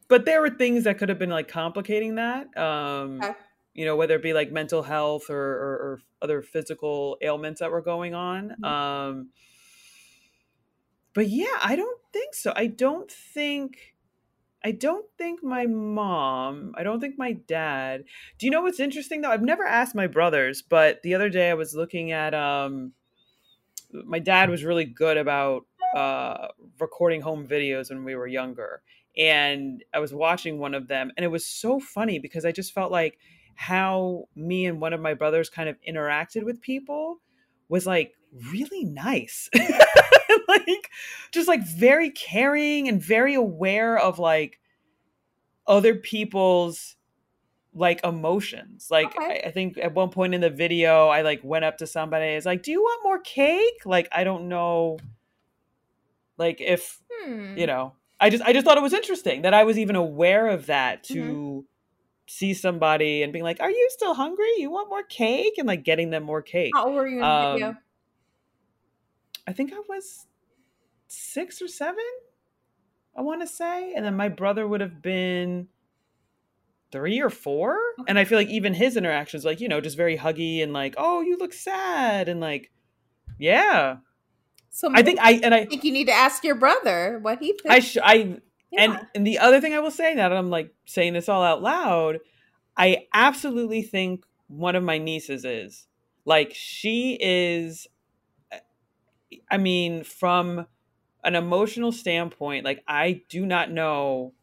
but 0.08 0.26
there 0.26 0.42
were 0.42 0.50
things 0.50 0.84
that 0.86 0.98
could 0.98 1.10
have 1.10 1.20
been 1.20 1.30
like 1.30 1.48
complicating 1.48 2.16
that 2.16 2.56
um 2.58 3.20
Okay. 3.24 3.34
you 3.74 3.86
know 3.86 3.96
whether 3.96 4.16
it 4.16 4.24
be 4.24 4.34
like 4.34 4.52
mental 4.52 4.84
health 4.84 5.30
or 5.30 5.38
or, 5.42 5.74
or 5.86 6.02
other 6.22 6.42
physical 6.42 7.18
ailments 7.22 7.60
that 7.60 7.72
were 7.72 7.82
going 7.82 8.14
on 8.16 8.56
Mhm. 8.60 8.66
um 8.66 9.30
but 11.14 11.28
yeah 11.28 11.58
i 11.62 11.76
don't 11.76 12.00
think 12.14 12.34
so 12.34 12.54
i 12.56 12.68
don't 12.68 13.12
think 13.12 13.96
i 14.64 14.72
don't 14.72 15.08
think 15.18 15.44
my 15.44 15.66
mom 15.68 16.74
i 16.78 16.84
don't 16.84 17.00
think 17.02 17.18
my 17.18 17.34
dad 17.34 18.04
do 18.40 18.46
you 18.46 18.52
know 18.52 18.62
what's 18.62 18.80
interesting 18.80 19.22
though 19.22 19.32
i've 19.32 19.42
never 19.44 19.66
asked 19.66 19.96
my 19.96 20.08
brothers 20.08 20.62
but 20.62 21.02
the 21.04 21.16
other 21.16 21.30
day 21.30 21.50
i 21.52 21.54
was 21.56 21.76
looking 21.76 22.12
at 22.12 22.34
um 22.34 22.94
my 23.92 24.20
dad 24.20 24.50
was 24.50 24.64
really 24.64 24.86
good 24.86 25.18
about 25.18 25.66
uh 25.96 26.48
recording 26.80 27.22
home 27.22 27.48
videos 27.48 27.90
when 27.90 28.04
we 28.04 28.16
were 28.16 28.28
younger. 28.28 28.82
And 29.18 29.84
i 29.94 30.00
was 30.00 30.14
watching 30.14 30.60
one 30.60 30.74
of 30.76 30.88
them 30.88 31.12
and 31.18 31.24
it 31.24 31.30
was 31.30 31.46
so 31.46 31.80
funny 31.80 32.20
because 32.20 32.46
i 32.46 32.52
just 32.52 32.74
felt 32.74 32.92
like 32.92 33.18
how 33.56 34.26
me 34.36 34.68
and 34.68 34.80
one 34.80 34.94
of 34.94 35.02
my 35.02 35.14
brothers 35.14 35.50
kind 35.50 35.68
of 35.68 35.76
interacted 35.86 36.44
with 36.44 36.62
people 36.62 37.18
was 37.68 37.86
like 37.86 38.14
really 38.52 38.84
nice. 38.84 39.50
Like 40.48 40.90
just 41.32 41.48
like 41.48 41.64
very 41.64 42.10
caring 42.10 42.88
and 42.88 43.00
very 43.02 43.36
aware 43.36 43.98
of 43.98 44.18
like 44.18 44.60
other 45.68 45.94
people's 45.94 46.96
like 47.74 48.04
emotions 48.04 48.88
like 48.90 49.08
Okay. 49.16 49.42
I, 49.44 49.48
I 49.48 49.52
think 49.52 49.78
at 49.78 49.94
one 49.94 50.10
point 50.10 50.34
in 50.34 50.42
the 50.42 50.50
video 50.50 51.08
i 51.08 51.22
like 51.22 51.42
went 51.44 51.66
up 51.66 51.78
to 51.78 51.88
somebody 51.88 52.26
it's 52.26 52.46
like 52.46 52.64
do 52.64 52.72
you 52.72 52.82
want 52.82 53.04
more 53.04 53.20
cake 53.20 53.86
like 53.86 54.08
i 54.12 54.24
don't 54.24 54.50
know 54.50 54.98
like 56.38 56.62
if 56.62 57.02
Hmm. 57.12 57.58
you 57.58 57.68
know 57.68 57.94
i 58.20 58.30
just 58.30 58.44
i 58.44 58.54
just 58.54 58.66
thought 58.66 58.78
it 58.78 58.82
was 58.84 58.94
interesting 58.94 59.44
that 59.44 59.54
i 59.54 59.64
was 59.64 59.78
even 59.78 59.96
aware 59.96 60.48
of 60.48 60.66
that 60.68 61.04
to 61.04 61.20
Mm-hmm. 61.20 61.60
see 62.28 62.54
somebody 62.54 63.24
and 63.24 63.34
being 63.34 63.44
like 63.44 63.60
are 63.60 63.72
you 63.72 63.88
still 63.92 64.14
hungry 64.14 64.50
you 64.58 64.70
want 64.72 64.90
more 64.90 65.04
cake 65.04 65.54
and 65.58 65.68
like 65.68 65.84
getting 65.84 66.10
them 66.10 66.24
more 66.24 66.42
cake 66.42 66.74
How 66.74 66.86
old 66.86 66.96
were 66.96 67.08
you 67.08 67.22
in 67.22 67.22
the 67.22 67.26
Um, 67.26 67.54
video? 67.54 67.76
i 69.48 69.54
think 69.54 69.74
i 69.74 69.80
was 69.90 70.28
six 71.08 71.62
or 71.62 71.68
seven 71.68 72.06
i 73.16 73.22
want 73.22 73.42
to 73.42 73.48
say 73.48 73.94
and 73.94 74.06
then 74.06 74.16
my 74.16 74.30
brother 74.30 74.68
would 74.68 74.82
have 74.82 75.02
been 75.02 75.68
three 76.92 77.20
or 77.22 77.30
four 77.30 77.78
and 78.08 78.18
i 78.18 78.24
feel 78.26 78.38
like 78.38 78.48
even 78.50 78.74
his 78.74 78.98
interactions 78.98 79.46
like 79.46 79.60
you 79.60 79.68
know 79.68 79.80
just 79.82 79.96
very 79.98 80.18
huggy 80.18 80.64
and 80.64 80.74
like 80.74 80.96
oh 80.98 81.22
you 81.22 81.38
look 81.38 81.54
sad 81.54 82.28
and 82.28 82.40
like 82.40 82.72
yeah 83.38 83.98
So 84.70 84.90
i 84.94 85.02
think 85.04 85.20
i 85.22 85.34
and 85.44 85.54
i 85.54 85.60
I 85.60 85.66
think 85.66 85.84
you 85.84 85.92
need 85.92 86.08
to 86.08 86.14
ask 86.14 86.44
your 86.44 86.56
brother 86.56 87.20
what 87.22 87.40
he 87.40 87.54
thinks. 87.54 87.70
i 87.70 87.80
sh- 87.80 87.98
i 88.04 88.40
Yeah. 88.72 88.84
And 88.84 89.00
and 89.16 89.26
the 89.26 89.40
other 89.40 89.60
thing 89.62 89.74
I 89.74 89.80
will 89.80 89.90
say 89.92 90.14
now 90.14 90.30
that 90.30 90.38
I'm 90.38 90.52
like 90.52 90.72
saying 90.86 91.14
this 91.14 91.28
all 91.28 91.42
out 91.44 91.62
loud, 91.64 92.20
I 92.78 93.08
absolutely 93.14 93.82
think 93.82 94.26
one 94.48 94.76
of 94.76 94.84
my 94.84 95.00
nieces 95.00 95.44
is 95.44 95.88
like 96.24 96.52
she 96.54 97.18
is 97.20 97.88
I 99.50 99.58
mean 99.58 100.04
from 100.04 100.68
an 101.24 101.36
emotional 101.36 101.92
standpoint, 101.92 102.64
like 102.64 102.84
I 102.88 103.22
do 103.28 103.44
not 103.46 103.72
know 103.72 104.34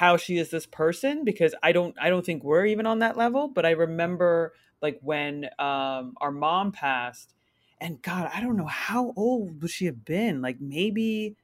how 0.00 0.16
she 0.16 0.38
is 0.38 0.50
this 0.50 0.66
person 0.66 1.24
because 1.24 1.54
I 1.62 1.72
don't 1.72 1.94
I 2.00 2.08
don't 2.10 2.24
think 2.24 2.42
we're 2.44 2.66
even 2.66 2.86
on 2.86 3.00
that 3.00 3.16
level, 3.16 3.48
but 3.48 3.66
I 3.66 3.70
remember 3.72 4.54
like 4.82 4.98
when 5.02 5.46
um 5.58 6.14
our 6.20 6.32
mom 6.32 6.72
passed 6.72 7.34
and 7.80 8.00
god, 8.02 8.30
I 8.34 8.40
don't 8.40 8.56
know 8.56 8.66
how 8.66 9.12
old 9.16 9.62
would 9.62 9.70
she 9.70 9.86
have 9.86 10.04
been? 10.04 10.42
Like 10.42 10.60
maybe 10.60 11.36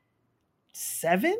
7? 0.72 1.36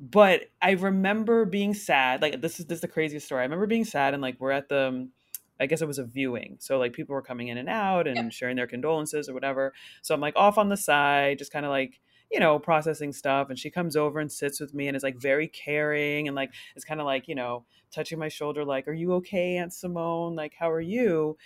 But 0.00 0.50
I 0.60 0.72
remember 0.72 1.44
being 1.44 1.74
sad. 1.74 2.22
Like 2.22 2.40
this 2.40 2.58
is 2.60 2.66
this 2.66 2.76
is 2.78 2.82
the 2.82 2.88
craziest 2.88 3.26
story. 3.26 3.40
I 3.42 3.44
remember 3.44 3.66
being 3.66 3.84
sad 3.84 4.14
and 4.14 4.22
like 4.22 4.40
we're 4.40 4.50
at 4.50 4.68
the 4.68 4.88
um, 4.88 5.12
I 5.60 5.66
guess 5.66 5.80
it 5.82 5.86
was 5.86 5.98
a 5.98 6.04
viewing. 6.04 6.56
So 6.60 6.78
like 6.78 6.92
people 6.92 7.14
were 7.14 7.22
coming 7.22 7.48
in 7.48 7.58
and 7.58 7.68
out 7.68 8.08
and 8.08 8.32
Yep. 8.32 8.32
sharing 8.32 8.56
their 8.56 8.66
condolences 8.66 9.28
or 9.28 9.34
whatever. 9.34 9.72
So 10.02 10.14
I'm 10.14 10.20
like 10.20 10.34
off 10.36 10.58
on 10.58 10.68
the 10.70 10.76
side, 10.76 11.38
just 11.38 11.52
kind 11.52 11.64
of 11.64 11.70
like, 11.70 12.00
you 12.32 12.40
know, 12.40 12.58
processing 12.58 13.12
stuff. 13.12 13.50
And 13.50 13.58
she 13.58 13.70
comes 13.70 13.94
over 13.94 14.18
and 14.18 14.32
sits 14.32 14.58
with 14.58 14.72
me 14.72 14.88
and 14.88 14.96
is 14.96 15.02
like 15.02 15.16
very 15.16 15.46
caring 15.46 16.26
and 16.28 16.34
like 16.34 16.52
it's 16.74 16.84
kind 16.84 17.00
of 17.00 17.06
like, 17.06 17.28
you 17.28 17.34
know, 17.34 17.64
touching 17.92 18.18
my 18.18 18.28
shoulder, 18.28 18.64
like, 18.64 18.88
Are 18.88 18.92
you 18.92 19.12
okay, 19.14 19.56
Aunt 19.56 19.72
Simone? 19.72 20.34
Like, 20.34 20.54
how 20.58 20.70
are 20.70 20.80
you? 20.80 21.36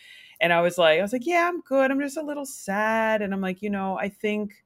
And 0.41 0.53
I 0.53 0.61
was 0.61 0.79
like, 0.79 0.99
I 0.99 1.03
was 1.03 1.13
like, 1.13 1.27
Yeah, 1.27 1.49
I'm 1.49 1.61
good. 1.61 1.91
I'm 1.91 2.01
just 2.01 2.17
a 2.17 2.23
little 2.23 2.47
sad. 2.47 3.21
And 3.21 3.35
I'm 3.35 3.41
like, 3.41 3.63
you 3.63 3.71
know, 3.71 3.99
I 3.99 4.09
think 4.09 4.65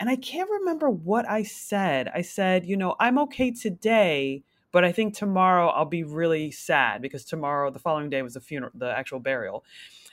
and 0.00 0.10
I 0.10 0.16
can't 0.16 0.50
remember 0.50 0.90
what 0.90 1.28
I 1.28 1.44
said. 1.44 2.10
I 2.12 2.22
said, 2.22 2.66
you 2.66 2.76
know, 2.76 2.96
I'm 2.98 3.18
okay 3.20 3.52
today, 3.52 4.42
but 4.72 4.84
I 4.84 4.90
think 4.92 5.14
tomorrow 5.14 5.68
I'll 5.68 5.84
be 5.84 6.02
really 6.02 6.50
sad 6.50 7.00
because 7.00 7.24
tomorrow, 7.24 7.70
the 7.70 7.78
following 7.78 8.10
day 8.10 8.20
was 8.20 8.34
the 8.34 8.40
funeral, 8.40 8.72
the 8.74 8.90
actual 8.90 9.20
burial. 9.20 9.64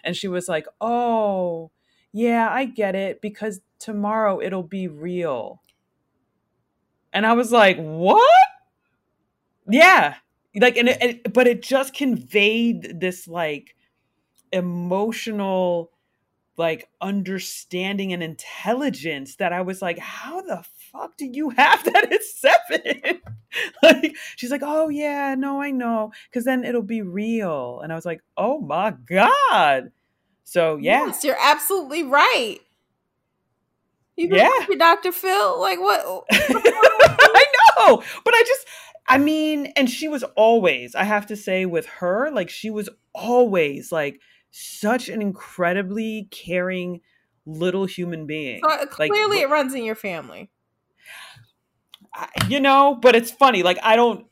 And 0.04 0.16
she 0.16 0.28
was 0.28 0.48
like, 0.48 0.68
oh, 0.80 1.72
yeah, 2.14 2.50
I 2.50 2.66
get 2.66 2.96
it 2.96 3.22
because 3.22 3.62
tomorrow 3.80 4.42
it'll 4.42 4.64
be 4.64 4.88
real. 4.88 5.62
And 7.14 7.26
I 7.26 7.34
was 7.34 7.52
like, 7.52 7.78
what? 7.78 8.22
Yeah. 9.68 10.16
Like, 10.56 10.78
and 10.78 10.90
it, 10.90 11.02
it- 11.02 11.34
but 11.34 11.48
it 11.48 11.62
just 11.62 11.94
conveyed 11.94 13.00
this 13.00 13.28
like 13.28 13.76
emotional 14.52 15.92
like 16.58 16.90
understanding 17.02 18.14
and 18.14 18.24
intelligence 18.24 19.38
that 19.38 19.54
I 19.54 19.62
was 19.62 19.82
like, 19.82 20.00
how 20.00 20.42
the 20.42 20.64
fuck 20.92 21.18
do 21.18 21.26
you 21.26 21.50
have 21.52 21.84
that 21.86 22.12
at 22.14 22.24
seven? 22.24 23.22
like 23.84 24.16
she's 24.38 24.52
like, 24.52 24.62
oh 24.64 24.90
yeah, 24.90 25.36
no, 25.38 25.62
I 25.62 25.72
know, 25.72 26.12
because 26.30 26.46
then 26.46 26.64
it'll 26.66 26.84
be 26.84 27.02
real. 27.02 27.82
And 27.82 27.92
I 27.92 27.96
was 27.96 28.06
like, 28.06 28.22
oh 28.38 28.60
my 28.62 28.92
god. 28.92 29.92
So 30.44 30.78
yeah, 30.78 31.06
Yes, 31.06 31.24
you're 31.24 31.38
absolutely 31.40 32.04
right. 32.04 32.60
You 34.18 34.30
Yeah. 34.36 34.50
your 34.68 34.78
Dr. 34.78 35.12
Phil. 35.12 35.60
Like 35.60 35.80
what? 35.80 36.26
I 36.32 37.46
know, 37.78 38.04
but 38.24 38.34
I 38.34 38.44
just, 38.46 38.68
I 39.08 39.18
mean, 39.18 39.68
and 39.76 39.90
she 39.90 40.08
was 40.08 40.24
always, 40.36 40.96
I 40.96 41.04
have 41.04 41.26
to 41.28 41.36
say, 41.36 41.66
with 41.66 41.86
her, 41.88 42.30
like 42.32 42.50
she 42.50 42.70
was 42.70 42.90
always 43.14 43.92
like 43.92 44.20
such 44.52 45.10
an 45.10 45.22
incredibly 45.22 46.28
caring 46.32 47.02
little 47.46 47.86
human 47.86 48.28
being. 48.28 48.62
So, 48.64 48.70
uh, 48.70 48.86
Like, 49.00 49.12
clearly, 49.12 49.42
it 49.42 49.50
runs 49.50 49.74
in 49.74 49.84
your 49.84 49.96
family. 49.96 50.50
I, 52.14 52.28
you 52.50 52.60
know, 52.60 52.98
but 53.02 53.16
it's 53.16 53.32
funny. 53.32 53.64
Like 53.64 53.80
I 53.82 53.96
don't. 53.96 54.26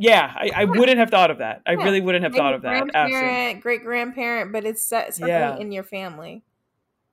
Yeah, 0.00 0.32
I, 0.34 0.50
I 0.54 0.64
wouldn't 0.64 0.98
have 0.98 1.10
thought 1.10 1.30
of 1.30 1.38
that. 1.38 1.60
I 1.66 1.72
Yeah. 1.72 1.82
really 1.82 2.00
wouldn't 2.00 2.22
have 2.22 2.32
Maybe 2.32 2.40
thought 2.40 2.54
of 2.54 2.62
that. 2.62 2.88
Grandparent, 2.88 3.60
great 3.60 3.82
grandparent, 3.82 4.52
but 4.52 4.64
it's 4.64 4.86
certainly 4.86 5.30
Yeah. 5.30 5.56
in 5.58 5.72
your 5.72 5.82
family. 5.82 6.44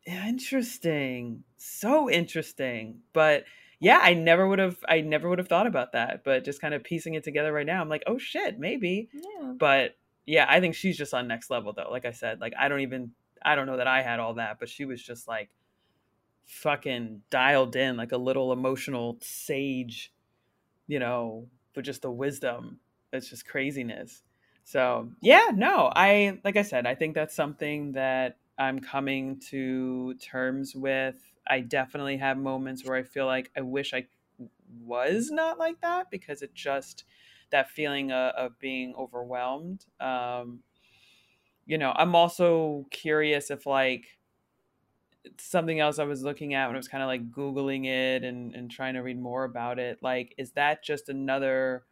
Interesting. 0.06 1.44
So 1.58 2.10
interesting. 2.10 3.02
But 3.12 3.46
yeah, 3.80 4.00
I 4.02 4.14
never 4.14 4.48
would 4.48 4.60
have. 4.60 4.78
I 4.88 5.02
never 5.02 5.28
would 5.30 5.40
have 5.40 5.48
thought 5.48 5.68
about 5.68 5.94
that. 5.94 6.24
But 6.24 6.46
just 6.46 6.62
kind 6.62 6.74
of 6.74 6.84
piecing 6.84 7.16
it 7.16 7.24
together 7.24 7.52
right 7.52 7.66
now, 7.66 7.82
I'm 7.82 7.90
like, 7.90 8.04
oh 8.08 8.18
shit, 8.18 8.60
maybe. 8.60 9.10
Yeah. 9.14 9.54
But 9.58 9.98
yeah, 10.26 10.46
I 10.48 10.60
think 10.60 10.76
she's 10.76 10.98
just 10.98 11.14
on 11.14 11.28
next 11.28 11.50
level 11.50 11.74
though. 11.74 11.90
Like 11.90 12.06
I 12.06 12.12
said, 12.12 12.40
like 12.40 12.54
I 12.58 12.68
don't 12.68 12.82
even. 12.82 13.12
I 13.44 13.54
don't 13.56 13.68
know 13.68 13.78
that 13.78 13.88
I 13.88 14.02
had 14.02 14.20
all 14.20 14.36
that, 14.36 14.58
but 14.60 14.70
she 14.70 14.86
was 14.86 15.04
just 15.04 15.28
like 15.28 15.50
fucking 16.46 17.22
dialed 17.30 17.76
in, 17.76 17.96
like 17.98 18.12
a 18.12 18.18
little 18.18 18.52
emotional 18.52 19.18
sage. 19.22 20.12
You 20.88 21.00
know, 21.00 21.48
but 21.76 21.84
just 21.86 22.02
the 22.02 22.12
wisdom. 22.12 22.80
It's 23.14 23.30
just 23.30 23.48
craziness. 23.48 24.24
So 24.64 25.12
yeah, 25.22 25.52
no, 25.54 25.92
I 25.96 26.40
like 26.44 26.58
I 26.58 26.64
said, 26.64 26.88
I 26.88 26.96
think 26.96 27.14
that's 27.14 27.36
something 27.36 27.92
that 27.92 28.38
I'm 28.58 28.80
coming 28.80 29.40
to 29.50 30.16
terms 30.16 30.76
with. 30.76 31.16
I 31.48 31.60
definitely 31.60 32.18
have 32.18 32.38
moments 32.38 32.84
where 32.84 32.98
I 32.98 33.04
feel 33.04 33.28
like 33.28 33.52
I 33.56 33.62
wish 33.62 33.94
I 33.94 34.08
was 34.82 35.30
not 35.30 35.60
like 35.60 35.82
that 35.82 36.10
because 36.10 36.42
it 36.42 36.54
just 36.56 37.04
that 37.52 37.70
feeling 37.70 38.12
of, 38.12 38.34
of 38.36 38.60
being 38.60 38.96
overwhelmed. 38.98 39.86
Um, 40.00 40.62
you 41.68 41.78
know, 41.78 41.94
I'm 41.96 42.16
also 42.16 42.88
curious 42.92 43.52
if 43.52 43.66
like 43.66 44.18
something 45.38 45.80
else 45.80 46.00
I 46.00 46.04
was 46.06 46.24
looking 46.24 46.54
at 46.54 46.68
when 46.68 46.76
I 46.76 46.80
was 46.80 46.88
kind 46.88 47.04
of 47.04 47.08
like 47.08 47.32
Googling 47.32 47.86
it 47.86 48.24
and, 48.24 48.54
and 48.56 48.70
trying 48.72 48.96
to 48.96 49.02
read 49.02 49.20
more 49.20 49.44
about 49.44 49.80
it. 49.80 50.00
Like, 50.02 50.34
is 50.38 50.52
that 50.54 50.84
just 50.84 51.10
another, 51.10 51.86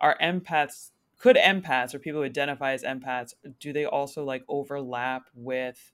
are 0.00 0.16
empaths, 0.20 0.90
could 1.18 1.36
empaths 1.36 1.94
or 1.94 1.98
people 1.98 2.20
who 2.20 2.26
identify 2.26 2.72
as 2.72 2.82
empaths, 2.82 3.34
do 3.60 3.72
they 3.72 3.84
also 3.84 4.24
like 4.24 4.44
overlap 4.48 5.28
with 5.34 5.92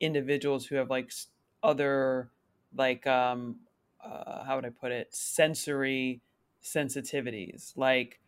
individuals 0.00 0.66
who 0.66 0.76
have 0.76 0.90
like 0.90 1.12
other, 1.62 2.30
like, 2.74 3.06
um, 3.06 3.60
uh, 4.04 4.44
how 4.44 4.56
would 4.56 4.64
I 4.66 4.70
put 4.70 4.92
it, 4.92 5.14
sensory 5.14 6.22
sensitivities? 6.62 7.76
Like, 7.76 8.20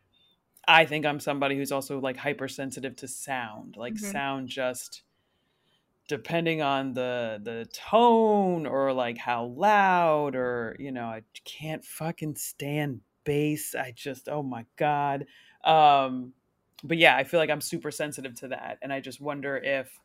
I 0.69 0.85
think 0.85 1.07
I'm 1.07 1.21
somebody 1.21 1.57
who's 1.57 1.73
also 1.73 2.01
like 2.01 2.17
hypersensitive 2.17 2.97
to 2.97 3.09
sound. 3.09 3.77
Like, 3.77 3.95
Mhm. 3.95 3.99
sound 3.99 4.49
just 4.49 5.03
depending 6.11 6.61
on 6.61 6.93
the 6.93 7.41
the 7.45 7.65
tone 7.73 8.67
or 8.67 8.93
like 8.93 9.17
how 9.17 9.45
loud 9.45 10.35
or 10.35 10.75
you 10.81 10.91
know 10.91 11.05
I 11.05 11.23
can't 11.45 11.85
fucking 11.85 12.35
stand 12.35 13.01
bass 13.23 13.77
I 13.77 13.93
just 13.95 14.29
oh 14.29 14.43
my 14.43 14.67
god 14.77 15.27
um 15.65 16.33
but 16.83 16.99
yeah 16.99 17.15
I 17.17 17.23
feel 17.23 17.39
like 17.39 17.49
I'm 17.49 17.61
super 17.61 17.93
sensitive 17.93 18.35
to 18.41 18.49
that 18.49 18.79
and 18.83 18.93
I 18.93 18.99
just 18.99 19.21
wonder 19.21 19.57
if 19.57 20.01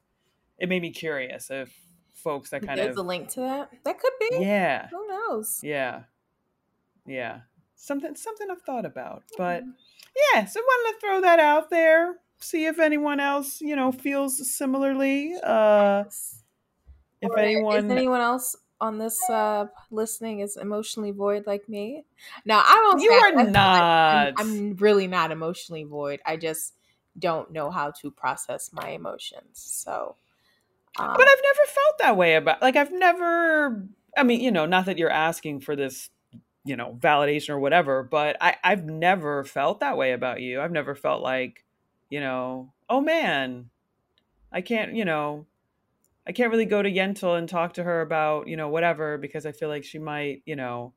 it 0.59 0.69
made 0.69 0.83
me 0.83 0.91
curious 0.91 1.49
if 1.49 1.73
folks 2.13 2.51
that 2.51 2.61
kind 2.63 2.77
There's 2.79 2.89
of 2.89 2.95
There's 2.97 3.03
a 3.03 3.07
link 3.07 3.29
to 3.29 3.39
that. 3.39 3.71
That 3.83 3.97
could 3.99 4.13
be. 4.19 4.29
yeah 4.41 4.87
Who 4.91 5.07
knows? 5.07 5.59
yeah 5.63 6.03
yeah 7.07 7.39
something 7.75 8.15
something 8.15 8.47
I've 8.51 8.61
thought 8.61 8.85
about 8.85 9.23
but 9.39 9.63
Mhm. 9.63 9.73
yeah 10.33 10.45
so 10.45 10.59
I 10.59 10.63
wanted 10.63 10.93
to 10.93 10.99
throw 11.01 11.21
that 11.21 11.39
out 11.39 11.71
there 11.71 12.15
see 12.39 12.65
if 12.65 12.79
anyone 12.79 13.19
else 13.19 13.61
you 13.61 13.75
know 13.75 13.91
feels 13.91 14.55
similarly 14.55 15.35
uh 15.43 16.03
if 17.21 17.31
Or 17.31 17.39
anyone 17.39 17.77
is 17.77 17.91
anyone 17.91 18.21
else 18.21 18.55
on 18.81 18.97
this 18.97 19.29
uh 19.29 19.67
listening 19.91 20.39
is 20.41 20.57
emotionally 20.57 21.11
void 21.11 21.47
like 21.47 21.67
me? 21.69 22.05
No, 22.45 22.55
I 22.57 22.73
don't. 22.73 23.01
You 23.01 23.11
say- 23.11 23.17
are 23.17 23.31
I 23.37 23.45
feel 23.45 23.45
like 23.45 23.51
not. 23.51 24.37
I'm, 24.37 24.71
I'm 24.71 24.75
really 24.77 25.07
not 25.07 25.31
emotionally 25.31 25.83
void. 25.83 26.21
I 26.25 26.37
just 26.37 26.73
don't 27.17 27.51
know 27.51 27.71
how 27.71 27.91
to 27.91 28.11
process 28.11 28.71
my 28.73 28.89
emotions. 28.89 29.49
So, 29.53 30.17
um, 30.99 31.07
but 31.17 31.27
I've 31.27 31.43
never 31.43 31.65
felt 31.67 31.97
that 31.99 32.17
way 32.17 32.35
about 32.35 32.61
like 32.61 32.75
I've 32.75 32.93
never 32.93 33.87
I 34.17 34.23
mean, 34.23 34.41
you 34.41 34.51
know, 34.51 34.65
not 34.65 34.85
that 34.85 34.97
you're 34.97 35.09
asking 35.09 35.61
for 35.61 35.75
this, 35.75 36.09
you 36.65 36.75
know, 36.77 36.97
validation 36.99 37.49
or 37.49 37.59
whatever, 37.59 38.03
but 38.03 38.37
I 38.41 38.57
I've 38.63 38.85
never 38.85 39.43
felt 39.43 39.81
that 39.81 39.97
way 39.97 40.13
about 40.13 40.41
you. 40.41 40.61
I've 40.61 40.71
never 40.71 40.95
felt 40.95 41.21
like, 41.23 41.64
you 42.09 42.19
know, 42.19 42.73
oh 42.89 43.01
man, 43.01 43.69
I 44.51 44.61
can't, 44.61 44.95
you 44.95 45.05
know, 45.05 45.47
I 46.27 46.33
can't 46.33 46.51
really 46.51 46.65
go 46.65 46.81
to 46.83 46.91
Yental 46.91 47.37
and 47.37 47.49
talk 47.49 47.73
to 47.75 47.83
her 47.83 48.01
about, 48.01 48.47
you 48.47 48.57
know, 48.57 48.69
whatever 48.69 49.17
because 49.19 49.45
I 49.45 49.53
feel 49.53 49.69
like 49.69 49.85
she 49.85 49.99
might, 49.99 50.43
you 50.45 50.55
know, 50.55 50.95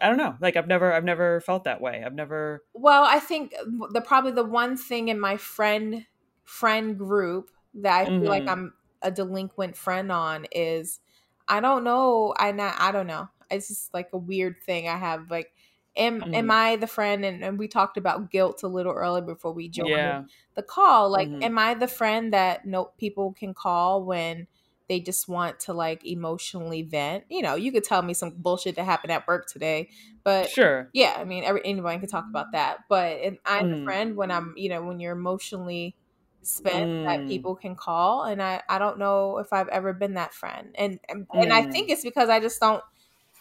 I 0.00 0.08
don't 0.08 0.16
know. 0.16 0.36
Like 0.40 0.56
I've 0.56 0.66
never 0.68 0.92
I've 0.92 1.04
never 1.04 1.40
felt 1.40 1.64
that 1.64 1.80
way. 1.80 2.02
I've 2.04 2.14
never 2.14 2.64
well, 2.74 3.04
I 3.04 3.18
think 3.20 3.52
the 3.90 4.00
probably 4.04 4.32
the 4.32 4.44
one 4.44 4.76
thing 4.76 5.08
in 5.08 5.18
my 5.18 5.36
friend 5.36 6.06
friend 6.44 6.96
group 6.98 7.50
that 7.74 7.98
I 8.00 8.06
feel 8.06 8.28
like 8.28 8.44
Mhm. 8.44 8.48
I'm 8.48 8.74
a 9.02 9.10
delinquent 9.10 9.76
friend 9.76 10.10
on 10.12 10.46
is 10.52 11.00
I 11.48 11.60
don't 11.60 11.84
know. 11.84 12.34
I 12.38 12.52
not 12.52 12.76
I 12.80 12.92
don't 12.92 13.06
know. 13.06 13.28
It's 13.50 13.68
just 13.68 13.94
like 13.94 14.10
a 14.12 14.18
weird 14.18 14.62
thing 14.62 14.88
I 14.88 14.96
have. 14.96 15.30
Like, 15.30 15.54
am 15.98 16.24
am 16.32 16.50
Mhm. 16.50 16.52
I 16.52 16.76
the 16.76 16.86
friend? 16.86 17.24
And, 17.24 17.44
and 17.44 17.58
we 17.58 17.68
talked 17.68 17.96
about 17.98 18.30
guilt 18.30 18.62
a 18.62 18.68
little 18.68 18.92
earlier 18.92 19.22
before 19.24 19.52
we 19.52 19.68
joined 19.68 19.90
yeah. 19.90 20.24
the 20.56 20.62
call. 20.62 21.10
Like, 21.10 21.28
Mhm. 21.28 21.42
am 21.42 21.58
I 21.58 21.74
the 21.74 21.88
friend 21.88 22.32
that 22.32 22.66
no 22.66 22.86
people 22.98 23.32
can 23.34 23.54
call 23.54 24.04
when 24.04 24.46
they 24.88 25.00
just 25.00 25.28
want 25.28 25.60
to 25.60 25.72
like 25.74 26.04
emotionally 26.06 26.82
vent? 26.82 27.24
You 27.30 27.42
know, 27.42 27.54
you 27.56 27.72
could 27.72 27.84
tell 27.84 28.02
me 28.02 28.14
some 28.14 28.30
bullshit 28.36 28.76
that 28.76 28.84
happened 28.84 29.12
at 29.12 29.26
work 29.28 29.46
today, 29.46 29.90
but 30.24 30.52
Sure. 30.54 30.92
yeah, 30.92 31.14
I 31.18 31.24
mean, 31.24 31.44
every, 31.44 31.60
anybody 31.64 31.98
can 32.00 32.08
talk 32.08 32.26
about 32.30 32.52
that. 32.52 32.80
But 32.88 33.20
and 33.20 33.38
I'm 33.44 33.60
Mm. 33.60 33.72
a 33.72 33.92
friend 33.92 34.16
when 34.16 34.30
I'm, 34.30 34.54
you 34.56 34.68
know, 34.70 34.82
when 34.84 35.00
you're 35.00 35.12
emotionally 35.12 35.96
spent 36.42 36.88
that 37.06 37.18
Mm. 37.18 37.28
people 37.28 37.56
can 37.56 37.76
call, 37.76 38.24
and 38.24 38.42
I 38.42 38.62
I 38.68 38.78
don't 38.78 38.98
know 38.98 39.38
if 39.38 39.52
I've 39.52 39.68
ever 39.68 39.92
been 39.92 40.14
that 40.14 40.34
friend, 40.34 40.74
and 40.78 40.98
and, 41.08 41.26
and 41.40 41.52
I 41.52 41.62
Mm. 41.62 41.72
think 41.72 41.90
it's 41.90 42.04
because 42.04 42.28
I 42.28 42.40
just 42.40 42.60
don't 42.60 42.82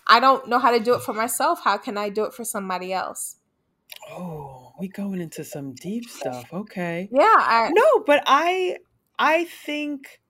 I 0.08 0.20
don't 0.20 0.47
know 0.47 0.60
how 0.60 0.72
to 0.72 0.80
do 0.80 0.93
it 0.93 1.01
for 1.01 1.14
myself. 1.14 1.60
How 1.64 1.78
can 1.78 1.97
I 1.97 2.10
do 2.10 2.26
it 2.26 2.34
for 2.34 2.43
somebody 2.43 2.93
else? 2.93 3.38
Oh, 4.10 4.74
we 4.80 4.88
going 4.88 5.22
into 5.22 5.43
some 5.43 5.74
deep 5.74 6.10
stuff. 6.10 6.45
Okay. 6.53 7.10
Yeah. 7.12 7.22
I, 7.24 7.70
No, 7.74 8.03
but 8.05 8.24
I 8.26 8.78
I 9.20 9.45
think 9.45 10.22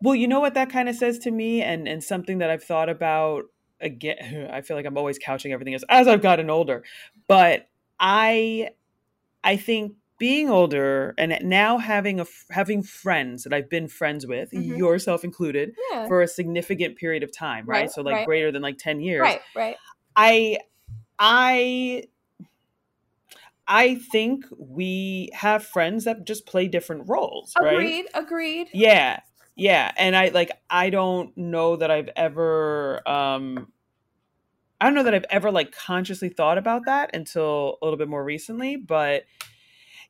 well, 0.00 0.14
you 0.14 0.28
know 0.28 0.40
what 0.40 0.54
that 0.54 0.70
kind 0.70 0.88
of 0.88 0.96
says 0.96 1.18
to 1.20 1.30
me 1.30 1.62
and 1.62 1.88
and 1.88 2.02
something 2.02 2.38
that 2.38 2.50
I've 2.50 2.64
thought 2.64 2.88
about 2.88 3.44
again 3.80 4.48
I 4.52 4.62
feel 4.62 4.76
like 4.76 4.86
I'm 4.86 4.98
always 4.98 5.18
couching 5.18 5.52
everything 5.52 5.74
as 5.74 5.84
as 5.88 6.08
I've 6.08 6.22
gotten 6.22 6.50
older. 6.50 6.84
But 7.28 7.68
I 7.98 8.70
I 9.42 9.56
think 9.56 9.94
being 10.18 10.48
older 10.48 11.14
and 11.18 11.36
now 11.42 11.78
having 11.78 12.20
a 12.20 12.26
having 12.50 12.82
friends 12.82 13.44
that 13.44 13.52
I've 13.52 13.68
been 13.68 13.88
friends 13.88 14.26
with, 14.26 14.50
Mhm. 14.52 14.78
yourself 14.78 15.24
included, 15.24 15.74
yeah. 15.90 16.06
for 16.06 16.22
a 16.22 16.28
significant 16.28 16.96
period 16.96 17.22
of 17.22 17.32
time, 17.36 17.66
right? 17.66 17.80
Right, 17.82 17.90
So 17.90 18.02
like 18.02 18.14
right. 18.14 18.26
greater 18.26 18.52
than 18.52 18.62
like 18.62 18.78
10 18.78 19.00
years. 19.00 19.20
Right. 19.22 19.40
Right. 19.56 19.76
I 20.16 20.58
I 21.18 22.04
I 23.66 23.94
think 23.96 24.44
we 24.58 25.30
have 25.32 25.64
friends 25.64 26.04
that 26.04 26.26
just 26.26 26.46
play 26.46 26.68
different 26.68 27.08
roles, 27.08 27.52
right? 27.60 27.72
Agreed. 27.74 28.06
Agreed. 28.14 28.68
Yeah. 28.72 29.20
Yeah, 29.56 29.92
and 29.96 30.16
I 30.16 30.28
like 30.28 30.50
I 30.68 30.90
don't 30.90 31.36
know 31.36 31.76
that 31.76 31.90
I've 31.90 32.10
ever 32.16 33.00
um 33.08 33.72
I 34.80 34.86
don't 34.86 34.94
know 34.94 35.04
that 35.04 35.14
I've 35.14 35.24
ever 35.30 35.50
like 35.52 35.72
consciously 35.72 36.28
thought 36.28 36.58
about 36.58 36.82
that 36.86 37.14
until 37.14 37.78
a 37.80 37.84
little 37.84 37.96
bit 37.96 38.08
more 38.08 38.24
recently, 38.24 38.76
but 38.76 39.24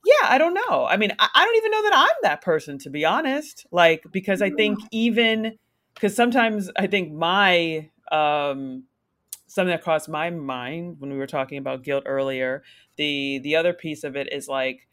yeah, 0.04 0.28
I 0.28 0.38
don't 0.38 0.54
know. 0.54 0.86
I 0.86 0.96
mean, 0.96 1.12
I, 1.18 1.28
I 1.34 1.44
don't 1.44 1.56
even 1.56 1.70
know 1.70 1.82
that 1.82 1.92
I'm 1.94 2.16
that 2.22 2.42
person 2.42 2.78
to 2.80 2.90
be 2.90 3.04
honest. 3.04 3.66
Like 3.70 4.04
because 4.12 4.42
I 4.42 4.50
think 4.50 4.78
even 4.90 5.58
because 5.94 6.14
sometimes 6.14 6.70
I 6.76 6.86
think 6.86 7.12
my 7.12 7.88
um 8.10 8.84
something 9.46 9.70
that 9.70 9.82
crossed 9.82 10.08
my 10.08 10.30
mind 10.30 10.96
when 10.98 11.10
we 11.10 11.18
were 11.18 11.26
talking 11.26 11.58
about 11.58 11.82
guilt 11.84 12.04
earlier, 12.06 12.62
the 12.96 13.38
the 13.38 13.56
other 13.56 13.72
piece 13.72 14.04
of 14.04 14.16
it 14.16 14.32
is 14.32 14.48
like 14.48 14.86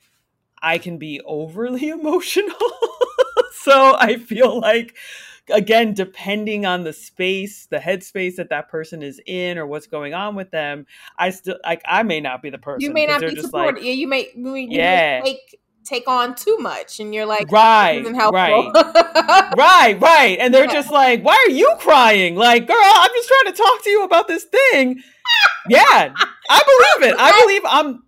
I 0.61 0.77
can 0.77 0.97
be 0.97 1.21
overly 1.25 1.89
emotional. 1.99 2.55
so 3.53 3.95
I 3.99 4.17
feel 4.17 4.59
like 4.59 4.95
again 5.49 5.93
depending 5.93 6.65
on 6.65 6.83
the 6.83 6.93
space, 6.93 7.67
the 7.67 7.77
headspace 7.77 8.35
that 8.35 8.49
that 8.49 8.69
person 8.69 9.01
is 9.01 9.19
in 9.25 9.57
or 9.57 9.65
what's 9.65 9.87
going 9.87 10.13
on 10.13 10.35
with 10.35 10.51
them, 10.51 10.85
I 11.17 11.31
still 11.31 11.57
like 11.63 11.81
I 11.85 12.03
may 12.03 12.19
not 12.21 12.41
be 12.41 12.49
the 12.49 12.57
person. 12.57 12.81
You 12.81 12.93
may 12.93 13.05
not 13.05 13.21
be 13.21 13.35
supported. 13.35 13.75
like 13.77 13.85
yeah, 13.85 13.93
you 13.93 14.07
may. 14.07 14.29
You 14.35 14.51
may 14.67 14.77
Yeah. 14.77 15.21
take 15.23 15.59
take 15.83 16.07
on 16.07 16.35
too 16.35 16.57
much, 16.59 16.99
and 16.99 17.13
you're 17.13 17.25
like, 17.25 17.51
right, 17.51 18.05
right. 18.31 18.71
Right, 19.57 19.99
right. 19.99 20.37
And 20.39 20.53
they're 20.53 20.65
Yeah. 20.65 20.71
just 20.73 20.91
like, 21.01 21.23
why 21.23 21.35
are 21.47 21.51
you 21.51 21.73
crying? 21.79 22.35
Like, 22.35 22.67
girl, 22.67 22.77
I'm 22.79 23.11
just 23.13 23.27
trying 23.27 23.53
to 23.53 23.57
talk 23.57 23.83
to 23.83 23.89
you 23.89 24.03
about 24.03 24.27
this 24.27 24.45
thing. 24.45 25.01
Yeah, 25.69 26.13
I 26.49 26.95
believe 26.99 27.11
it. 27.13 27.19
I 27.19 27.41
believe 27.43 27.61
I'm, 27.65 28.03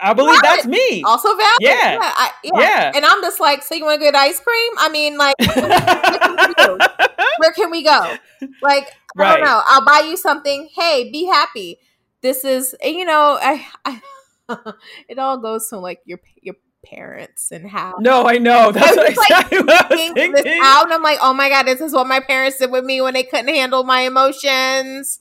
I 0.00 0.12
believe 0.14 0.40
that's 0.42 0.66
me. 0.66 1.02
also 1.04 1.34
valid. 1.34 1.52
Yeah. 1.60 1.92
Yeah. 1.92 1.98
I, 2.02 2.30
yeah. 2.44 2.60
Yeah. 2.60 2.92
And 2.94 3.04
I'm 3.04 3.20
just 3.22 3.40
like, 3.40 3.62
so 3.62 3.74
you 3.74 3.84
want 3.84 4.00
to 4.00 4.04
get 4.04 4.14
ice 4.14 4.40
cream? 4.40 4.72
I 4.78 4.88
mean, 4.88 5.16
like, 5.16 5.34
where 7.38 7.52
can 7.52 7.70
we 7.70 7.82
go? 7.82 8.14
Like, 8.62 8.88
I 8.88 8.92
Right. 9.16 9.36
don't 9.36 9.44
know. 9.44 9.62
I'll 9.68 9.84
buy 9.84 10.06
you 10.08 10.16
something. 10.16 10.68
Hey, 10.74 11.10
be 11.10 11.26
happy. 11.26 11.78
This 12.22 12.44
is, 12.44 12.74
you 12.82 13.04
know, 13.04 13.38
I, 13.40 13.66
I 13.84 14.00
it 15.08 15.18
all 15.18 15.38
goes 15.38 15.68
to 15.68 15.78
like 15.78 16.00
your 16.04 16.20
your 16.42 16.56
parents 16.84 17.50
and 17.52 17.68
how 17.68 17.96
no, 18.00 18.26
I 18.26 18.38
know. 18.38 18.70
That's 18.72 18.96
I 18.96 19.08
was 19.08 19.16
like 19.16 19.50
what 19.52 19.70
I 19.70 19.86
was 19.88 19.98
thinking 19.98 20.32
this 20.32 20.46
out, 20.62 20.84
and 20.84 20.92
I'm 20.92 21.02
like, 21.02 21.18
oh 21.22 21.32
my 21.32 21.48
god, 21.48 21.64
this 21.66 21.80
is 21.80 21.92
what 21.92 22.06
my 22.06 22.20
parents 22.20 22.58
did 22.58 22.70
with 22.70 22.84
me 22.84 23.00
when 23.00 23.14
they 23.14 23.22
couldn't 23.24 23.48
handle 23.54 23.84
my 23.84 24.02
emotions. 24.02 25.20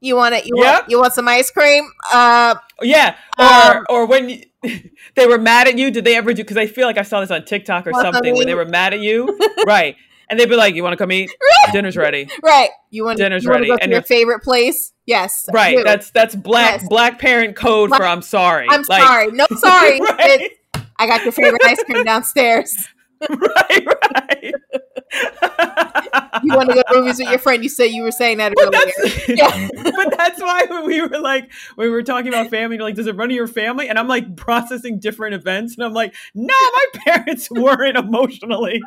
You 0.00 0.16
want 0.16 0.34
it? 0.34 0.44
You 0.46 0.56
Yep. 0.56 0.72
want 0.74 0.90
you 0.90 0.98
want 1.00 1.12
some 1.14 1.26
ice 1.28 1.50
cream? 1.50 1.88
Uh, 2.12 2.54
Yeah, 2.82 3.14
or 3.38 3.76
Um, 3.78 3.86
or 3.88 4.06
when 4.06 4.28
you, 4.28 4.42
they 5.14 5.26
were 5.26 5.38
mad 5.38 5.68
at 5.68 5.78
you, 5.78 5.90
did 5.90 6.04
they 6.04 6.16
ever 6.16 6.32
do? 6.34 6.42
Because 6.42 6.56
I 6.58 6.66
feel 6.66 6.86
like 6.86 6.98
I 6.98 7.02
saw 7.02 7.20
this 7.20 7.30
on 7.30 7.44
TikTok 7.44 7.86
or 7.86 7.92
something 7.94 8.34
where 8.34 8.44
they 8.46 8.54
were 8.54 8.64
mad 8.66 8.92
at 8.94 9.00
you, 9.00 9.38
right? 9.66 9.96
And 10.28 10.38
they'd 10.40 10.48
be 10.48 10.56
like, 10.56 10.74
"You 10.74 10.82
want 10.82 10.92
to 10.92 10.96
come 10.96 11.12
eat? 11.12 11.30
Dinner's 11.72 11.96
ready." 11.96 12.28
right? 12.42 12.70
You 12.90 13.04
want 13.04 13.16
Dinner's 13.18 13.44
you 13.44 13.50
ready, 13.50 13.66
to 13.66 13.70
go 13.70 13.76
to 13.76 13.82
and 13.84 13.92
your 13.92 14.02
favorite 14.02 14.42
place? 14.42 14.92
Yes, 15.06 15.46
Right. 15.52 15.78
That's 15.84 16.10
that's 16.10 16.34
black 16.34 16.80
Yes. 16.80 16.88
black 16.88 17.18
parent 17.20 17.54
code 17.56 17.90
for 17.90 18.04
I'm 18.04 18.22
sorry. 18.22 18.66
I'm 18.68 18.82
Like, 18.88 19.02
sorry. 19.02 19.28
No, 19.30 19.46
sorry. 19.56 20.00
right, 20.18 20.50
I 20.98 21.06
got 21.06 21.22
your 21.22 21.32
favorite 21.32 21.62
ice 21.64 21.82
cream 21.84 22.02
downstairs. 22.04 22.88
right, 23.30 23.86
right. 24.14 24.54
You 26.42 26.54
want 26.54 26.68
to 26.68 26.74
go 26.74 26.82
to 26.82 26.94
movies 27.00 27.18
with 27.18 27.28
your 27.28 27.38
friend? 27.38 27.62
You 27.62 27.68
said 27.68 27.86
you 27.86 28.02
were 28.02 28.10
saying 28.10 28.38
that 28.38 28.52
But 28.54 28.66
earlier. 28.74 28.92
that's, 28.96 29.28
Yeah. 29.28 29.68
but 29.74 30.16
that's 30.16 30.40
why 30.40 30.64
when 30.68 30.84
we 30.84 31.00
were 31.00 31.18
like 31.18 31.50
when 31.76 31.86
we 31.88 31.90
were 31.90 32.02
talking 32.02 32.28
about 32.28 32.50
family, 32.50 32.76
you're 32.76 32.84
like, 32.84 32.94
does 32.94 33.06
it 33.06 33.16
run 33.16 33.30
in 33.30 33.36
your 33.36 33.46
family? 33.46 33.88
And 33.88 33.98
I'm 33.98 34.08
like 34.08 34.36
processing 34.36 34.98
different 35.00 35.34
events, 35.34 35.74
and 35.76 35.84
I'm 35.84 35.92
like, 35.92 36.14
no, 36.34 36.54
my 36.54 36.84
parents 37.06 37.50
weren't 37.50 37.96
emotionally. 37.96 38.82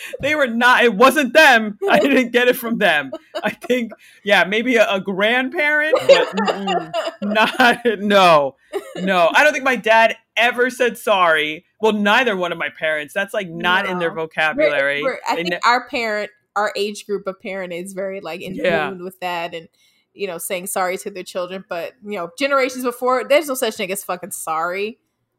They 0.20 0.34
were 0.34 0.46
not. 0.46 0.84
It 0.84 0.94
wasn't 0.94 1.32
them. 1.32 1.78
I 1.88 1.98
didn't 2.00 2.32
get 2.32 2.48
it 2.48 2.56
from 2.56 2.78
them. 2.78 3.12
I 3.42 3.50
think, 3.50 3.92
yeah, 4.24 4.44
maybe 4.44 4.76
a, 4.76 4.88
a 4.88 5.00
grandparent, 5.00 5.96
but 6.06 6.92
not. 7.22 7.78
No, 7.98 8.56
no. 8.96 9.30
I 9.34 9.44
don't 9.44 9.52
think 9.52 9.64
my 9.64 9.76
dad 9.76 10.16
ever 10.36 10.70
said 10.70 10.96
sorry. 10.98 11.64
Well, 11.80 11.92
neither 11.92 12.36
one 12.36 12.52
of 12.52 12.58
my 12.58 12.68
parents. 12.70 13.12
That's 13.14 13.34
like 13.34 13.48
not 13.48 13.86
in 13.86 13.98
their 13.98 14.12
vocabulary. 14.12 15.02
We're- 15.02 15.14
we're- 15.14 15.20
I 15.28 15.36
They 15.36 15.42
think 15.42 15.54
ne- 15.54 15.60
our 15.64 15.88
parent, 15.88 16.30
our 16.56 16.72
age 16.76 17.06
group 17.06 17.26
of 17.26 17.40
parent 17.40 17.72
is 17.72 17.92
very 17.92 18.20
like 18.20 18.40
in 18.40 18.54
Yeah. 18.54 18.90
tune 18.90 19.02
with 19.04 19.18
that 19.20 19.54
and 19.54 19.68
you 20.14 20.26
know 20.26 20.38
saying 20.38 20.66
sorry 20.68 20.96
to 20.98 21.10
their 21.10 21.22
children. 21.24 21.64
But 21.68 21.94
you 22.04 22.16
know, 22.16 22.30
generations 22.38 22.84
before, 22.84 23.24
there's 23.24 23.48
no 23.48 23.54
such 23.54 23.74
thing 23.74 23.90
as 23.92 24.04
fucking 24.04 24.30
sorry. 24.32 24.98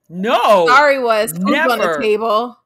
no. 0.10 0.68
Sorry 0.68 1.00
was 1.02 1.32
food 1.34 1.56
on 1.56 1.80
the 1.80 1.98
table. 2.02 2.58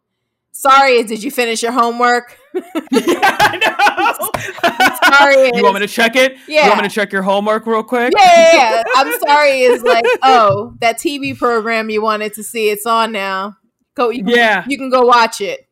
Sorry 0.57 1.03
did 1.03 1.23
you 1.23 1.29
finish 1.29 1.61
your 1.61 1.71
homework? 1.71 2.35
yeah, 2.55 2.63
I 2.91 3.57
know. 3.61 5.17
Sorry 5.17 5.51
you 5.53 5.61
want 5.63 5.75
me 5.75 5.81
to 5.81 5.87
check 5.87 6.15
it? 6.15 6.35
Yeah. 6.47 6.63
You 6.63 6.69
want 6.71 6.81
me 6.81 6.89
to 6.89 6.95
check 6.95 7.11
your 7.11 7.21
homework 7.21 7.67
real 7.67 7.83
quick? 7.83 8.11
yeah, 8.17 8.53
yeah, 8.53 8.71
yeah. 8.77 8.83
I'm 8.95 9.19
sorry 9.19 9.59
is 9.61 9.83
like, 9.83 10.03
oh, 10.23 10.73
that 10.81 10.97
TV 10.97 11.37
program 11.37 11.91
you 11.91 12.01
wanted 12.01 12.33
to 12.33 12.43
see, 12.43 12.71
it's 12.71 12.87
on 12.87 13.11
now. 13.11 13.55
Go, 13.93 14.09
you, 14.09 14.23
Yeah. 14.25 14.65
you 14.67 14.79
can 14.79 14.89
go 14.89 15.05
watch 15.05 15.41
it. 15.41 15.69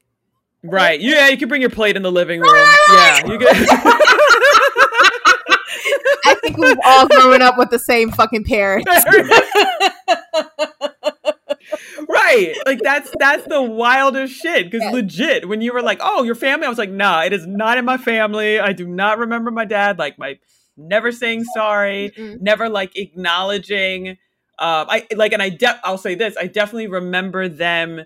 Right. 0.64 1.02
Yeah, 1.02 1.30
you 1.30 1.38
can 1.38 1.50
bring 1.50 1.62
your 1.62 1.72
plate 1.72 1.96
in 1.96 2.04
the 2.04 2.12
living 2.12 2.42
room. 2.42 2.52
Ah! 2.54 3.22
Yeah, 3.26 3.32
you 3.32 3.40
can. 3.40 3.48
I 6.28 6.36
think 6.42 6.58
we've 6.58 6.78
all 6.86 7.08
grown 7.08 7.42
up 7.42 7.58
with 7.58 7.72
the 7.72 7.80
same 7.80 8.12
fucking 8.12 8.44
parents. 8.44 8.86
right. 12.26 12.56
Like 12.66 12.80
that's 12.82 13.12
that's 13.20 13.48
the 13.48 13.62
wildest 13.62 14.34
shit. 14.34 14.70
Because 14.70 14.92
legit, 14.94 15.48
when 15.48 15.62
you 15.62 15.74
were 15.74 15.82
like, 15.82 16.00
"Oh, 16.02 16.24
your 16.24 16.36
family," 16.36 16.66
I 16.66 16.70
was 16.70 16.78
like, 16.78 16.92
"Nah, 16.92 17.24
it 17.24 17.34
is 17.34 17.46
not 17.48 17.78
in 17.78 17.86
my 17.86 17.98
family. 17.98 18.60
I 18.60 18.74
do 18.74 18.88
not 18.88 19.18
remember 19.20 19.52
my 19.52 19.66
dad. 19.66 19.98
Like 20.00 20.18
my 20.18 20.40
never 20.78 21.12
saying 21.12 21.44
sorry, 21.46 22.12
Mm-mm. 22.18 22.42
never 22.42 22.70
like 22.70 22.98
acknowledging. 22.98 24.18
Um, 24.58 24.88
I 24.90 25.08
like, 25.16 25.34
and 25.34 25.42
I 25.42 25.50
de- 25.50 25.80
I'll 25.84 25.98
say 25.98 26.16
this: 26.16 26.36
I 26.38 26.48
definitely 26.48 26.88
remember 26.88 27.48
them 27.48 28.04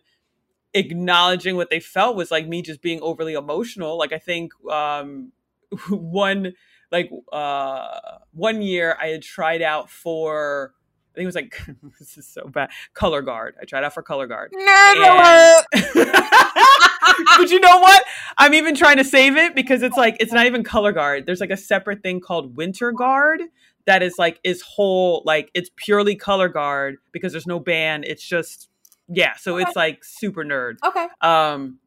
acknowledging 0.73 1.55
what 1.55 1.69
they 1.69 1.79
felt 1.79 2.15
was 2.15 2.31
like 2.31 2.47
me 2.47 2.61
just 2.61 2.81
being 2.81 3.01
overly 3.01 3.33
emotional. 3.33 3.97
Like 3.97 4.13
I 4.13 4.19
think 4.19 4.51
um, 4.71 5.31
one 5.89 6.53
like 6.91 7.11
uh, 7.31 7.99
one 8.33 8.61
year 8.61 8.97
I 9.01 9.07
had 9.07 9.21
tried 9.21 9.61
out 9.61 9.89
for. 9.89 10.73
I 11.19 11.21
think 11.21 11.25
it 11.25 11.27
was 11.27 11.35
like 11.35 11.61
this 11.99 12.17
is 12.17 12.25
so 12.25 12.47
bad. 12.47 12.69
Color 12.93 13.21
guard. 13.21 13.55
I 13.61 13.65
tried 13.65 13.83
out 13.83 13.93
for 13.93 14.01
color 14.01 14.25
guard. 14.25 14.53
Alert. 14.53 15.65
but 17.37 17.49
you 17.49 17.59
know 17.59 17.79
what? 17.79 18.05
I'm 18.37 18.53
even 18.53 18.73
trying 18.73 18.97
to 18.97 19.03
save 19.03 19.35
it 19.35 19.53
because 19.53 19.81
it's 19.81 19.97
like 19.97 20.15
it's 20.21 20.31
not 20.31 20.45
even 20.45 20.63
color 20.63 20.93
guard. 20.93 21.25
There's 21.25 21.41
like 21.41 21.49
a 21.49 21.57
separate 21.57 22.03
thing 22.03 22.21
called 22.21 22.55
winter 22.55 22.93
guard 22.93 23.41
that 23.85 24.01
is 24.01 24.17
like 24.17 24.39
is 24.45 24.61
whole 24.61 25.21
like 25.25 25.51
it's 25.53 25.69
purely 25.75 26.15
color 26.15 26.47
guard 26.47 26.97
because 27.11 27.33
there's 27.33 27.47
no 27.47 27.59
band. 27.59 28.05
It's 28.05 28.23
just 28.23 28.69
yeah, 29.09 29.35
so 29.35 29.57
it's 29.57 29.75
like 29.75 30.05
super 30.05 30.45
nerd. 30.45 30.77
Okay. 30.85 31.07
Um 31.19 31.79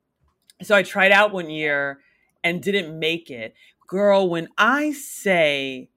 so 0.60 0.76
I 0.76 0.82
tried 0.82 1.10
out 1.12 1.32
one 1.32 1.48
year 1.48 2.00
and 2.44 2.62
didn't 2.62 2.98
make 2.98 3.30
it. 3.30 3.54
Girl, 3.86 4.28
when 4.28 4.48
I 4.58 4.92
say 4.92 5.88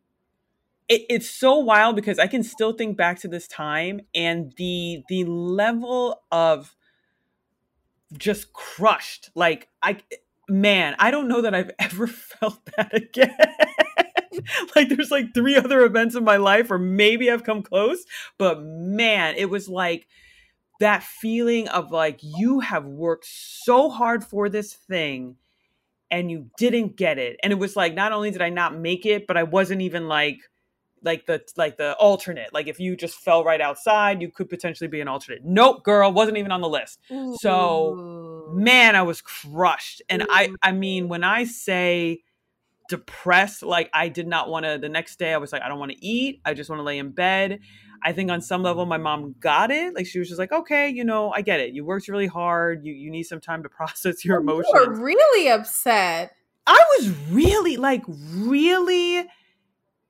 it, 0.87 1.05
it's 1.09 1.29
so 1.29 1.57
wild 1.57 1.95
because 1.95 2.19
I 2.19 2.27
can 2.27 2.43
still 2.43 2.73
think 2.73 2.97
back 2.97 3.19
to 3.19 3.27
this 3.27 3.47
time 3.47 4.01
and 4.13 4.53
the 4.57 5.03
the 5.09 5.23
level 5.25 6.21
of 6.31 6.75
just 8.17 8.53
crushed. 8.53 9.31
Like 9.35 9.67
I 9.81 9.97
man, 10.47 10.95
I 10.99 11.11
don't 11.11 11.27
know 11.27 11.41
that 11.41 11.55
I've 11.55 11.71
ever 11.79 12.07
felt 12.07 12.59
that 12.77 12.93
again. 12.93 13.35
like 14.75 14.89
there's 14.89 15.11
like 15.11 15.33
three 15.33 15.55
other 15.55 15.83
events 15.83 16.15
in 16.15 16.23
my 16.23 16.37
life 16.37 16.69
or 16.69 16.77
maybe 16.77 17.31
I've 17.31 17.43
come 17.43 17.63
close, 17.63 18.05
but 18.37 18.61
man, 18.61 19.35
it 19.37 19.49
was 19.49 19.67
like 19.67 20.07
that 20.79 21.03
feeling 21.03 21.67
of 21.69 21.91
like 21.91 22.19
you 22.21 22.59
have 22.59 22.85
worked 22.85 23.25
so 23.25 23.89
hard 23.89 24.23
for 24.23 24.49
this 24.49 24.73
thing 24.73 25.37
and 26.11 26.29
you 26.29 26.49
didn't 26.57 26.97
get 26.97 27.17
it. 27.17 27.37
And 27.41 27.51
it 27.51 27.59
was 27.59 27.75
like 27.75 27.93
not 27.93 28.11
only 28.11 28.29
did 28.29 28.41
I 28.41 28.49
not 28.49 28.77
make 28.77 29.05
it, 29.05 29.25
but 29.25 29.37
I 29.37 29.43
wasn't 29.43 29.81
even 29.81 30.07
like 30.07 30.39
like 31.05 31.25
the 31.27 31.41
like 31.55 31.77
the 31.77 31.93
alternate. 31.93 32.53
Like 32.53 32.67
if 32.67 32.79
you 32.79 32.95
just 32.97 33.19
fell 33.19 33.43
right 33.43 33.61
outside, 33.61 34.21
you 34.21 34.29
could 34.29 34.49
potentially 34.49 34.87
be 34.87 34.99
an 34.99 35.07
alternate. 35.07 35.45
Nope, 35.45 35.83
girl, 35.83 36.11
wasn't 36.11 36.37
even 36.37 36.51
on 36.51 36.61
the 36.61 36.67
list. 36.67 36.99
Ooh. 37.11 37.37
So 37.39 38.49
man, 38.51 38.95
I 38.95 39.03
was 39.03 39.21
crushed. 39.21 40.01
And 40.09 40.23
Ooh. 40.23 40.27
I 40.29 40.49
I 40.61 40.71
mean, 40.71 41.07
when 41.07 41.23
I 41.23 41.45
say 41.45 42.23
depressed, 42.89 43.63
like 43.63 43.89
I 43.93 44.09
did 44.09 44.27
not 44.27 44.49
want 44.49 44.65
to 44.65 44.77
the 44.79 44.89
next 44.89 45.17
day 45.17 45.33
I 45.33 45.37
was 45.37 45.53
like, 45.53 45.61
I 45.61 45.69
don't 45.69 45.79
want 45.79 45.91
to 45.91 46.05
eat. 46.05 46.41
I 46.43 46.53
just 46.53 46.69
want 46.69 46.79
to 46.79 46.83
lay 46.83 46.97
in 46.97 47.11
bed. 47.11 47.59
I 48.03 48.11
think 48.11 48.29
on 48.29 48.41
some 48.41 48.61
level 48.61 48.85
my 48.85 48.97
mom 48.97 49.35
got 49.39 49.71
it. 49.71 49.95
Like 49.95 50.07
she 50.07 50.19
was 50.19 50.27
just 50.27 50.39
like, 50.39 50.51
okay, 50.51 50.89
you 50.89 51.03
know, 51.03 51.31
I 51.31 51.41
get 51.41 51.59
it. 51.59 51.73
You 51.73 51.85
worked 51.85 52.07
really 52.07 52.27
hard. 52.27 52.83
You 52.83 52.93
you 52.93 53.11
need 53.11 53.23
some 53.23 53.39
time 53.39 53.63
to 53.63 53.69
process 53.77 54.25
your 54.25 54.39
emotions. 54.39 54.73
You 54.73 54.87
were 54.87 54.95
really 54.95 55.49
upset. 55.49 56.35
I 56.67 56.83
was 56.97 57.11
really 57.29 57.77
like 57.77 58.03
really 58.07 59.27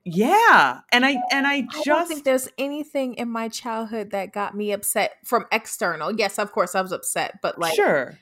yeah. 0.08 0.80
And 0.92 1.04
I 1.04 1.16
and 1.32 1.48
I 1.48 1.62
just 1.62 1.78
I 1.78 1.82
don't 1.90 2.06
think 2.06 2.24
there's 2.24 2.48
anything 2.58 3.14
in 3.14 3.28
my 3.28 3.48
childhood 3.48 4.12
that 4.12 4.32
got 4.32 4.56
me 4.56 4.70
upset 4.70 5.16
from 5.24 5.46
external. 5.50 6.12
Yes, 6.12 6.38
of 6.38 6.52
course 6.52 6.76
I 6.76 6.80
was 6.80 6.92
upset, 6.92 7.40
but 7.42 7.58
like 7.58 7.74
Sure. 7.74 8.16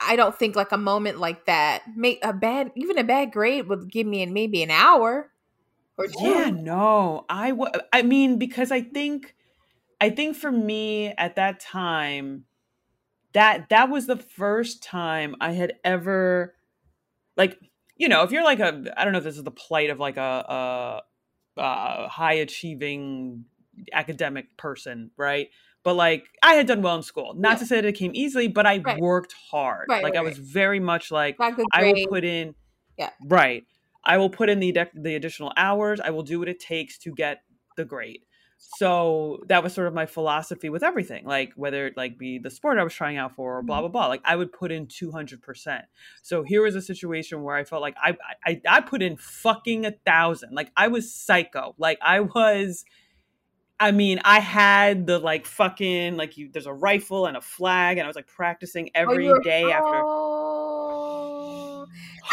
I 0.00 0.16
don't 0.16 0.34
think 0.34 0.56
like 0.56 0.72
a 0.72 0.78
moment 0.78 1.18
like 1.18 1.44
that, 1.44 1.82
make 1.94 2.24
a 2.24 2.32
bad 2.32 2.72
even 2.74 2.96
a 2.96 3.04
bad 3.04 3.32
grade 3.32 3.68
would 3.68 3.92
give 3.92 4.06
me 4.06 4.22
in 4.22 4.32
maybe 4.32 4.62
an 4.62 4.70
hour 4.70 5.30
or 5.98 6.06
two. 6.06 6.14
Yeah, 6.20 6.48
no. 6.48 7.26
I 7.28 7.50
w- 7.50 7.72
I 7.92 8.00
mean 8.00 8.38
because 8.38 8.72
I 8.72 8.80
think 8.80 9.34
I 10.00 10.08
think 10.08 10.36
for 10.36 10.50
me 10.50 11.08
at 11.08 11.36
that 11.36 11.60
time 11.60 12.44
that 13.34 13.68
that 13.68 13.90
was 13.90 14.06
the 14.06 14.16
first 14.16 14.82
time 14.82 15.36
I 15.38 15.52
had 15.52 15.74
ever 15.84 16.54
like 17.36 17.58
you 17.98 18.08
know, 18.08 18.22
if 18.22 18.30
you're 18.30 18.44
like 18.44 18.60
a, 18.60 18.92
I 18.96 19.04
don't 19.04 19.12
know 19.12 19.18
if 19.18 19.24
this 19.24 19.36
is 19.36 19.44
the 19.44 19.50
plight 19.50 19.90
of 19.90 19.98
like 19.98 20.16
a, 20.16 20.20
a, 20.20 21.02
Uh, 21.56 22.04
a 22.04 22.08
high 22.08 22.34
achieving 22.34 23.44
academic 23.92 24.56
person, 24.56 25.10
right? 25.16 25.48
But 25.82 25.94
like 25.94 26.24
I 26.42 26.54
had 26.54 26.66
done 26.66 26.82
well 26.82 26.96
in 26.96 27.02
school. 27.02 27.34
Not 27.34 27.52
yeah. 27.52 27.58
to 27.58 27.66
say 27.66 27.76
that 27.76 27.84
it 27.88 27.92
came 27.92 28.12
easily, 28.14 28.48
but 28.48 28.66
I 28.66 28.78
right. 28.78 29.00
worked 29.00 29.34
hard. 29.50 29.86
Right, 29.88 30.02
like 30.02 30.14
right, 30.14 30.20
I 30.20 30.22
was 30.22 30.38
very 30.38 30.80
much 30.80 31.10
like 31.10 31.36
I 31.40 31.92
will 31.92 32.06
put 32.08 32.24
in, 32.24 32.54
yeah, 32.98 33.10
right. 33.24 33.64
I 34.04 34.18
will 34.18 34.30
put 34.30 34.48
in 34.48 34.60
the 34.60 34.76
the 34.94 35.14
additional 35.14 35.52
hours. 35.56 36.00
I 36.00 36.10
will 36.10 36.22
do 36.22 36.38
what 36.38 36.48
it 36.48 36.60
takes 36.60 36.98
to 36.98 37.12
get 37.12 37.42
the 37.76 37.84
grade 37.84 38.20
so 38.58 39.38
that 39.48 39.62
was 39.62 39.74
sort 39.74 39.86
of 39.86 39.94
my 39.94 40.06
philosophy 40.06 40.68
with 40.68 40.82
everything 40.82 41.24
like 41.24 41.52
whether 41.56 41.86
it 41.86 41.96
like 41.96 42.18
be 42.18 42.38
the 42.38 42.50
sport 42.50 42.78
i 42.78 42.84
was 42.84 42.94
trying 42.94 43.16
out 43.16 43.34
for 43.34 43.58
or 43.58 43.62
blah 43.62 43.76
mm-hmm. 43.76 43.92
blah 43.92 44.02
blah 44.02 44.06
like 44.06 44.22
i 44.24 44.34
would 44.34 44.52
put 44.52 44.72
in 44.72 44.86
200% 44.86 45.82
so 46.22 46.42
here 46.42 46.62
was 46.62 46.74
a 46.74 46.82
situation 46.82 47.42
where 47.42 47.56
i 47.56 47.64
felt 47.64 47.82
like 47.82 47.96
i 48.02 48.16
i, 48.44 48.60
I 48.68 48.80
put 48.80 49.02
in 49.02 49.16
fucking 49.16 49.84
a 49.84 49.92
thousand 50.04 50.54
like 50.54 50.70
i 50.76 50.88
was 50.88 51.12
psycho 51.12 51.74
like 51.78 51.98
i 52.02 52.20
was 52.20 52.84
I 53.78 53.92
mean, 53.92 54.20
I 54.24 54.40
had 54.40 55.06
the 55.06 55.18
like 55.18 55.44
fucking 55.44 56.16
like 56.16 56.38
you. 56.38 56.48
There's 56.50 56.64
a 56.64 56.72
rifle 56.72 57.26
and 57.26 57.36
a 57.36 57.42
flag, 57.42 57.98
and 57.98 58.06
I 58.06 58.08
was 58.08 58.16
like 58.16 58.26
practicing 58.26 58.88
oh, 58.94 59.00
every 59.00 59.28
oh, 59.28 59.38
day 59.40 59.64
after. 59.64 60.00
Oh. 60.02 61.86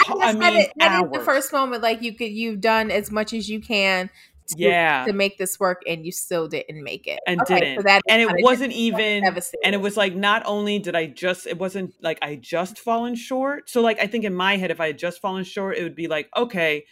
I, 0.08 0.30
I 0.30 0.32
mean, 0.32 0.40
that 0.78 1.04
is 1.04 1.12
the 1.12 1.20
first 1.20 1.54
moment 1.54 1.84
like 1.84 2.02
you 2.02 2.14
could 2.14 2.32
you've 2.32 2.62
done 2.62 2.92
as 2.92 3.12
much 3.12 3.34
as 3.34 3.50
you 3.50 3.60
can 3.60 4.10
to, 4.48 4.56
yeah 4.58 5.06
to 5.06 5.14
make 5.14 5.38
this 5.38 5.60
work 5.60 5.82
and 5.88 6.06
you 6.06 6.12
still 6.12 6.48
didn't 6.48 6.84
make 6.84 7.08
it 7.08 7.20
and 7.28 7.42
okay, 7.42 7.60
didn't 7.60 7.78
so 7.78 7.84
that 7.84 8.02
and 8.10 8.22
it 8.22 8.30
wasn't 8.40 8.72
even 8.72 9.24
and 9.64 9.76
it 9.76 9.82
was 9.82 9.98
like 9.98 10.16
not 10.16 10.44
only 10.46 10.80
did 10.80 10.96
i 10.96 11.06
just 11.06 11.48
it 11.48 11.58
wasn't 11.58 11.94
like 12.02 12.18
i 12.22 12.36
just 12.36 12.80
fallen 12.80 13.16
short 13.16 13.70
so 13.70 13.82
like 13.82 14.00
i 14.00 14.08
think 14.08 14.24
in 14.24 14.34
my 14.34 14.58
head 14.58 14.72
if 14.72 14.80
i 14.80 14.88
had 14.88 14.98
just 14.98 15.22
fallen 15.22 15.44
short 15.44 15.78
it 15.78 15.84
would 15.84 15.96
be 15.96 16.08
like 16.08 16.30
okay 16.36 16.84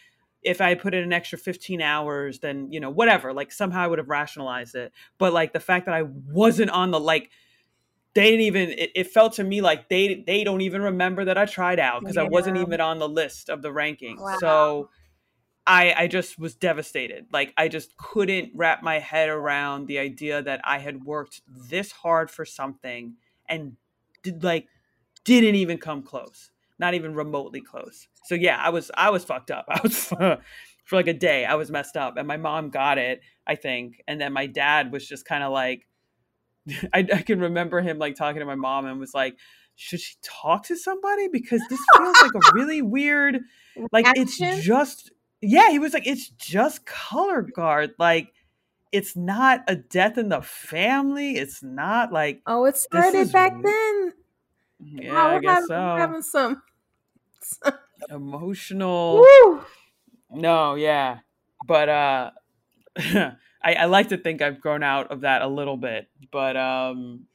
if 0.43 0.59
I 0.59 0.75
put 0.75 0.93
in 0.93 1.03
an 1.03 1.13
extra 1.13 1.37
15 1.37 1.81
hours, 1.81 2.39
then, 2.39 2.71
you 2.71 2.79
know, 2.79 2.89
whatever, 2.89 3.33
like 3.33 3.51
somehow 3.51 3.81
I 3.81 3.87
would 3.87 3.99
have 3.99 4.09
rationalized 4.09 4.75
it. 4.75 4.91
But 5.17 5.33
like 5.33 5.53
the 5.53 5.59
fact 5.59 5.85
that 5.85 5.93
I 5.93 6.03
wasn't 6.03 6.71
on 6.71 6.91
the, 6.91 6.99
like, 6.99 7.29
they 8.13 8.31
didn't 8.31 8.41
even, 8.41 8.69
it, 8.71 8.91
it 8.95 9.07
felt 9.07 9.33
to 9.33 9.43
me 9.43 9.61
like 9.61 9.87
they, 9.87 10.23
they 10.25 10.43
don't 10.43 10.61
even 10.61 10.81
remember 10.81 11.25
that 11.25 11.37
I 11.37 11.45
tried 11.45 11.79
out 11.79 12.01
because 12.01 12.15
yeah. 12.15 12.23
I 12.23 12.27
wasn't 12.27 12.57
even 12.57 12.81
on 12.81 12.99
the 12.99 13.07
list 13.07 13.49
of 13.49 13.61
the 13.61 13.69
rankings. 13.69 14.19
Wow. 14.19 14.37
So 14.39 14.89
I, 15.67 15.93
I 15.95 16.07
just 16.07 16.39
was 16.39 16.55
devastated. 16.55 17.27
Like 17.31 17.53
I 17.57 17.67
just 17.67 17.95
couldn't 17.97 18.51
wrap 18.55 18.81
my 18.81 18.99
head 18.99 19.29
around 19.29 19.87
the 19.87 19.99
idea 19.99 20.41
that 20.41 20.61
I 20.63 20.79
had 20.79 21.03
worked 21.03 21.41
this 21.47 21.91
hard 21.91 22.31
for 22.31 22.45
something 22.45 23.15
and 23.47 23.75
did 24.23 24.43
like 24.43 24.67
didn't 25.23 25.55
even 25.55 25.77
come 25.77 26.01
close, 26.01 26.49
not 26.79 26.93
even 26.93 27.13
remotely 27.13 27.61
close. 27.61 28.07
So 28.25 28.35
yeah, 28.35 28.57
I 28.57 28.69
was 28.69 28.89
I 28.95 29.09
was 29.11 29.23
fucked 29.23 29.51
up. 29.51 29.65
I 29.69 29.79
was 29.83 30.05
for 30.85 30.95
like 30.95 31.07
a 31.07 31.13
day. 31.13 31.45
I 31.45 31.55
was 31.55 31.69
messed 31.69 31.95
up, 31.95 32.17
and 32.17 32.27
my 32.27 32.37
mom 32.37 32.69
got 32.69 32.97
it, 32.97 33.21
I 33.45 33.55
think, 33.55 34.01
and 34.07 34.19
then 34.19 34.33
my 34.33 34.47
dad 34.47 34.91
was 34.91 35.07
just 35.07 35.25
kind 35.25 35.43
of 35.43 35.51
like, 35.51 35.87
I, 36.93 36.99
I 37.13 37.21
can 37.21 37.39
remember 37.39 37.81
him 37.81 37.99
like 37.99 38.15
talking 38.15 38.39
to 38.39 38.45
my 38.45 38.55
mom 38.55 38.87
and 38.87 38.99
was 38.99 39.13
like, 39.13 39.37
should 39.75 39.99
she 39.99 40.15
talk 40.21 40.65
to 40.65 40.75
somebody 40.75 41.27
because 41.27 41.61
this 41.69 41.79
feels 41.95 42.15
like 42.21 42.31
a 42.35 42.53
really 42.53 42.81
weird 42.81 43.39
like 43.91 44.05
it's 44.15 44.37
just 44.63 45.11
yeah, 45.41 45.71
he 45.71 45.79
was 45.79 45.93
like, 45.93 46.07
it's 46.07 46.29
just 46.29 46.85
color 46.85 47.41
guard. 47.41 47.93
Like, 47.97 48.31
it's 48.91 49.15
not 49.15 49.63
a 49.67 49.75
death 49.75 50.17
in 50.17 50.29
the 50.29 50.41
family. 50.41 51.37
It's 51.37 51.63
not 51.63 52.11
like 52.11 52.41
oh, 52.45 52.65
it 52.65 52.77
started 52.77 53.31
back 53.31 53.53
then. 53.61 54.13
Yeah, 54.83 55.13
wow, 55.13 55.35
I 55.35 55.39
guess 55.39 55.49
having, 55.49 55.67
so. 55.67 55.97
Having 55.97 56.21
some, 56.21 56.61
some... 57.41 57.73
emotional. 58.09 59.25
Woo! 59.43 59.61
No, 60.31 60.75
yeah, 60.75 61.19
but 61.67 61.89
uh, 61.89 62.31
I, 62.97 63.33
I 63.63 63.85
like 63.85 64.09
to 64.09 64.17
think 64.17 64.41
I've 64.41 64.59
grown 64.59 64.83
out 64.83 65.11
of 65.11 65.21
that 65.21 65.41
a 65.41 65.47
little 65.47 65.77
bit, 65.77 66.07
but 66.31 66.57
um, 66.57 67.25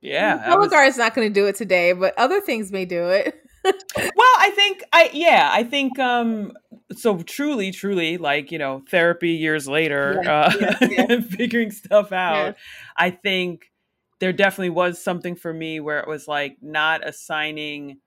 yeah, 0.00 0.44
color 0.44 0.68
guard 0.68 0.88
is 0.88 0.98
not 0.98 1.14
going 1.14 1.28
to 1.28 1.34
do 1.34 1.46
it 1.46 1.56
today, 1.56 1.92
but 1.92 2.16
other 2.18 2.40
things 2.40 2.70
may 2.70 2.84
do 2.84 3.08
it. 3.08 3.42
Well, 3.96 4.34
I 4.38 4.52
think 4.54 4.84
I 4.92 5.10
yeah, 5.12 5.50
I 5.52 5.64
think 5.64 5.98
um 5.98 6.52
so 6.92 7.18
truly, 7.18 7.72
truly, 7.72 8.16
like, 8.16 8.52
you 8.52 8.58
know, 8.58 8.82
therapy 8.90 9.30
years 9.30 9.68
later, 9.68 10.20
yeah, 10.22 10.40
uh 10.40 10.52
yeah, 10.60 10.88
yeah. 11.08 11.20
figuring 11.20 11.70
stuff 11.70 12.12
out, 12.12 12.56
I 12.96 13.10
think 13.10 13.70
there 14.20 14.32
definitely 14.32 14.70
was 14.70 15.02
something 15.02 15.36
for 15.36 15.52
me 15.52 15.80
where 15.80 16.00
it 16.00 16.08
was 16.08 16.26
like 16.26 16.56
not 16.62 17.06
assigning 17.06 17.98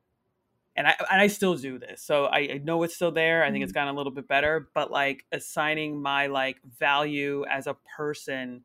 and 0.76 0.88
I 0.88 0.96
and 1.12 1.22
I 1.22 1.28
still 1.28 1.56
do 1.56 1.78
this. 1.78 2.02
So 2.02 2.26
I, 2.26 2.38
I 2.40 2.62
know 2.64 2.84
it's 2.84 2.96
still 2.96 3.12
there. 3.12 3.44
I 3.44 3.48
think 3.48 3.58
mm-hmm. 3.58 3.64
it's 3.64 3.74
gotten 3.74 3.94
a 3.94 3.98
little 3.98 4.14
bit 4.14 4.28
better, 4.28 4.70
but 4.74 4.90
like 4.90 5.26
assigning 5.32 6.02
my 6.02 6.28
like 6.28 6.58
value 6.80 7.44
as 7.50 7.68
a 7.68 7.76
person 7.98 8.64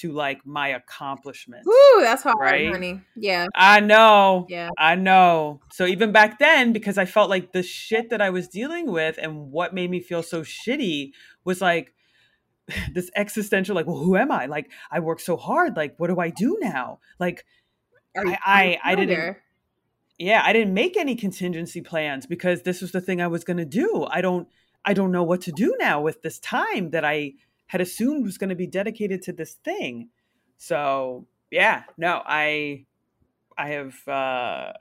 to 0.00 0.12
like 0.12 0.44
my 0.46 0.68
accomplishments. 0.68 1.66
Ooh, 1.66 2.00
that's 2.00 2.22
hard, 2.22 2.38
right? 2.38 2.70
honey. 2.70 3.00
Yeah. 3.16 3.46
I 3.54 3.80
know. 3.80 4.46
Yeah. 4.48 4.70
I 4.78 4.94
know. 4.94 5.60
So 5.72 5.86
even 5.86 6.12
back 6.12 6.38
then, 6.38 6.72
because 6.72 6.98
I 6.98 7.04
felt 7.04 7.30
like 7.30 7.52
the 7.52 7.62
shit 7.62 8.10
that 8.10 8.20
I 8.20 8.30
was 8.30 8.48
dealing 8.48 8.90
with 8.90 9.18
and 9.20 9.50
what 9.50 9.74
made 9.74 9.90
me 9.90 10.00
feel 10.00 10.22
so 10.22 10.42
shitty 10.42 11.12
was 11.44 11.60
like 11.60 11.94
this 12.94 13.10
existential, 13.16 13.74
like, 13.74 13.86
well, 13.86 13.98
who 13.98 14.16
am 14.16 14.30
I? 14.30 14.46
Like, 14.46 14.70
I 14.90 15.00
work 15.00 15.20
so 15.20 15.36
hard. 15.36 15.76
Like, 15.76 15.94
what 15.98 16.08
do 16.08 16.18
I 16.20 16.30
do 16.30 16.56
now? 16.60 17.00
Like, 17.18 17.44
I, 18.16 18.38
I, 18.44 18.78
I 18.92 18.94
didn't. 18.94 19.36
Yeah, 20.18 20.42
I 20.44 20.52
didn't 20.52 20.74
make 20.74 20.98
any 20.98 21.16
contingency 21.16 21.80
plans 21.80 22.26
because 22.26 22.62
this 22.62 22.82
was 22.82 22.92
the 22.92 23.00
thing 23.00 23.22
I 23.22 23.26
was 23.26 23.42
going 23.42 23.56
to 23.56 23.64
do. 23.64 24.06
I 24.10 24.20
don't, 24.20 24.48
I 24.84 24.92
don't 24.92 25.12
know 25.12 25.22
what 25.22 25.40
to 25.42 25.52
do 25.52 25.74
now 25.78 26.02
with 26.02 26.20
this 26.20 26.38
time 26.38 26.90
that 26.90 27.06
I 27.06 27.34
had 27.70 27.80
assumed 27.80 28.24
was 28.24 28.36
going 28.36 28.48
to 28.48 28.56
be 28.56 28.66
dedicated 28.66 29.22
to 29.22 29.32
this 29.32 29.54
thing. 29.54 30.08
So 30.56 31.28
yeah, 31.52 31.84
no, 31.96 32.20
I 32.26 32.86
I 33.56 33.68
have 33.68 34.08
uh, 34.08 34.72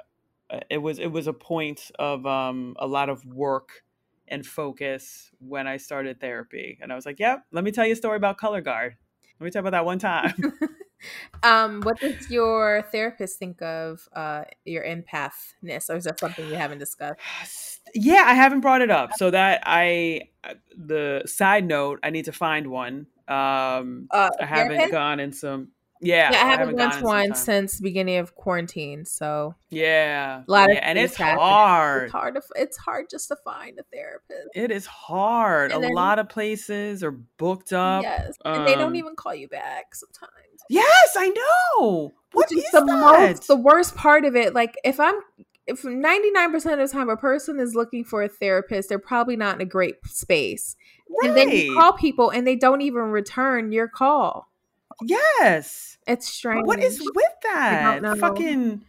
it 0.71 0.79
was 0.79 0.97
it 0.97 1.11
was 1.11 1.27
a 1.27 1.33
point 1.33 1.91
of 1.99 2.25
um, 2.25 2.75
a 2.79 2.87
lot 2.87 3.09
of 3.09 3.23
work 3.27 3.83
and 4.27 4.43
focus 4.43 5.29
when 5.37 5.67
I 5.67 5.77
started 5.77 6.19
therapy, 6.19 6.79
and 6.81 6.91
I 6.91 6.95
was 6.95 7.05
like, 7.05 7.19
"Yep, 7.19 7.45
let 7.51 7.63
me 7.63 7.69
tell 7.69 7.85
you 7.85 7.93
a 7.93 7.95
story 7.95 8.17
about 8.17 8.39
color 8.39 8.59
guard. 8.61 8.97
Let 9.39 9.45
me 9.45 9.51
tell 9.51 9.61
you 9.61 9.67
about 9.67 9.77
that 9.77 9.85
one 9.85 9.99
time." 9.99 10.33
um, 11.43 11.81
what 11.81 11.99
does 11.99 12.31
your 12.31 12.87
therapist 12.91 13.37
think 13.37 13.61
of 13.61 14.09
uh, 14.13 14.45
your 14.65 14.83
empathness, 14.83 15.91
or 15.91 15.95
is 15.95 16.05
that 16.05 16.19
something 16.19 16.47
you 16.47 16.55
haven't 16.55 16.79
discussed? 16.79 17.19
Yeah, 17.93 18.23
I 18.25 18.33
haven't 18.33 18.61
brought 18.61 18.81
it 18.81 18.91
up. 18.91 19.11
So 19.15 19.31
that 19.31 19.61
I, 19.65 20.21
uh, 20.43 20.55
the 20.77 21.23
side 21.25 21.65
note, 21.65 21.99
I 22.03 22.09
need 22.09 22.25
to 22.25 22.31
find 22.31 22.67
one. 22.67 23.07
Um, 23.27 24.07
uh, 24.11 24.29
I 24.39 24.45
haven't 24.45 24.91
gone 24.91 25.19
in 25.19 25.33
some. 25.33 25.69
Yeah, 26.01 26.31
yeah 26.31 26.37
I, 26.37 26.39
haven't, 26.45 26.77
haven't 26.77 26.77
gone 26.77 26.99
to 26.99 27.05
one 27.05 27.35
since 27.35 27.79
beginning 27.81 28.17
of 28.17 28.33
quarantine. 28.33 29.03
So 29.03 29.55
yeah, 29.69 30.43
a 30.47 30.51
lot 30.51 30.69
yeah, 30.69 30.77
of 30.77 30.83
and 30.83 30.97
it's 30.97 31.15
happen. 31.15 31.39
hard. 31.39 32.03
It's 32.03 32.11
hard 32.13 32.35
to. 32.35 32.41
It's 32.55 32.77
hard 32.77 33.05
just 33.11 33.27
to 33.27 33.35
find 33.43 33.77
a 33.77 33.83
therapist. 33.93 34.49
It 34.55 34.71
is 34.71 34.85
hard. 34.85 35.71
And 35.71 35.83
a 35.83 35.87
then, 35.87 35.95
lot 35.95 36.17
of 36.17 36.29
places 36.29 37.03
are 37.03 37.11
booked 37.11 37.73
up. 37.73 38.03
Yes, 38.03 38.37
and 38.45 38.59
um, 38.59 38.65
they 38.65 38.75
don't 38.75 38.83
um, 38.83 38.95
even 38.95 39.15
call 39.15 39.35
you 39.35 39.49
back 39.49 39.93
sometimes. 39.93 40.33
Yes, 40.69 41.15
I 41.17 41.29
know. 41.29 42.13
What 42.31 42.51
is, 42.51 42.63
is 42.63 42.71
the 42.71 42.85
that? 42.85 42.85
most 42.85 43.47
the 43.47 43.55
worst 43.57 43.95
part 43.95 44.23
of 44.23 44.35
it? 44.35 44.53
Like 44.53 44.75
if 44.85 44.99
I'm 44.99 45.19
if 45.69 45.83
99% 45.83 46.55
of 46.73 46.79
the 46.79 46.87
time 46.91 47.09
a 47.09 47.15
person 47.17 47.59
is 47.59 47.75
looking 47.75 48.03
for 48.03 48.21
a 48.23 48.27
therapist, 48.29 48.89
they're 48.89 48.99
probably 48.99 49.35
not 49.35 49.55
in 49.55 49.61
a 49.61 49.65
great 49.65 49.95
space. 50.05 50.75
Right. 51.09 51.29
And 51.29 51.37
then 51.37 51.49
you 51.51 51.73
call 51.75 51.93
people 51.93 52.29
and 52.29 52.45
they 52.45 52.55
don't 52.55 52.81
even 52.81 53.03
return 53.03 53.71
your 53.71 53.87
call. 53.87 54.49
Yes. 55.03 55.97
It's 56.07 56.27
strange. 56.27 56.65
What 56.67 56.79
is 56.83 56.99
with 56.99 57.33
that? 57.43 58.01
Fucking 58.19 58.83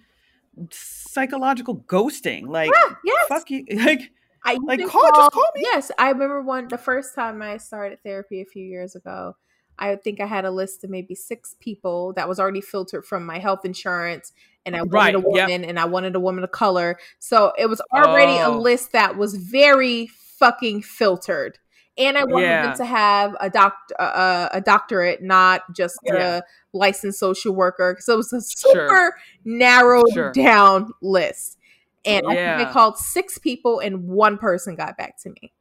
psychological 0.71 1.77
ghosting. 1.87 2.49
Like, 2.49 2.71
Yeah, 2.75 2.95
yes. 3.05 3.27
fuck 3.29 3.51
you. 3.51 3.65
Like, 3.73 4.11
I 4.45 4.59
Like, 4.65 4.81
can 4.81 4.89
call- 4.89 5.03
just 5.15 5.33
call 5.33 5.51
me. 5.55 5.63
Yes, 5.63 5.91
I 5.99 6.09
remember 6.11 6.41
one 6.41 6.69
the 6.69 6.79
first 6.79 7.15
time 7.15 7.43
I 7.43 7.59
started 7.59 8.03
therapy 8.03 8.41
a 8.41 8.47
few 8.47 8.65
years 8.65 8.95
ago. 8.97 9.37
I 9.79 9.97
think 9.97 10.21
I 10.21 10.27
had 10.27 10.45
a 10.45 10.51
list 10.51 10.83
of 10.85 10.91
maybe 10.91 11.15
six 11.15 11.57
people 11.61 12.13
that 12.15 12.29
was 12.29 12.39
already 12.41 12.61
filtered 12.61 13.05
from 13.05 13.25
my 13.25 13.39
health 13.39 13.65
insurance, 13.65 14.33
and 14.67 14.77
I 14.77 14.83
wanted 14.83 14.93
Right, 14.95 15.15
a 15.15 15.19
yep. 15.19 15.25
woman, 15.49 15.65
and 15.65 15.79
I 15.79 15.85
wanted 15.87 16.15
a 16.17 16.21
woman 16.21 16.45
of 16.45 16.51
color. 16.51 16.99
So 17.19 17.53
it 17.59 17.67
was 17.67 17.81
already 17.95 18.37
a 18.39 18.49
Oh. 18.49 18.59
list 18.59 18.93
that 18.93 19.17
was 19.17 19.35
very 19.37 20.07
fucking 20.39 20.83
filtered. 20.83 21.59
And 21.99 22.17
I 22.17 22.25
wanted 22.25 22.47
Yeah. 22.47 22.63
them 22.69 22.77
to 22.79 22.85
have 22.85 23.37
a 23.41 23.51
doct 23.51 23.93
uh, 23.99 24.49
a 24.53 24.61
doctorate, 24.61 25.23
not 25.23 25.63
just 25.75 25.99
Yeah. 26.05 26.39
a 26.39 26.43
licensed 26.73 27.19
social 27.19 27.55
worker. 27.55 27.97
So 28.01 28.15
it 28.15 28.17
was 28.17 28.33
a 28.33 28.41
super 28.41 28.87
Sure. 28.89 29.15
narrowed 29.45 30.13
Sure. 30.15 30.33
down 30.33 30.93
list. 31.03 31.59
And 32.05 32.25
I 32.27 32.31
think 32.31 32.39
Yeah. 32.39 32.67
I 32.69 32.73
called 32.73 32.97
six 32.97 33.37
people, 33.39 33.81
and 33.81 34.09
one 34.09 34.39
person 34.39 34.77
got 34.77 34.97
back 34.97 35.21
to 35.23 35.31
me. 35.31 35.53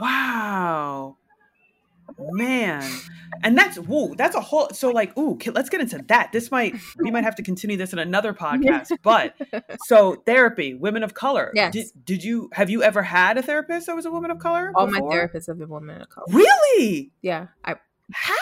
wow. 0.00 1.16
Man. 2.18 2.82
And 3.42 3.56
that's, 3.56 3.78
woo, 3.78 4.14
that's 4.16 4.34
a 4.34 4.40
whole, 4.40 4.70
so 4.70 4.90
like, 4.90 5.16
ooh, 5.18 5.38
let's 5.52 5.68
get 5.68 5.80
into 5.80 5.98
that. 6.08 6.32
This 6.32 6.50
might, 6.50 6.74
we 6.98 7.10
might 7.10 7.24
have 7.24 7.34
to 7.36 7.42
continue 7.42 7.76
this 7.76 7.92
in 7.92 7.98
another 7.98 8.32
podcast. 8.32 8.92
But 9.02 9.34
so 9.84 10.16
therapy, 10.26 10.74
women 10.74 11.02
of 11.02 11.14
color. 11.14 11.52
Yes. 11.54 11.72
Did, 11.72 11.86
did 12.04 12.24
you, 12.24 12.48
have 12.52 12.70
you 12.70 12.82
ever 12.82 13.02
had 13.02 13.38
a 13.38 13.42
therapist 13.42 13.86
that 13.86 13.94
was 13.94 14.06
a 14.06 14.10
woman 14.10 14.30
of 14.30 14.38
color? 14.38 14.72
All 14.74 14.86
my 14.86 15.00
therapists 15.00 15.46
have 15.46 15.58
been 15.58 15.68
women 15.68 16.00
of 16.00 16.08
color. 16.08 16.26
Really? 16.30 17.10
Yeah. 17.22 17.48
I 17.64 17.76
How? 18.12 18.34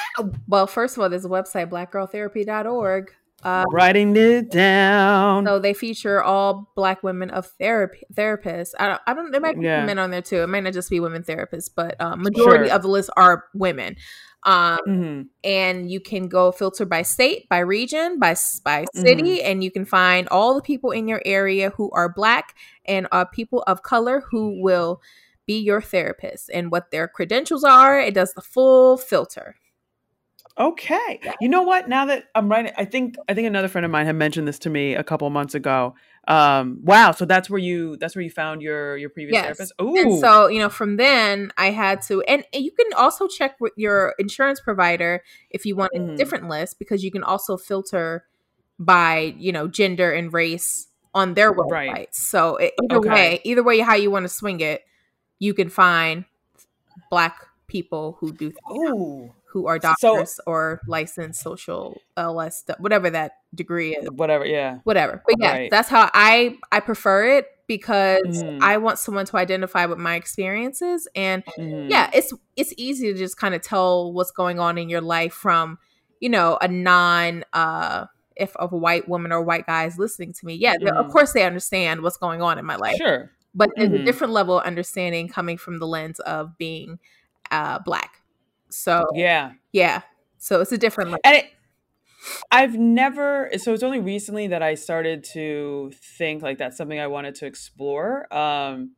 well, 0.49 0.67
first 0.67 0.97
of 0.97 1.03
all, 1.03 1.11
there's 1.11 1.25
a 1.25 1.29
website, 1.29 1.69
blackgirltherapy.org. 1.69 3.15
Uh, 3.45 3.65
Writing 3.71 4.17
it 4.17 4.51
down. 4.51 5.45
so 5.47 5.59
they 5.59 5.75
feature 5.75 6.23
all 6.23 6.73
black 6.75 7.03
women 7.03 7.29
of 7.31 7.47
therapy 7.59 8.03
therapists. 8.15 8.73
I 8.79 8.87
don't, 8.89 9.01
I 9.07 9.15
don't. 9.15 9.31
There 9.33 9.41
might 9.41 9.59
be 9.59 9.67
Yeah. 9.67 9.85
men 9.85 9.99
on 9.99 10.11
there 10.11 10.23
too. 10.23 10.43
It 10.43 10.47
might 10.49 10.63
not 10.65 10.73
just 10.73 10.89
be 10.91 10.99
women 11.01 11.23
therapists, 11.23 11.69
but 11.75 12.01
um, 12.01 12.23
majority 12.23 12.69
Sure. 12.69 12.75
of 12.75 12.83
the 12.83 12.89
list 12.89 13.11
are 13.17 13.45
women. 13.55 13.97
Um, 14.45 14.79
Mhm. 14.87 15.27
and 15.43 15.91
you 15.91 16.01
can 16.01 16.29
go 16.29 16.53
filter 16.53 16.85
by 16.85 17.03
state, 17.03 17.49
by 17.49 17.59
region, 17.61 18.19
by 18.19 18.35
by 18.65 18.85
city, 18.95 19.43
and 19.43 19.65
you 19.65 19.71
can 19.71 19.85
find 19.87 20.29
all 20.29 20.55
the 20.55 20.61
people 20.63 20.91
in 20.91 21.09
your 21.09 21.23
area 21.25 21.71
who 21.71 21.91
are 21.93 22.09
black 22.13 22.55
and 22.87 23.07
are 23.13 23.27
people 23.27 23.63
of 23.67 23.83
color 23.83 24.23
who 24.31 24.61
will 24.63 25.01
be 25.47 25.59
your 25.59 25.81
therapist 25.81 26.51
and 26.53 26.71
what 26.71 26.91
their 26.91 27.09
credentials 27.09 27.65
are. 27.65 27.99
It 28.01 28.15
does 28.15 28.33
the 28.35 28.43
full 28.43 28.97
filter. 28.99 29.57
Okay. 30.59 31.21
You 31.41 31.49
know 31.49 31.63
what? 31.63 31.89
Now 31.89 32.05
that 32.07 32.27
I'm 32.37 32.49
writing, 32.49 32.73
I 32.77 32.85
think 32.85 33.17
I 33.29 33.35
think 33.35 33.49
another 33.49 33.67
friend 33.67 33.85
of 33.85 33.91
mine 33.91 34.07
had 34.07 34.15
mentioned 34.15 34.47
this 34.47 34.61
to 34.61 34.71
me 34.71 34.95
a 34.95 35.03
couple 35.03 35.29
months 35.31 35.55
ago. 35.57 35.97
Um, 36.29 36.79
wow. 36.83 37.11
So 37.11 37.25
that's 37.25 37.51
where 37.51 37.59
you 37.59 37.97
that's 37.97 38.15
where 38.15 38.23
you 38.23 38.31
found 38.31 38.63
your 38.63 38.97
your 38.97 39.11
previous 39.11 39.35
Yes. 39.35 39.45
therapist. 39.45 39.73
Ooh. 39.83 39.97
And 39.97 40.15
so, 40.21 40.47
you 40.47 40.61
know, 40.61 40.69
from 40.69 40.97
then 40.97 41.51
I 41.59 41.71
had 41.71 42.03
to, 42.03 42.23
and, 42.23 42.45
you 42.53 42.71
can 42.71 42.93
also 42.97 43.27
check 43.27 43.57
with 43.61 43.73
your 43.77 44.15
insurance 44.21 44.61
provider 44.61 45.25
if 45.51 45.67
you 45.67 45.75
want 45.75 45.91
a 45.93 45.99
Mhm. 45.99 46.17
different 46.17 46.49
list 46.49 46.79
because 46.79 47.03
you 47.03 47.11
can 47.11 47.25
also 47.25 47.57
filter 47.57 48.25
by, 48.79 49.35
you 49.37 49.51
know, 49.51 49.67
gender 49.67 50.13
and 50.13 50.33
race 50.33 50.87
on 51.15 51.35
their 51.35 51.53
websites. 51.53 51.71
Right. 51.71 52.15
So 52.15 52.57
it, 52.57 52.75
either 52.81 52.99
Okay. 52.99 53.11
way, 53.11 53.41
either 53.43 53.63
way, 53.65 53.81
how 53.81 53.95
you 53.97 54.11
want 54.11 54.23
to 54.25 54.29
swing 54.29 54.61
it, 54.61 54.83
you 55.41 55.53
can 55.53 55.69
find 55.69 56.25
black 57.11 57.45
people 57.67 58.17
who 58.21 58.33
do 58.33 58.53
Ooh. 58.71 59.35
Who 59.55 59.67
are 59.69 59.81
So- 59.81 59.95
doctors 60.17 60.41
or 60.47 60.81
licensed 60.89 61.41
social 61.41 61.97
LS, 62.19 62.65
whatever 62.79 63.09
that 63.09 63.33
degree 63.55 63.95
is 63.97 64.07
Whatever. 64.11 64.45
Yeah. 64.45 64.79
whatever 64.85 65.23
but 65.25 65.37
yeah 65.39 65.53
Right. 65.53 65.71
that's 65.71 65.89
how 65.89 66.11
i 66.13 66.59
i 66.73 66.81
prefer 66.81 67.37
it 67.39 67.47
because 67.69 68.43
Mhm. 68.43 68.59
i 68.61 68.77
want 68.79 68.99
someone 68.99 69.25
to 69.27 69.37
identify 69.37 69.87
with 69.87 69.99
my 69.99 70.17
experiences 70.17 71.07
and 71.15 71.45
Mhm. 71.57 71.89
yeah 71.89 72.11
it's 72.13 72.33
it's 72.57 72.75
easy 72.77 73.13
to 73.13 73.17
just 73.19 73.37
kind 73.39 73.55
of 73.55 73.63
tell 73.63 74.13
what's 74.13 74.33
going 74.33 74.59
on 74.59 74.77
in 74.77 74.89
your 74.89 75.01
life 75.01 75.33
from 75.33 75.79
you 76.21 76.29
know 76.29 76.59
a 76.61 76.67
non 76.69 77.45
uh 77.53 78.07
if 78.37 78.57
of 78.57 78.73
a 78.73 78.77
white 78.77 79.09
woman 79.09 79.31
or 79.31 79.41
white 79.41 79.67
guy 79.67 79.85
is 79.87 79.97
listening 80.01 80.33
to 80.33 80.45
me 80.47 80.55
yeah 80.55 80.75
they're- 80.81 80.93
of 80.95 81.09
course 81.13 81.33
they 81.33 81.45
understand 81.45 82.03
what's 82.03 82.17
going 82.17 82.43
on 82.43 82.59
in 82.59 82.65
my 82.65 82.75
life 82.75 82.97
Sure. 82.97 83.31
but 83.55 83.71
there's 83.77 83.93
a 83.93 83.99
Mhm. 83.99 84.05
different 84.05 84.33
level 84.33 84.59
of 84.59 84.65
understanding 84.67 85.29
coming 85.29 85.57
from 85.57 85.79
the 85.79 85.87
lens 85.87 86.19
of 86.19 86.59
being 86.59 86.99
uh 87.53 87.79
black 87.79 88.21
so 88.75 89.07
Yeah. 89.15 89.53
yeah 89.73 90.03
so 90.45 90.61
it's 90.61 90.73
a 90.73 90.79
different. 90.79 91.17
And 91.25 91.37
it, 91.39 91.47
I've 92.51 92.75
never. 92.75 93.51
So 93.57 93.73
it's 93.73 93.83
only 93.83 94.01
recently 94.01 94.49
that 94.49 94.63
I 94.63 94.75
started 94.75 95.25
to 95.33 95.91
think 96.19 96.43
like 96.43 96.59
that's 96.59 96.77
something 96.77 97.01
I 97.01 97.07
wanted 97.07 97.35
to 97.37 97.47
explore. 97.47 98.33
Um, 98.35 98.93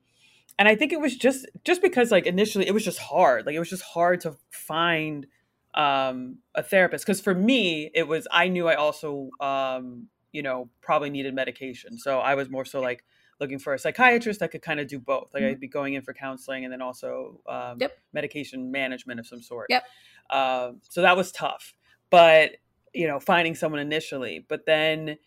and 0.59 0.67
I 0.67 0.75
think 0.75 0.93
it 0.93 1.01
was 1.01 1.17
just 1.17 1.47
just 1.65 1.83
because 1.83 2.11
like 2.11 2.27
initially 2.27 2.67
it 2.67 2.75
was 2.75 2.85
just 2.85 2.99
hard. 2.99 3.47
Like 3.47 3.55
it 3.55 3.61
was 3.61 3.71
just 3.71 3.85
hard 3.85 4.21
to 4.23 4.35
find 4.51 5.27
um, 5.75 6.39
a 6.57 6.65
therapist 6.65 7.07
because 7.07 7.21
for 7.21 7.35
me 7.35 7.93
it 7.95 8.09
was 8.09 8.27
I 8.33 8.49
knew 8.49 8.67
I 8.67 8.75
also 8.75 9.31
um, 9.41 10.09
you 10.33 10.43
know 10.43 10.69
probably 10.81 11.11
needed 11.11 11.33
medication. 11.33 11.97
So 11.97 12.19
I 12.19 12.35
was 12.35 12.51
more 12.51 12.65
so 12.65 12.81
like 12.81 13.05
looking 13.41 13.59
for 13.59 13.75
a 13.75 13.79
psychiatrist 13.79 14.41
that 14.41 14.51
could 14.51 14.63
kind 14.63 14.81
of 14.81 14.87
do 14.89 14.99
both. 14.99 15.33
Like 15.35 15.43
Mhm. 15.43 15.51
I'd 15.51 15.61
be 15.61 15.69
going 15.69 15.95
in 15.95 16.03
for 16.03 16.15
counseling 16.15 16.65
and 16.65 16.73
then 16.73 16.81
also 16.83 17.41
um, 17.47 17.79
Yep. 17.81 17.99
medication 18.13 18.71
management 18.71 19.21
of 19.21 19.27
some 19.27 19.43
sort. 19.43 19.67
Yep. 19.71 19.85
Um, 20.31 20.81
so 20.89 21.03
that 21.03 21.17
was 21.17 21.33
tough, 21.33 21.75
but 22.11 22.53
you 22.95 23.07
know, 23.07 23.21
finding 23.21 23.55
someone 23.55 23.81
initially, 23.81 24.45
but 24.49 24.65
then 24.65 25.19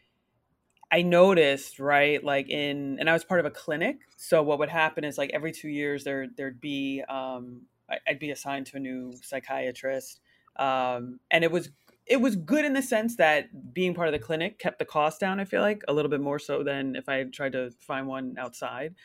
I 0.92 1.04
noticed, 1.04 1.80
right, 1.80 2.24
like 2.24 2.50
in, 2.50 2.98
and 3.00 3.08
I 3.08 3.14
was 3.14 3.24
part 3.24 3.40
of 3.40 3.46
a 3.46 3.52
clinic. 3.52 3.98
So 4.18 4.42
what 4.42 4.58
would 4.58 4.70
happen 4.70 5.04
is 5.04 5.20
like 5.20 5.30
every 5.34 5.52
two 5.52 5.70
years 5.70 6.04
there, 6.04 6.26
there'd 6.36 6.60
be, 6.60 7.04
um, 7.08 7.62
I'd 8.08 8.18
be 8.18 8.32
assigned 8.32 8.66
to 8.68 8.78
a 8.78 8.80
new 8.80 9.14
psychiatrist. 9.22 10.20
Um, 10.56 11.20
and 11.30 11.44
it 11.44 11.52
was, 11.52 11.70
it 12.10 12.20
was 12.20 12.36
good 12.36 12.66
in 12.66 12.74
the 12.74 12.82
sense 12.82 13.16
that 13.18 13.74
being 13.74 13.94
part 13.94 14.08
of 14.08 14.12
the 14.12 14.20
clinic 14.20 14.58
kept 14.58 14.80
the 14.80 14.86
cost 14.86 15.20
down. 15.20 15.40
I 15.40 15.46
feel 15.46 15.62
like 15.62 15.84
a 15.88 15.94
little 15.94 16.10
bit 16.10 16.20
more 16.20 16.40
so 16.40 16.64
than 16.64 16.96
if 16.96 17.08
I 17.08 17.24
tried 17.26 17.52
to 17.52 17.70
find 17.80 18.08
one 18.08 18.36
outside. 18.40 18.96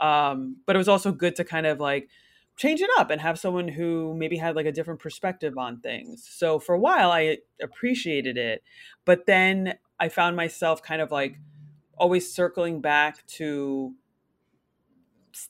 Um, 0.00 0.58
but 0.64 0.76
it 0.76 0.78
was 0.78 0.88
also 0.88 1.10
good 1.10 1.34
to 1.36 1.44
kind 1.44 1.66
of 1.66 1.80
like 1.80 2.08
change 2.56 2.80
it 2.80 2.90
up 2.98 3.10
and 3.10 3.20
have 3.20 3.38
someone 3.38 3.66
who 3.66 4.14
maybe 4.14 4.36
had 4.36 4.54
like 4.54 4.66
a 4.66 4.72
different 4.72 5.00
perspective 5.00 5.58
on 5.58 5.80
things. 5.80 6.28
So 6.30 6.60
for 6.60 6.76
a 6.76 6.78
while 6.78 7.10
I 7.10 7.38
appreciated 7.60 8.38
it, 8.38 8.62
but 9.04 9.26
then 9.26 9.74
I 9.98 10.08
found 10.08 10.36
myself 10.36 10.82
kind 10.82 11.02
of 11.02 11.10
like 11.10 11.40
always 11.96 12.32
circling 12.32 12.80
back 12.80 13.26
to 13.26 13.92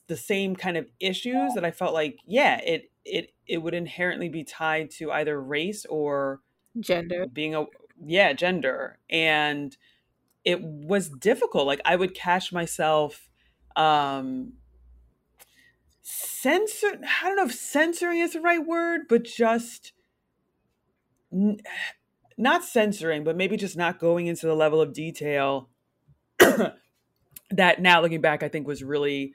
the 0.07 0.17
same 0.17 0.57
kind 0.57 0.79
of 0.79 0.87
issues 0.99 1.55
that 1.55 1.65
I 1.65 1.73
felt 1.73 1.93
like 1.93 2.21
yeah, 2.27 2.59
it 2.61 2.91
it 3.05 3.35
it 3.47 3.59
would 3.59 3.75
inherently 3.75 4.31
be 4.31 4.45
tied 4.45 4.91
to 4.93 5.13
either 5.13 5.39
race 5.39 5.85
or 5.87 6.41
gender. 6.81 7.27
Being 7.27 7.55
a 7.55 7.67
yeah 8.05 8.33
gender. 8.33 8.99
And 9.09 9.77
it 10.45 10.61
was 10.63 11.09
difficult 11.09 11.67
like 11.67 11.81
i 11.85 11.95
would 11.95 12.15
catch 12.15 12.53
myself 12.53 13.29
um 13.77 14.53
censor 16.03 16.99
i 17.23 17.29
don't 17.29 17.37
know 17.37 17.45
if 17.45 17.55
censoring 17.55 18.19
is 18.19 18.33
the 18.33 18.41
right 18.41 18.67
word 18.67 19.03
but 19.09 19.25
just 19.25 19.93
n- 21.33 21.61
not 22.37 22.65
censoring 22.65 23.23
but 23.25 23.37
maybe 23.37 23.57
just 23.57 23.77
not 23.77 24.01
going 24.01 24.27
into 24.27 24.47
the 24.47 24.55
level 24.55 24.81
of 24.81 24.93
detail 24.93 25.69
that 27.51 27.81
now 27.81 28.01
looking 28.01 28.21
back 28.21 28.43
i 28.43 28.49
think 28.49 28.67
was 28.67 28.83
really 28.83 29.35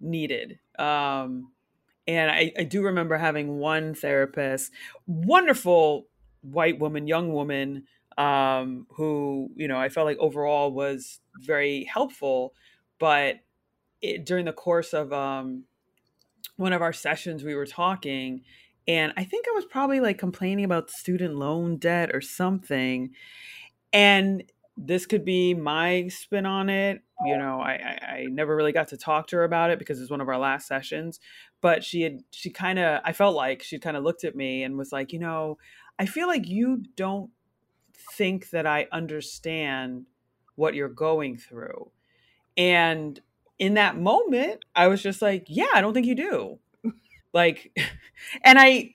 needed. 0.00 0.58
Um 0.78 1.52
and 2.06 2.30
I, 2.30 2.52
I 2.58 2.64
do 2.64 2.82
remember 2.84 3.18
having 3.18 3.58
one 3.58 3.94
therapist 3.94 4.72
wonderful 5.06 6.07
white 6.42 6.78
woman 6.78 7.06
young 7.06 7.32
woman 7.32 7.84
um 8.16 8.86
who 8.90 9.48
you 9.54 9.68
know 9.68 9.78
i 9.78 9.88
felt 9.88 10.06
like 10.06 10.18
overall 10.18 10.72
was 10.72 11.20
very 11.40 11.84
helpful 11.84 12.54
but 12.98 13.36
it, 14.00 14.24
during 14.24 14.44
the 14.44 14.52
course 14.52 14.92
of 14.92 15.12
um 15.12 15.64
one 16.56 16.72
of 16.72 16.82
our 16.82 16.92
sessions 16.92 17.44
we 17.44 17.54
were 17.54 17.66
talking 17.66 18.42
and 18.86 19.12
i 19.16 19.24
think 19.24 19.46
i 19.48 19.54
was 19.54 19.64
probably 19.64 20.00
like 20.00 20.18
complaining 20.18 20.64
about 20.64 20.90
student 20.90 21.36
loan 21.36 21.76
debt 21.76 22.10
or 22.12 22.20
something 22.20 23.10
and 23.92 24.42
this 24.76 25.06
could 25.06 25.24
be 25.24 25.54
my 25.54 26.06
spin 26.08 26.46
on 26.46 26.68
it 26.70 27.02
you 27.24 27.36
know 27.36 27.60
I, 27.60 27.72
I 27.72 28.06
i 28.06 28.24
never 28.30 28.54
really 28.54 28.72
got 28.72 28.88
to 28.88 28.96
talk 28.96 29.26
to 29.28 29.36
her 29.36 29.44
about 29.44 29.70
it 29.70 29.78
because 29.78 29.98
it 29.98 30.02
was 30.02 30.10
one 30.10 30.20
of 30.20 30.28
our 30.28 30.38
last 30.38 30.68
sessions 30.68 31.18
but 31.60 31.82
she 31.82 32.02
had 32.02 32.20
she 32.30 32.50
kind 32.50 32.78
of 32.78 33.00
i 33.04 33.12
felt 33.12 33.34
like 33.34 33.62
she 33.62 33.78
kind 33.78 33.96
of 33.96 34.04
looked 34.04 34.24
at 34.24 34.36
me 34.36 34.62
and 34.62 34.78
was 34.78 34.92
like 34.92 35.12
you 35.12 35.18
know 35.18 35.58
i 35.98 36.06
feel 36.06 36.26
like 36.28 36.46
you 36.46 36.84
don't 36.96 37.30
think 38.16 38.50
that 38.50 38.66
i 38.66 38.86
understand 38.92 40.06
what 40.56 40.74
you're 40.74 40.88
going 40.88 41.36
through 41.36 41.90
And 42.56 43.20
in 43.58 43.74
that 43.74 43.96
moment, 43.98 44.64
I 44.76 44.88
was 44.88 45.02
just 45.02 45.22
like, 45.22 45.46
yeah, 45.48 45.68
I 45.74 45.80
don't 45.82 45.94
think 45.94 46.06
you 46.06 46.14
do. 46.16 46.58
like, 47.34 47.72
and 48.44 48.58
I, 48.58 48.94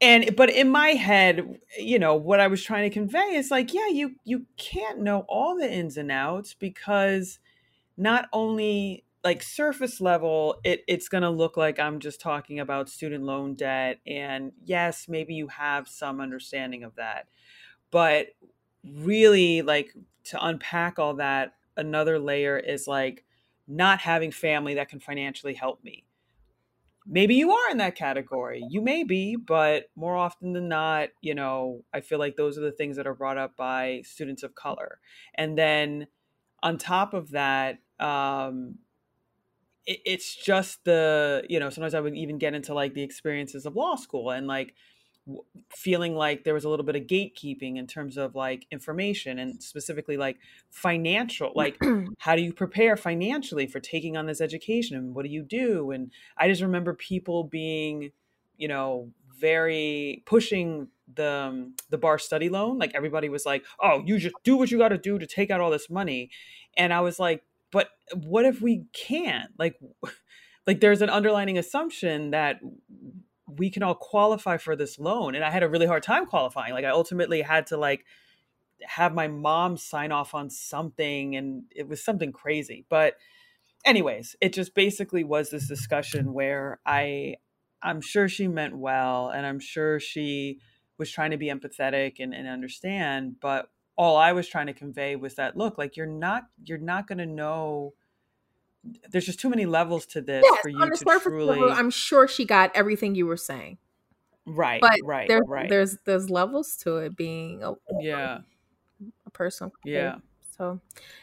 and 0.00 0.36
but 0.36 0.50
in 0.50 0.68
my 0.68 0.90
head 0.90 1.60
you 1.78 1.98
know 1.98 2.14
what 2.14 2.40
i 2.40 2.46
was 2.46 2.62
trying 2.62 2.88
to 2.88 2.92
convey 2.92 3.34
is 3.34 3.50
like 3.50 3.72
yeah 3.72 3.88
you 3.88 4.16
you 4.24 4.46
can't 4.56 5.00
know 5.00 5.20
all 5.28 5.56
the 5.56 5.70
ins 5.72 5.96
and 5.96 6.10
outs 6.10 6.54
because 6.54 7.38
not 7.96 8.28
only 8.34 9.05
like 9.26 9.42
surface 9.42 10.00
level 10.00 10.60
it, 10.62 10.84
it's 10.86 11.08
going 11.08 11.22
to 11.22 11.30
look 11.30 11.56
like 11.56 11.80
i'm 11.80 11.98
just 11.98 12.20
talking 12.20 12.60
about 12.60 12.88
student 12.88 13.24
loan 13.24 13.54
debt 13.54 13.98
and 14.06 14.52
yes 14.64 15.08
maybe 15.08 15.34
you 15.34 15.48
have 15.48 15.88
some 15.88 16.20
understanding 16.20 16.84
of 16.84 16.94
that 16.94 17.26
but 17.90 18.28
really 18.84 19.62
like 19.62 19.92
to 20.22 20.44
unpack 20.44 21.00
all 21.00 21.14
that 21.14 21.54
another 21.76 22.20
layer 22.20 22.56
is 22.56 22.86
like 22.86 23.24
not 23.66 23.98
having 24.00 24.30
family 24.30 24.74
that 24.74 24.88
can 24.88 25.00
financially 25.00 25.54
help 25.54 25.82
me. 25.82 26.04
Maybe 27.08 27.34
you 27.34 27.50
are 27.50 27.70
in 27.70 27.78
that 27.78 27.96
category 27.96 28.64
you 28.68 28.80
may 28.80 29.04
be 29.04 29.36
but 29.36 29.86
more 29.94 30.16
often 30.16 30.52
than 30.52 30.68
not 30.68 31.10
you 31.20 31.36
know 31.36 31.84
i 31.94 32.00
feel 32.00 32.18
like 32.18 32.34
those 32.34 32.58
are 32.58 32.62
the 32.62 32.72
things 32.72 32.96
that 32.96 33.06
are 33.06 33.14
brought 33.14 33.38
up 33.38 33.56
by 33.56 34.02
students 34.04 34.42
of 34.42 34.56
color 34.56 34.98
and 35.36 35.56
then 35.56 36.08
on 36.64 36.78
top 36.78 37.14
of 37.14 37.30
that 37.30 37.78
um 38.00 38.78
it, 39.86 40.00
it's 40.04 40.34
just 40.34 40.84
the 40.84 41.44
you 41.48 41.58
know 41.58 41.70
sometimes 41.70 41.94
i 41.94 42.00
would 42.00 42.14
even 42.14 42.38
get 42.38 42.54
into 42.54 42.74
like 42.74 42.94
the 42.94 43.02
experiences 43.02 43.66
of 43.66 43.76
law 43.76 43.96
school 43.96 44.30
and 44.30 44.46
like 44.46 44.74
feeling 45.70 46.14
like 46.14 46.44
there 46.44 46.54
was 46.54 46.64
a 46.64 46.68
little 46.68 46.84
bit 46.84 46.94
of 46.94 47.02
gatekeeping 47.02 47.76
in 47.76 47.86
terms 47.86 48.16
of 48.16 48.36
like 48.36 48.66
information 48.70 49.40
and 49.40 49.60
specifically 49.60 50.16
like 50.16 50.36
financial 50.70 51.52
like 51.56 51.76
how 52.18 52.36
do 52.36 52.42
you 52.42 52.52
prepare 52.52 52.96
financially 52.96 53.66
for 53.66 53.80
taking 53.80 54.16
on 54.16 54.26
this 54.26 54.40
education 54.40 54.96
and 54.96 55.14
what 55.14 55.24
do 55.24 55.30
you 55.30 55.42
do? 55.42 55.90
And 55.90 56.12
i 56.36 56.48
just 56.48 56.62
remember 56.62 56.94
people 56.94 57.42
being 57.44 58.12
you 58.56 58.68
know 58.68 59.10
very 59.38 60.22
pushing 60.26 60.88
the 61.12 61.30
um, 61.30 61.74
the 61.90 61.98
bar 61.98 62.18
study 62.18 62.48
loan. 62.48 62.78
Like 62.78 62.94
everybody 62.94 63.28
was 63.28 63.44
like 63.44 63.64
oh 63.80 64.02
you 64.06 64.18
just 64.18 64.36
do 64.44 64.56
what 64.56 64.70
you 64.70 64.78
got 64.78 64.88
to 64.90 64.98
do 64.98 65.18
to 65.18 65.26
take 65.26 65.50
out 65.50 65.60
all 65.60 65.70
this 65.70 65.90
money. 65.90 66.30
And 66.76 66.92
i 66.92 67.00
was 67.00 67.18
like 67.18 67.42
but 67.72 67.88
what 68.14 68.44
if 68.44 68.60
we 68.60 68.84
can't? 68.92 69.50
Like 69.58 69.76
like 70.66 70.80
there's 70.80 71.02
an 71.02 71.10
underlining 71.10 71.58
assumption 71.58 72.30
that 72.30 72.60
we 73.46 73.70
can 73.70 73.82
all 73.82 73.94
qualify 73.94 74.56
for 74.56 74.74
this 74.74 74.98
loan 74.98 75.36
and 75.36 75.44
i 75.44 75.50
had 75.50 75.62
a 75.62 75.68
really 75.68 75.86
hard 75.86 76.02
time 76.02 76.26
qualifying. 76.26 76.72
Like 76.72 76.84
i 76.84 76.90
ultimately 76.90 77.42
had 77.42 77.66
to 77.68 77.76
like 77.76 78.04
have 78.82 79.14
my 79.14 79.28
mom 79.28 79.76
sign 79.76 80.12
off 80.12 80.34
on 80.34 80.50
something 80.50 81.34
and 81.34 81.64
it 81.74 81.88
was 81.88 82.04
something 82.04 82.30
crazy. 82.30 82.84
But 82.90 83.14
anyways 83.86 84.34
it 84.40 84.52
just 84.52 84.74
basically 84.74 85.24
was 85.24 85.48
this 85.50 85.68
discussion 85.68 86.32
where 86.34 86.80
i 86.84 87.36
i'm 87.82 88.00
sure 88.00 88.28
she 88.28 88.48
meant 88.48 88.76
well 88.76 89.30
and 89.30 89.46
i'm 89.46 89.60
sure 89.60 90.00
she 90.00 90.58
was 90.98 91.10
trying 91.10 91.30
to 91.30 91.36
be 91.36 91.46
empathetic 91.46 92.16
and, 92.18 92.34
and 92.34 92.48
understand 92.48 93.36
but 93.40 93.68
all 93.96 94.16
i 94.16 94.32
was 94.32 94.46
trying 94.46 94.66
to 94.66 94.72
convey 94.72 95.16
was 95.16 95.34
that 95.34 95.56
look 95.56 95.78
like 95.78 95.96
you're 95.96 96.06
not 96.06 96.44
you're 96.64 96.78
not 96.78 97.06
going 97.06 97.18
to 97.18 97.26
know 97.26 97.92
there's 99.10 99.26
just 99.26 99.40
too 99.40 99.50
many 99.50 99.66
levels 99.66 100.06
to 100.06 100.20
this 100.20 100.44
yes, 100.48 100.60
for 100.62 100.68
you 100.68 100.78
to 100.78 101.20
truly. 101.20 101.58
Level, 101.58 101.72
I'm 101.72 101.90
sure 101.90 102.28
she 102.28 102.44
got 102.44 102.70
everything 102.74 103.14
you 103.14 103.26
were 103.26 103.36
saying. 103.36 103.78
Right. 104.46 104.80
But 104.80 105.00
right. 105.04 105.28
There's, 105.28 105.42
right. 105.46 105.68
There's 105.68 105.98
there's 106.04 106.30
levels 106.30 106.76
to 106.84 106.98
it 106.98 107.16
being 107.16 107.62
a 107.62 107.74
yeah 108.00 108.38
a 109.26 109.30
person. 109.30 109.72
Yeah. 109.84 110.16
So, 110.56 110.80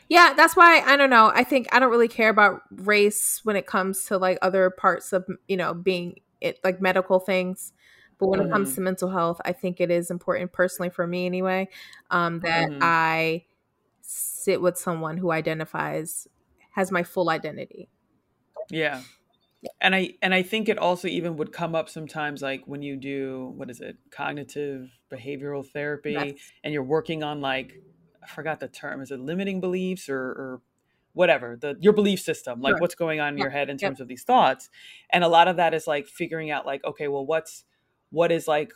yeah, 0.09 0.33
that's 0.35 0.55
why 0.55 0.81
I 0.85 0.95
don't 0.95 1.09
know. 1.09 1.31
I 1.33 1.43
think 1.43 1.67
I 1.71 1.79
don't 1.79 1.89
really 1.89 2.07
care 2.07 2.29
about 2.29 2.61
race 2.69 3.41
when 3.43 3.55
it 3.55 3.65
comes 3.65 4.05
to 4.05 4.17
like 4.17 4.37
other 4.41 4.69
parts 4.69 5.11
of 5.13 5.25
you 5.47 5.57
know 5.57 5.73
being 5.73 6.19
it 6.41 6.59
like 6.63 6.81
medical 6.81 7.19
things. 7.19 7.71
But 8.19 8.27
when 8.27 8.39
mm-hmm. 8.39 8.49
it 8.49 8.51
comes 8.51 8.69
mm-hmm. 8.69 8.75
to 8.75 8.81
mental 8.81 9.09
health, 9.09 9.41
I 9.45 9.53
think 9.53 9.81
it 9.81 9.91
is 9.91 10.11
important 10.11 10.51
personally 10.51 10.89
for 10.89 11.05
me 11.07 11.25
anyway 11.25 11.69
um, 12.11 12.39
that 12.41 12.69
mm-hmm. 12.69 12.79
I 12.81 13.45
sit 14.01 14.61
with 14.61 14.77
someone 14.77 15.17
who 15.17 15.31
identifies 15.31 16.27
has 16.71 16.91
my 16.91 17.03
full 17.03 17.29
identity. 17.29 17.89
Yeah. 18.69 19.01
And 19.79 19.95
I 19.95 20.15
and 20.21 20.33
I 20.33 20.43
think 20.43 20.67
it 20.67 20.77
also 20.77 21.07
even 21.07 21.37
would 21.37 21.53
come 21.53 21.73
up 21.73 21.87
sometimes 21.89 22.41
like 22.41 22.63
when 22.65 22.81
you 22.81 22.97
do 22.97 23.53
what 23.55 23.69
is 23.69 23.79
it 23.79 23.97
cognitive 24.11 24.89
behavioral 25.09 25.65
therapy 25.65 26.37
and 26.63 26.73
you're 26.73 26.83
working 26.83 27.23
on 27.23 27.39
like 27.39 27.73
I 28.21 28.27
forgot 28.27 28.59
the 28.59 28.67
term 28.67 29.01
is 29.01 29.11
it 29.11 29.21
limiting 29.21 29.61
beliefs 29.61 30.09
or, 30.09 30.19
or 30.19 30.61
whatever 31.13 31.55
the 31.55 31.77
your 31.79 31.93
belief 31.93 32.19
system 32.19 32.59
like 32.59 32.71
sure. 32.71 32.79
what's 32.79 32.95
going 32.95 33.21
on 33.21 33.33
in 33.33 33.37
your 33.37 33.51
head 33.51 33.69
in 33.69 33.77
terms 33.77 33.99
yep. 33.99 34.01
of 34.01 34.07
these 34.09 34.23
thoughts 34.23 34.69
and 35.11 35.23
a 35.23 35.27
lot 35.29 35.47
of 35.47 35.55
that 35.55 35.73
is 35.73 35.87
like 35.87 36.07
figuring 36.07 36.51
out 36.51 36.65
like 36.65 36.83
okay 36.83 37.07
well 37.07 37.25
what's 37.25 37.63
what 38.13 38.31
is 38.31 38.47
like 38.47 38.71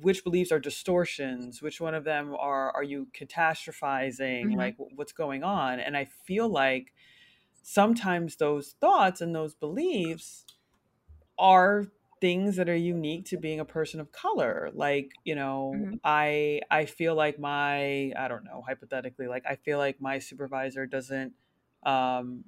which 0.00 0.24
beliefs 0.24 0.50
are 0.50 0.58
distortions 0.58 1.60
which 1.60 1.80
one 1.80 1.94
of 1.94 2.04
them 2.04 2.34
are 2.38 2.72
are 2.72 2.82
you 2.82 3.06
catastrophizing 3.14 4.46
mm-hmm. 4.46 4.58
like 4.58 4.74
what's 4.94 5.12
going 5.12 5.44
on 5.44 5.78
and 5.78 5.96
i 5.96 6.08
feel 6.26 6.48
like 6.48 6.92
sometimes 7.62 8.36
those 8.36 8.74
thoughts 8.80 9.20
and 9.20 9.34
those 9.34 9.54
beliefs 9.54 10.44
are 11.38 11.84
things 12.18 12.56
that 12.56 12.68
are 12.68 12.76
unique 12.76 13.26
to 13.26 13.36
being 13.36 13.60
a 13.60 13.64
person 13.64 14.00
of 14.00 14.10
color 14.10 14.70
like 14.72 15.10
you 15.24 15.34
know 15.34 15.74
mm-hmm. 15.76 15.94
i 16.02 16.60
i 16.70 16.86
feel 16.86 17.14
like 17.14 17.38
my 17.38 18.10
i 18.18 18.26
don't 18.26 18.44
know 18.44 18.64
hypothetically 18.66 19.26
like 19.26 19.44
i 19.46 19.54
feel 19.54 19.76
like 19.76 20.00
my 20.00 20.18
supervisor 20.18 20.86
doesn't 20.86 21.34
um 21.84 22.42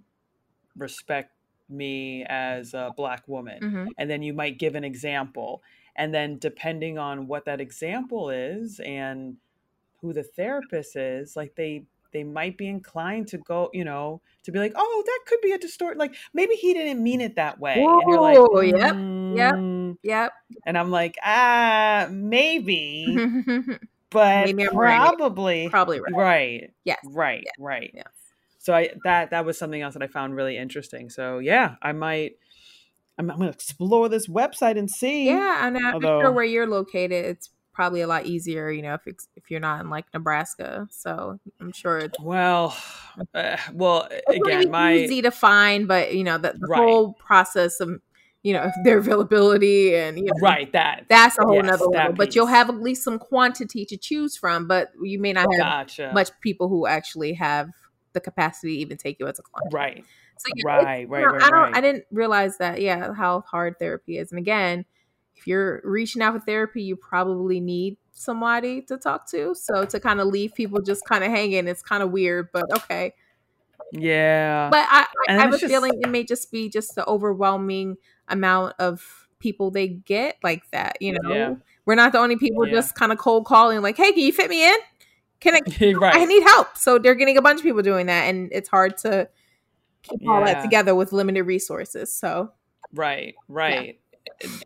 respect 0.74 1.32
me 1.68 2.24
as 2.28 2.72
a 2.72 2.90
black 2.96 3.28
woman 3.28 3.60
mm-hmm. 3.60 3.86
and 3.98 4.08
then 4.08 4.22
you 4.22 4.32
might 4.32 4.58
give 4.58 4.74
an 4.74 4.84
example 4.84 5.62
and 5.98 6.14
then 6.14 6.38
depending 6.38 6.96
on 6.96 7.26
what 7.26 7.44
that 7.44 7.60
example 7.60 8.30
is 8.30 8.80
and 8.80 9.36
who 10.00 10.12
the 10.12 10.22
therapist 10.22 10.96
is 10.96 11.36
like 11.36 11.54
they 11.56 11.84
they 12.12 12.24
might 12.24 12.56
be 12.56 12.66
inclined 12.66 13.28
to 13.28 13.36
go, 13.38 13.68
you 13.74 13.84
know, 13.84 14.22
to 14.44 14.50
be 14.50 14.58
like, 14.58 14.72
oh, 14.74 15.02
that 15.04 15.20
could 15.26 15.40
be 15.42 15.52
a 15.52 15.58
distort. 15.58 15.98
Like 15.98 16.14
maybe 16.32 16.54
he 16.54 16.72
didn't 16.72 17.02
mean 17.02 17.20
it 17.20 17.36
that 17.36 17.60
way. 17.60 17.76
Whoa, 17.78 18.00
and 18.00 18.10
you're 18.10 18.20
like, 18.20 18.38
mm. 18.38 19.36
yep, 19.36 19.54
yep, 19.54 19.96
yep. 20.02 20.32
And 20.64 20.78
I'm 20.78 20.90
like, 20.90 21.16
ah, 21.22 22.08
maybe, 22.10 23.06
but 24.10 24.46
maybe 24.46 24.66
probably, 24.68 25.62
right. 25.64 25.70
probably 25.70 26.00
right. 26.00 26.14
Right. 26.14 26.70
Yes. 26.84 26.98
Right. 27.04 27.42
Yeah. 27.44 27.52
Right. 27.58 27.90
Yeah. 27.94 28.02
So 28.58 28.74
I 28.74 28.90
that 29.04 29.30
that 29.30 29.44
was 29.44 29.58
something 29.58 29.80
else 29.82 29.94
that 29.94 30.02
I 30.02 30.06
found 30.06 30.34
really 30.34 30.56
interesting. 30.56 31.10
So 31.10 31.38
yeah, 31.38 31.76
I 31.82 31.92
might. 31.92 32.36
I'm, 33.18 33.30
I'm 33.30 33.38
gonna 33.38 33.50
explore 33.50 34.08
this 34.08 34.28
website 34.28 34.78
and 34.78 34.90
see. 34.90 35.26
Yeah, 35.26 35.66
and 35.66 35.76
I'm 35.76 35.94
Although, 35.94 36.20
sure 36.20 36.32
where 36.32 36.44
you're 36.44 36.66
located. 36.66 37.24
It's 37.24 37.50
probably 37.78 38.00
a 38.00 38.08
lot 38.08 38.26
easier, 38.26 38.70
you 38.72 38.82
know, 38.82 38.94
if 38.94 39.06
if 39.36 39.50
you're 39.50 39.60
not 39.60 39.80
in 39.80 39.88
like 39.88 40.04
Nebraska. 40.12 40.88
So 40.90 41.38
I'm 41.60 41.72
sure. 41.72 41.98
It's, 41.98 42.18
well, 42.20 42.76
uh, 43.34 43.56
well, 43.72 44.08
again, 44.28 44.70
my 44.70 44.94
easy 44.94 45.22
to 45.22 45.30
find, 45.30 45.86
but 45.86 46.14
you 46.14 46.24
know, 46.24 46.38
the, 46.38 46.54
the 46.58 46.66
right. 46.66 46.78
whole 46.78 47.12
process 47.12 47.80
of 47.80 48.00
you 48.42 48.52
know 48.52 48.70
their 48.84 48.98
availability 48.98 49.94
and 49.94 50.18
you 50.18 50.24
know, 50.24 50.32
right 50.40 50.72
that 50.72 51.04
that's 51.08 51.38
a 51.38 51.42
whole 51.42 51.54
yes, 51.54 51.66
nother 51.66 51.86
level. 51.86 52.14
But 52.14 52.34
you'll 52.34 52.46
have 52.46 52.68
at 52.68 52.80
least 52.80 53.04
some 53.04 53.18
quantity 53.18 53.84
to 53.86 53.96
choose 53.96 54.36
from. 54.36 54.66
But 54.66 54.90
you 55.00 55.20
may 55.20 55.32
not 55.32 55.46
have 55.52 55.60
gotcha. 55.60 56.10
much 56.12 56.30
people 56.40 56.68
who 56.68 56.86
actually 56.86 57.32
have 57.34 57.70
the 58.12 58.20
capacity 58.20 58.74
to 58.74 58.80
even 58.80 58.96
take 58.96 59.18
you 59.20 59.26
as 59.28 59.38
a 59.38 59.42
client. 59.42 59.72
Right. 59.72 60.04
So, 60.38 60.52
yeah, 60.54 60.64
right, 60.66 61.08
right, 61.08 61.20
you 61.20 61.26
know, 61.26 61.32
right, 61.32 61.42
I 61.42 61.50
don't. 61.50 61.60
Right. 61.60 61.74
I 61.74 61.80
didn't 61.80 62.04
realize 62.10 62.58
that. 62.58 62.80
Yeah, 62.80 63.12
how 63.14 63.42
hard 63.42 63.78
therapy 63.78 64.18
is, 64.18 64.32
and 64.32 64.38
again 64.38 64.84
if 65.38 65.46
you're 65.46 65.80
reaching 65.84 66.20
out 66.20 66.34
for 66.34 66.40
therapy, 66.40 66.82
you 66.82 66.96
probably 66.96 67.60
need 67.60 67.96
somebody 68.12 68.82
to 68.82 68.96
talk 68.96 69.30
to. 69.30 69.54
So 69.54 69.84
to 69.84 70.00
kind 70.00 70.20
of 70.20 70.26
leave 70.26 70.54
people 70.54 70.80
just 70.82 71.04
kind 71.06 71.22
of 71.22 71.30
hanging, 71.30 71.68
it's 71.68 71.82
kind 71.82 72.02
of 72.02 72.10
weird, 72.10 72.48
but 72.52 72.64
okay. 72.76 73.14
Yeah. 73.92 74.68
But 74.70 74.86
I, 74.90 75.06
I 75.28 75.32
have 75.34 75.54
a 75.54 75.58
just... 75.58 75.70
feeling 75.70 75.92
it 76.00 76.08
may 76.08 76.24
just 76.24 76.50
be 76.50 76.68
just 76.68 76.94
the 76.96 77.06
overwhelming 77.06 77.96
amount 78.26 78.74
of 78.78 79.28
people 79.38 79.70
they 79.70 79.86
get 79.86 80.36
like 80.42 80.68
that. 80.72 80.98
You 81.00 81.12
know, 81.12 81.32
yeah. 81.32 81.54
we're 81.86 81.94
not 81.94 82.12
the 82.12 82.18
only 82.18 82.36
people 82.36 82.66
yeah. 82.66 82.74
just 82.74 82.96
kind 82.96 83.12
of 83.12 83.18
cold 83.18 83.46
calling, 83.46 83.80
like, 83.80 83.96
hey, 83.96 84.10
can 84.10 84.20
you 84.20 84.32
fit 84.32 84.50
me 84.50 84.68
in? 84.68 84.76
Can 85.40 85.54
I? 85.54 85.92
right. 85.92 86.16
I 86.16 86.24
need 86.24 86.42
help. 86.42 86.76
So 86.76 86.98
they're 86.98 87.14
getting 87.14 87.36
a 87.36 87.42
bunch 87.42 87.60
of 87.60 87.62
people 87.62 87.82
doing 87.82 88.06
that, 88.06 88.24
and 88.24 88.48
it's 88.50 88.68
hard 88.68 88.98
to 88.98 89.28
keep 90.02 90.20
yeah. 90.22 90.30
all 90.30 90.44
that 90.44 90.62
together 90.62 90.94
with 90.94 91.12
limited 91.12 91.44
resources. 91.44 92.12
So. 92.12 92.52
Right. 92.92 93.34
Right 93.48 93.98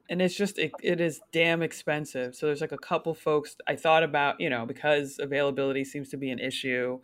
and 0.09 0.21
it's 0.21 0.35
just 0.35 0.59
it, 0.59 0.73
it 0.83 1.01
is 1.01 1.21
damn 1.33 1.63
expensive 1.63 2.35
so 2.35 2.47
there's 2.47 2.61
like 2.61 2.73
a 2.73 2.79
couple 2.79 3.15
folks 3.15 3.57
i 3.67 3.77
thought 3.77 4.03
about 4.03 4.41
you 4.41 4.51
know 4.51 4.67
because 4.67 5.19
availability 5.19 5.85
seems 5.85 6.09
to 6.09 6.17
be 6.17 6.31
an 6.31 6.39
issue 6.39 6.99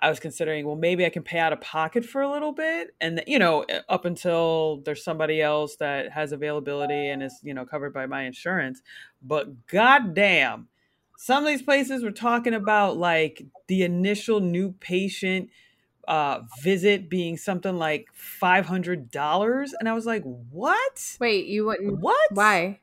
i 0.00 0.08
was 0.08 0.20
considering 0.20 0.66
well 0.66 0.76
maybe 0.76 1.04
i 1.04 1.10
can 1.10 1.22
pay 1.22 1.38
out 1.38 1.52
of 1.52 1.60
pocket 1.60 2.04
for 2.04 2.22
a 2.22 2.30
little 2.30 2.52
bit 2.52 2.94
and 3.00 3.22
you 3.26 3.38
know 3.38 3.64
up 3.88 4.04
until 4.04 4.82
there's 4.84 5.04
somebody 5.04 5.40
else 5.40 5.76
that 5.76 6.10
has 6.12 6.32
availability 6.32 7.08
and 7.08 7.22
is 7.22 7.38
you 7.42 7.54
know 7.54 7.64
covered 7.64 7.92
by 7.92 8.06
my 8.06 8.22
insurance 8.22 8.82
but 9.22 9.66
goddamn 9.66 10.68
some 11.16 11.44
of 11.44 11.48
these 11.48 11.62
places 11.62 12.02
we're 12.02 12.10
talking 12.10 12.54
about 12.54 12.96
like 12.96 13.44
the 13.68 13.82
initial 13.82 14.40
new 14.40 14.72
patient 14.72 15.48
uh, 16.08 16.40
visit 16.62 17.08
being 17.08 17.36
something 17.36 17.76
like 17.76 18.08
five 18.14 18.66
hundred 18.66 19.10
dollars, 19.10 19.74
and 19.78 19.88
I 19.88 19.92
was 19.92 20.06
like, 20.06 20.22
"What? 20.24 21.18
Wait, 21.20 21.46
you 21.46 21.66
wouldn't? 21.66 22.00
What? 22.00 22.30
Why? 22.32 22.80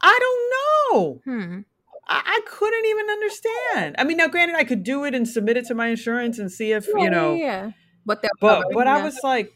I 0.00 0.18
don't 0.20 0.50
know. 0.94 1.22
Hmm. 1.24 1.60
I, 2.08 2.22
I 2.24 2.40
couldn't 2.46 2.86
even 2.86 3.10
understand. 3.10 3.94
I 3.98 4.04
mean, 4.04 4.16
now 4.16 4.28
granted, 4.28 4.56
I 4.56 4.64
could 4.64 4.82
do 4.82 5.04
it 5.04 5.14
and 5.14 5.26
submit 5.28 5.56
it 5.56 5.66
to 5.66 5.74
my 5.74 5.88
insurance 5.88 6.38
and 6.38 6.50
see 6.50 6.72
if 6.72 6.86
Yeah, 6.88 7.04
you 7.04 7.10
know, 7.10 7.34
yeah. 7.36 7.70
But 8.04 8.22
that, 8.22 8.32
but 8.40 8.66
but 8.72 8.86
I 8.88 9.02
was 9.04 9.20
like, 9.22 9.52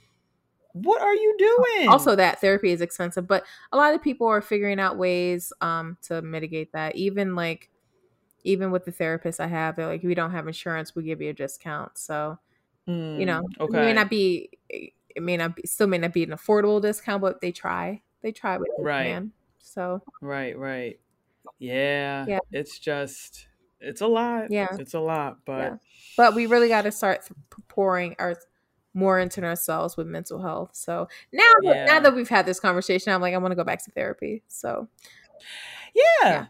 "What 0.73 1.03
are 1.03 1.15
you 1.15 1.35
doing?" 1.39 1.89
also 1.89 2.17
that 2.17 2.41
therapy 2.41 2.71
is 2.71 2.81
expensive, 2.81 3.27
but 3.27 3.45
a 3.73 3.77
lot 3.77 3.95
of 3.95 4.03
people 4.03 4.27
are 4.29 4.41
figuring 4.43 4.81
out 4.81 4.99
ways 4.99 5.53
um 5.61 5.99
to 6.03 6.23
mitigate 6.23 6.73
that. 6.73 6.97
Even 6.97 7.35
like, 7.35 7.71
even 8.47 8.71
with 8.71 8.85
the 8.85 8.93
therapist 8.93 9.41
I 9.41 9.49
have, 9.49 9.77
they're 9.77 9.87
like, 9.87 10.03
you 10.03 10.15
don't 10.15 10.33
have 10.33 10.47
insurance, 10.47 10.95
we 10.95 11.03
give 11.03 11.21
you 11.21 11.31
a 11.31 11.35
discount. 11.35 11.99
So 11.99 12.39
Mm, 12.89 13.19
you 13.19 13.27
know, 13.27 13.43
it 13.59 13.73
may 13.73 13.93
not 13.93 14.09
be, 14.09 14.49
it 14.71 14.93
may 15.21 15.37
not 15.37 15.57
be, 15.57 15.63
still 15.67 15.89
may 15.89 15.99
not 15.99 16.13
be 16.13 16.23
an 16.23 16.31
affordable 16.31 16.81
discount, 16.81 17.21
but 17.21 17.41
they 17.41 17.51
try, 17.51 18.01
they 18.23 18.31
try 18.31 18.59
they 18.59 18.85
Right. 18.85 19.07
can. 19.09 19.33
So 19.59 20.03
right, 20.21 20.57
right, 20.57 21.01
yeah, 21.59 22.27
Yeah. 22.29 22.39
It's 22.53 22.79
just, 22.79 23.49
it's 23.81 24.03
a 24.03 24.07
lot. 24.07 24.53
Yeah. 24.53 24.69
it's 24.79 24.95
a 24.95 25.01
lot, 25.01 25.39
but 25.45 25.59
Yeah. 25.59 25.77
but 26.17 26.35
we 26.37 26.47
really 26.47 26.69
got 26.69 26.83
to 26.83 26.93
start 26.93 27.29
pouring 27.67 28.15
our 28.21 28.37
more 28.95 29.19
into 29.19 29.43
ourselves 29.45 29.97
with 29.97 30.07
mental 30.07 30.41
health. 30.41 30.71
So 30.75 31.09
now, 31.33 31.43
that, 31.65 31.87
now 31.87 32.01
that 32.01 32.15
we've 32.15 32.29
had 32.29 32.47
this 32.47 32.61
conversation, 32.61 33.13
I'm 33.13 33.21
like, 33.21 33.35
I 33.35 33.39
want 33.39 33.51
to 33.51 33.57
go 33.57 33.65
back 33.65 33.85
to 33.85 33.91
therapy. 33.91 34.45
So 34.47 34.89
yeah. 35.95 36.03
Yeah. 36.31 36.47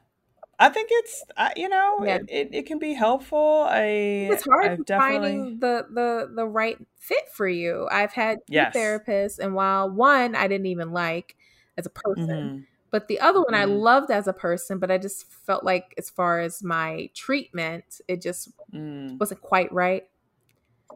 I 0.58 0.68
think 0.70 0.88
it's, 0.92 1.24
I 1.36 1.52
you 1.56 1.68
know, 1.68 2.02
Yeah. 2.02 2.18
it, 2.18 2.24
it, 2.28 2.48
it 2.54 2.66
can 2.66 2.78
be 2.78 2.94
helpful. 2.94 3.66
I, 3.68 3.84
it's 4.28 4.44
hard 4.50 4.72
I've 4.72 4.84
definitely, 4.86 5.50
finding 5.50 5.58
the 5.60 5.86
the 5.90 6.30
the 6.34 6.46
right 6.46 6.78
fit 6.98 7.28
for 7.32 7.46
you. 7.48 7.86
I've 7.90 8.12
had 8.12 8.38
two 8.52 8.66
Yes. 8.68 8.74
therapists, 8.74 9.38
and 9.38 9.54
while 9.54 9.90
one 9.90 10.34
I 10.34 10.48
didn't 10.48 10.66
even 10.66 10.90
like 10.92 11.36
as 11.76 11.86
a 11.86 11.90
person, 11.90 12.16
Mhm. 12.16 12.66
but 12.90 13.08
the 13.08 13.20
other 13.20 13.40
one 13.42 13.54
I 13.54 13.64
Mhm. 13.64 13.66
loved 13.66 14.10
as 14.10 14.26
a 14.26 14.32
person, 14.32 14.78
but 14.78 14.90
I 14.90 14.98
just 14.98 15.26
felt 15.32 15.64
like 15.64 15.94
as 15.98 16.10
far 16.10 16.40
as 16.40 16.62
my 16.62 17.10
treatment, 17.14 18.00
it 18.08 18.22
just 18.22 18.50
Mm, 18.72 19.20
wasn't 19.20 19.42
quite 19.42 19.72
right. 19.72 20.08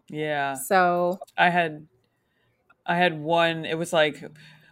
yeah. 0.08 0.60
So 0.64 1.20
I 1.36 1.50
had 1.50 1.88
I 2.86 2.96
had 2.96 3.20
one. 3.20 3.64
It 3.64 3.78
was 3.78 3.92
like, 3.92 4.22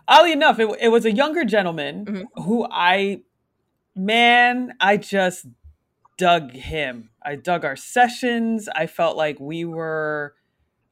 oddly 0.07 0.33
enough, 0.33 0.59
it, 0.59 0.69
it 0.81 0.89
was 0.89 1.05
a 1.05 1.13
younger 1.13 1.45
gentleman 1.45 2.09
Mhm. 2.09 2.29
who 2.35 2.67
I, 2.71 3.23
man, 3.99 4.75
I 4.81 4.97
just 4.97 5.47
dug 6.17 6.53
him. 6.53 7.11
I 7.23 7.37
dug 7.37 7.65
our 7.65 7.77
sessions. 7.77 8.69
I 8.75 8.87
felt 8.87 9.17
like 9.17 9.39
we 9.41 9.65
were, 9.65 10.35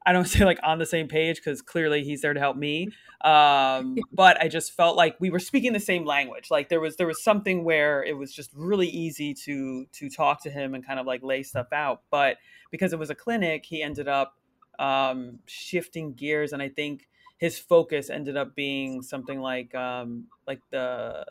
I 0.05 0.13
don't 0.13 0.25
say 0.29 0.45
like 0.45 0.59
on 0.63 0.79
the 0.79 0.87
same 0.87 1.09
page 1.09 1.37
because 1.37 1.63
clearly 1.63 2.05
he's 2.05 2.23
there 2.23 2.35
to 2.35 2.41
help 2.41 2.57
me. 2.57 2.91
Um, 3.23 3.97
but 4.13 4.41
I 4.41 4.49
just 4.49 4.73
felt 4.73 4.97
like 4.97 5.17
we 5.21 5.31
were 5.31 5.39
speaking 5.39 5.73
the 5.73 5.81
same 5.81 6.05
language. 6.05 6.51
Like 6.51 6.69
there 6.69 6.81
was 6.81 6.97
there 6.97 7.07
was 7.07 7.23
something 7.23 7.65
where 7.65 8.03
it 8.03 8.17
was 8.17 8.33
just 8.33 8.51
really 8.55 8.89
easy 8.89 9.35
to 9.45 9.87
to 9.93 10.11
talk 10.11 10.43
to 10.43 10.51
him 10.51 10.75
and 10.75 10.87
kind 10.87 11.01
of 11.01 11.07
like 11.07 11.23
lay 11.23 11.43
stuff 11.43 11.73
out. 11.73 12.03
But 12.11 12.37
because 12.71 12.93
it 12.93 12.99
was 12.99 13.11
a 13.11 13.15
clinic, 13.15 13.65
he 13.65 13.83
ended 13.83 14.09
up 14.09 14.35
um, 14.79 15.39
shifting 15.47 16.13
gears, 16.15 16.53
and 16.53 16.63
I 16.63 16.69
think 16.69 17.09
his 17.39 17.59
focus 17.59 18.09
ended 18.09 18.37
up 18.37 18.55
being 18.55 19.03
something 19.03 19.41
like 19.41 19.75
um, 19.75 20.27
like 20.47 20.61
the 20.71 21.25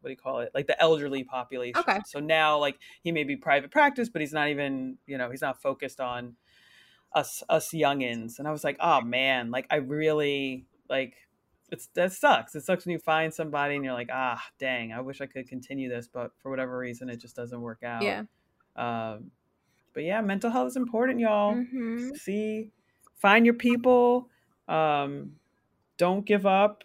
what 0.00 0.08
do 0.08 0.10
you 0.10 0.16
call 0.16 0.40
it, 0.40 0.50
like 0.54 0.66
the 0.66 0.80
elderly 0.80 1.24
population. 1.24 1.80
Okay. 1.80 2.00
So 2.06 2.18
now, 2.20 2.58
like 2.58 2.78
he 3.02 3.12
may 3.12 3.24
be 3.24 3.36
private 3.36 3.70
practice, 3.70 4.08
but 4.08 4.20
he's 4.22 4.32
not 4.32 4.48
even 4.48 4.98
you 5.06 5.18
know 5.18 5.30
he's 5.30 5.42
not 5.42 5.60
focused 5.60 6.00
on 6.00 6.36
us 7.14 7.42
us 7.48 7.70
youngins. 7.72 8.38
And 8.38 8.46
I 8.48 8.52
was 8.52 8.64
like, 8.64 8.76
oh 8.80 9.00
man, 9.02 9.50
like 9.50 9.66
I 9.70 9.76
really 9.76 10.66
like 10.88 11.14
it's 11.70 11.88
that 11.94 12.12
sucks. 12.12 12.54
It 12.54 12.62
sucks 12.62 12.86
when 12.86 12.92
you 12.92 12.98
find 12.98 13.32
somebody 13.32 13.76
and 13.76 13.84
you're 13.84 13.94
like, 13.94 14.10
ah, 14.12 14.42
dang, 14.58 14.92
I 14.92 15.00
wish 15.00 15.20
I 15.20 15.26
could 15.26 15.48
continue 15.48 15.88
this, 15.88 16.08
but 16.08 16.32
for 16.42 16.50
whatever 16.50 16.76
reason, 16.78 17.08
it 17.08 17.16
just 17.18 17.36
doesn't 17.36 17.60
work 17.60 17.82
out. 17.84 18.04
yeah, 18.04 18.22
Um, 18.76 19.30
but 19.92 20.04
yeah, 20.04 20.20
mental 20.20 20.50
health 20.50 20.68
is 20.68 20.76
important, 20.76 21.20
y'all. 21.20 21.54
hmm 21.54 22.10
See, 22.14 22.70
find 23.16 23.44
your 23.44 23.54
people. 23.54 24.28
Um, 24.68 25.39
don't 26.00 26.24
give 26.26 26.46
up. 26.46 26.84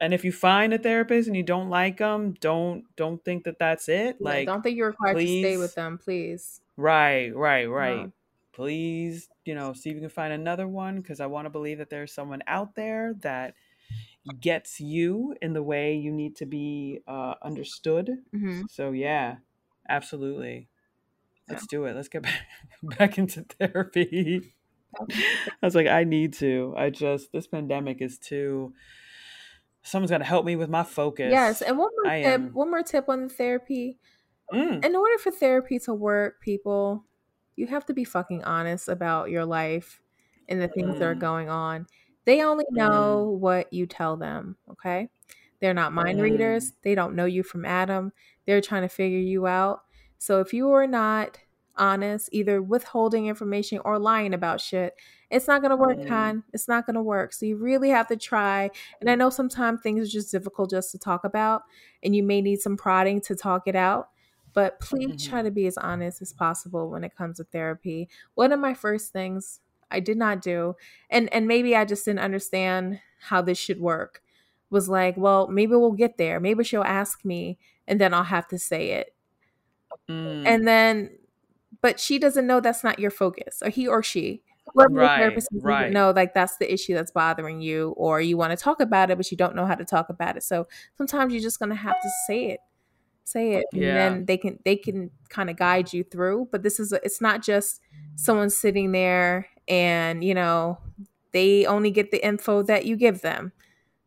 And 0.00 0.14
if 0.14 0.24
you 0.24 0.32
find 0.32 0.72
a 0.72 0.78
therapist 0.78 1.28
and 1.28 1.36
you 1.36 1.42
don't 1.42 1.70
like 1.70 1.98
them, 1.98 2.34
don't 2.34 2.84
don't 2.96 3.24
think 3.24 3.44
that 3.44 3.58
that's 3.58 3.88
it. 3.88 4.20
Like, 4.20 4.46
don't 4.46 4.62
think 4.62 4.76
you're 4.76 4.88
required 4.88 5.18
to 5.20 5.28
stay 5.28 5.56
with 5.56 5.74
them, 5.74 5.98
please. 5.98 6.60
right, 6.76 7.34
right, 7.34 7.66
right. 7.66 8.06
No. 8.06 8.12
Please, 8.52 9.28
you 9.44 9.54
know, 9.54 9.72
see 9.72 9.90
if 9.90 9.94
you 9.94 10.00
can 10.00 10.10
find 10.10 10.32
another 10.32 10.66
one 10.66 11.00
because 11.00 11.20
I 11.20 11.26
want 11.26 11.46
to 11.46 11.50
believe 11.50 11.78
that 11.78 11.90
there's 11.90 12.12
someone 12.12 12.42
out 12.46 12.74
there 12.74 13.14
that 13.20 13.54
gets 14.40 14.80
you 14.80 15.36
in 15.42 15.52
the 15.52 15.62
way 15.62 15.94
you 15.96 16.12
need 16.12 16.36
to 16.36 16.46
be 16.46 17.00
uh, 17.06 17.34
understood. 17.42 18.10
hmm 18.32 18.68
So 18.68 18.92
yeah, 18.92 19.38
absolutely. 19.88 20.68
Let's 21.48 21.66
do 21.66 21.86
it. 21.86 21.94
Let's 21.94 22.08
get 22.08 22.22
back, 22.22 22.46
back 22.82 23.18
into 23.18 23.42
therapy. 23.44 24.54
I 25.00 25.54
was 25.62 25.74
like, 25.74 25.86
I 25.86 26.04
need 26.04 26.32
to. 26.34 26.74
I 26.76 26.90
just 26.90 27.32
this 27.32 27.46
pandemic 27.46 28.00
is 28.00 28.18
too. 28.18 28.72
Someone's 29.82 30.10
got 30.10 30.18
to 30.18 30.24
help 30.24 30.44
me 30.44 30.56
with 30.56 30.68
my 30.68 30.82
focus. 30.82 31.30
Yes, 31.30 31.62
and 31.62 31.78
one 31.78 31.90
more 32.02 32.12
I 32.12 32.22
tip. 32.22 32.26
am- 32.26 32.52
One 32.52 32.70
more 32.70 32.82
tip 32.82 33.08
on 33.08 33.22
the 33.22 33.28
therapy. 33.28 33.98
Mm, 34.52 34.84
In 34.84 34.96
order 34.96 35.18
for 35.18 35.30
therapy 35.30 35.78
to 35.80 35.94
work, 35.94 36.40
people, 36.40 37.04
you 37.56 37.66
have 37.66 37.84
to 37.86 37.94
be 37.94 38.04
fucking 38.04 38.44
honest 38.44 38.88
about 38.88 39.30
your 39.30 39.44
life 39.44 40.00
and 40.48 40.60
the 40.60 40.68
things 40.68 40.98
that 40.98 41.04
are 41.04 41.14
Mm. 41.14 41.20
going 41.20 41.48
on. 41.48 41.86
They 42.24 42.42
only 42.42 42.64
know 42.70 43.30
what 43.40 43.72
you 43.72 43.86
tell 43.86 44.16
them. 44.16 44.56
Okay, 44.70 45.10
they're 45.60 45.74
not 45.74 45.92
mind 45.92 46.18
Mm. 46.18 46.22
readers. 46.22 46.72
They 46.82 46.94
don't 46.94 47.14
know 47.14 47.24
you 47.26 47.42
from 47.42 47.64
Adam. 47.64 48.12
They're 48.46 48.60
trying 48.60 48.82
to 48.82 48.88
figure 48.88 49.18
you 49.18 49.46
out. 49.46 49.84
So 50.18 50.40
if 50.40 50.52
you 50.52 50.70
are 50.70 50.86
not 50.86 51.38
honest, 51.78 52.28
either 52.32 52.62
withholding 52.62 53.26
information 53.26 53.80
or 53.84 53.98
lying 53.98 54.34
about 54.34 54.60
shit, 54.60 54.94
it's 55.30 55.46
not 55.46 55.62
gonna 55.62 55.76
work, 55.76 55.98
Mm. 55.98 56.42
It's 56.52 56.68
not 56.68 56.86
gonna 56.86 57.02
work. 57.02 57.32
So 57.32 57.46
you 57.46 57.56
really 57.56 57.90
have 57.90 58.08
to 58.08 58.16
try. 58.16 58.70
And 59.00 59.10
I 59.10 59.14
know 59.14 59.30
sometimes 59.30 59.80
things 59.82 60.08
are 60.08 60.10
just 60.10 60.30
difficult 60.32 60.70
just 60.70 60.90
to 60.92 60.98
talk 60.98 61.24
about, 61.24 61.62
and 62.02 62.14
you 62.16 62.22
may 62.22 62.40
need 62.40 62.60
some 62.60 62.76
prodding 62.76 63.20
to 63.22 63.34
talk 63.36 63.66
it 63.68 63.76
out. 63.76 64.10
But 64.54 64.80
please 64.80 65.22
try 65.24 65.40
Mhm. 65.40 65.44
to 65.44 65.50
be 65.50 65.66
as 65.66 65.76
honest 65.78 66.22
as 66.22 66.32
possible 66.32 66.90
when 66.90 67.04
it 67.04 67.14
comes 67.14 67.36
to 67.36 67.44
therapy. 67.44 68.08
One 68.34 68.52
of 68.52 68.58
my 68.60 68.74
first 68.74 69.12
things 69.12 69.60
I 69.90 70.00
did 70.00 70.16
not 70.18 70.42
do, 70.42 70.74
and 71.10 71.32
and 71.32 71.46
maybe 71.46 71.76
I 71.76 71.84
just 71.84 72.04
didn't 72.04 72.20
understand 72.20 73.00
how 73.20 73.42
this 73.42 73.58
should 73.58 73.80
work, 73.80 74.22
was 74.70 74.88
like, 74.88 75.16
well, 75.16 75.48
maybe 75.48 75.72
we'll 75.72 75.92
get 75.92 76.18
there. 76.18 76.40
Maybe 76.40 76.64
she'll 76.64 76.82
ask 76.82 77.24
me, 77.24 77.58
and 77.86 78.00
then 78.00 78.12
I'll 78.14 78.24
have 78.24 78.48
to 78.48 78.58
say 78.58 78.90
it. 78.92 79.14
mm. 80.08 80.46
And 80.46 80.66
then, 80.66 81.17
but 81.80 82.00
she 82.00 82.18
doesn't 82.18 82.46
know 82.46 82.60
that's 82.60 82.84
not 82.84 82.98
your 82.98 83.10
focus, 83.10 83.62
or 83.62 83.70
he 83.70 83.86
or 83.86 84.02
she. 84.02 84.42
Right, 85.62 85.72
right. 85.76 85.92
know 85.92 86.10
like 86.10 86.34
that's 86.34 86.58
the 86.58 86.70
issue 86.72 86.94
that's 86.94 87.10
bothering 87.10 87.60
you, 87.60 87.94
or 87.96 88.20
you 88.20 88.36
want 88.36 88.50
to 88.50 88.56
talk 88.62 88.80
about 88.80 89.10
it, 89.10 89.16
but 89.16 89.30
you 89.30 89.36
don't 89.36 89.56
know 89.56 89.66
how 89.66 89.74
to 89.74 89.84
talk 89.84 90.08
about 90.10 90.36
it. 90.36 90.42
So 90.42 90.66
sometimes 90.96 91.32
you're 91.32 91.42
just 91.42 91.58
gonna 91.58 91.74
have 91.74 92.00
to 92.00 92.10
say 92.26 92.46
it, 92.50 92.60
say 93.24 93.52
it, 93.54 93.64
and 93.72 93.82
then 93.96 94.24
they 94.26 94.36
can 94.36 94.58
they 94.64 94.76
can 94.76 95.10
kind 95.30 95.48
of 95.50 95.56
guide 95.56 95.92
you 95.92 96.04
through. 96.04 96.48
But 96.52 96.62
this 96.62 96.78
is 96.78 96.92
a, 96.92 97.00
it's 97.04 97.20
not 97.20 97.42
just 97.42 97.80
someone 98.16 98.50
sitting 98.50 98.92
there 98.92 99.48
and 99.68 100.22
you 100.24 100.34
know 100.34 100.78
they 101.32 101.66
only 101.66 101.90
get 101.90 102.10
the 102.10 102.24
info 102.24 102.62
that 102.64 102.86
you 102.86 102.96
give 102.96 103.20
them. 103.22 103.52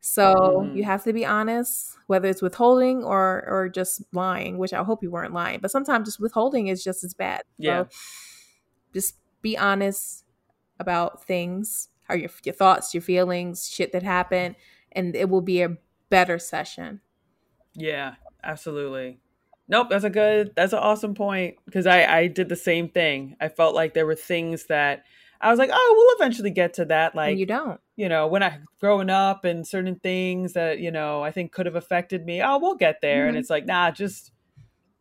So 0.02 0.34
Mhm. 0.34 0.76
you 0.76 0.84
have 0.84 1.04
to 1.04 1.14
be 1.14 1.26
honest, 1.26 1.96
whether 2.08 2.28
it's 2.28 2.42
withholding 2.42 3.04
or 3.04 3.46
or 3.48 3.70
just 3.70 4.02
lying, 4.14 4.58
which 4.58 4.74
I 4.74 4.84
hope 4.84 5.04
you 5.04 5.12
weren't 5.12 5.34
lying. 5.34 5.60
But 5.62 5.72
sometimes 5.72 6.08
just 6.08 6.20
withholding 6.20 6.68
is 6.68 6.84
just 6.84 7.04
as 7.04 7.14
bad. 7.14 7.44
Yeah. 7.58 7.84
So 7.84 7.90
just 8.94 9.16
be 9.42 9.58
honest 9.58 10.26
about 10.80 11.24
things, 11.26 11.90
or 12.10 12.16
your 12.16 12.30
your 12.44 12.56
thoughts, 12.56 12.94
your 12.94 13.02
feelings, 13.02 13.70
shit 13.70 13.92
that 13.92 14.04
happened, 14.04 14.56
and 14.92 15.16
it 15.16 15.30
will 15.30 15.42
be 15.42 15.62
a 15.62 15.78
better 16.10 16.40
session. 16.40 17.02
Yeah, 17.76 18.16
absolutely. 18.44 19.20
Nope, 19.68 19.88
that's 19.90 20.04
a 20.04 20.10
good, 20.10 20.52
that's 20.56 20.74
an 20.74 20.80
awesome 20.80 21.14
point 21.16 21.58
because 21.66 21.86
I 21.88 22.04
I 22.04 22.28
did 22.28 22.50
the 22.50 22.56
same 22.56 22.90
thing. 22.90 23.38
I 23.40 23.48
felt 23.50 23.76
like 23.76 23.94
there 23.94 24.06
were 24.06 24.16
things 24.16 24.66
that 24.66 25.06
I 25.40 25.50
was 25.50 25.58
like, 25.60 25.70
oh, 25.72 25.94
we'll 25.96 26.16
eventually 26.18 26.52
get 26.52 26.74
to 26.76 26.86
that. 26.86 27.16
Like 27.16 27.32
and 27.32 27.40
you 27.40 27.46
don't. 27.46 27.80
You 28.02 28.10
know, 28.10 28.28
when 28.28 28.44
I 28.44 28.62
growing 28.80 29.12
up 29.12 29.46
and 29.46 29.68
certain 29.68 30.00
things 30.00 30.54
that, 30.54 30.80
you 30.80 30.92
know, 30.92 31.24
I 31.24 31.32
think 31.32 31.54
could 31.54 31.68
have 31.68 31.76
affected 31.78 32.26
me. 32.26 32.42
Oh, 32.44 32.60
we'll 32.60 32.76
get 32.76 33.02
there. 33.02 33.28
And 33.28 33.38
Mhm. 33.38 33.38
it's 33.38 33.50
like, 33.52 33.66
nah, 33.68 33.92
just 33.92 34.34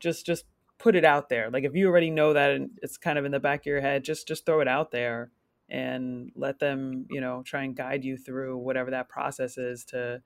just 0.00 0.26
just 0.26 0.46
put 0.78 0.96
it 0.96 1.04
out 1.04 1.28
there. 1.28 1.50
Like 1.50 1.64
if 1.64 1.74
you 1.74 1.88
already 1.88 2.10
know 2.10 2.32
that 2.34 2.52
and 2.52 2.78
it's 2.82 2.96
kind 2.98 3.18
of 3.18 3.24
in 3.24 3.32
the 3.32 3.40
back 3.40 3.60
of 3.62 3.66
your 3.66 3.80
head, 3.80 4.04
just 4.04 4.28
just 4.28 4.46
throw 4.46 4.60
it 4.60 4.68
out 4.68 4.92
there 4.92 5.32
and 5.68 6.32
let 6.36 6.58
them, 6.60 7.06
you 7.10 7.20
know, 7.20 7.42
try 7.44 7.64
and 7.64 7.76
guide 7.76 8.04
you 8.04 8.16
through 8.18 8.58
whatever 8.58 8.90
that 8.92 9.08
process 9.08 9.58
is 9.58 9.84
to 9.86 10.22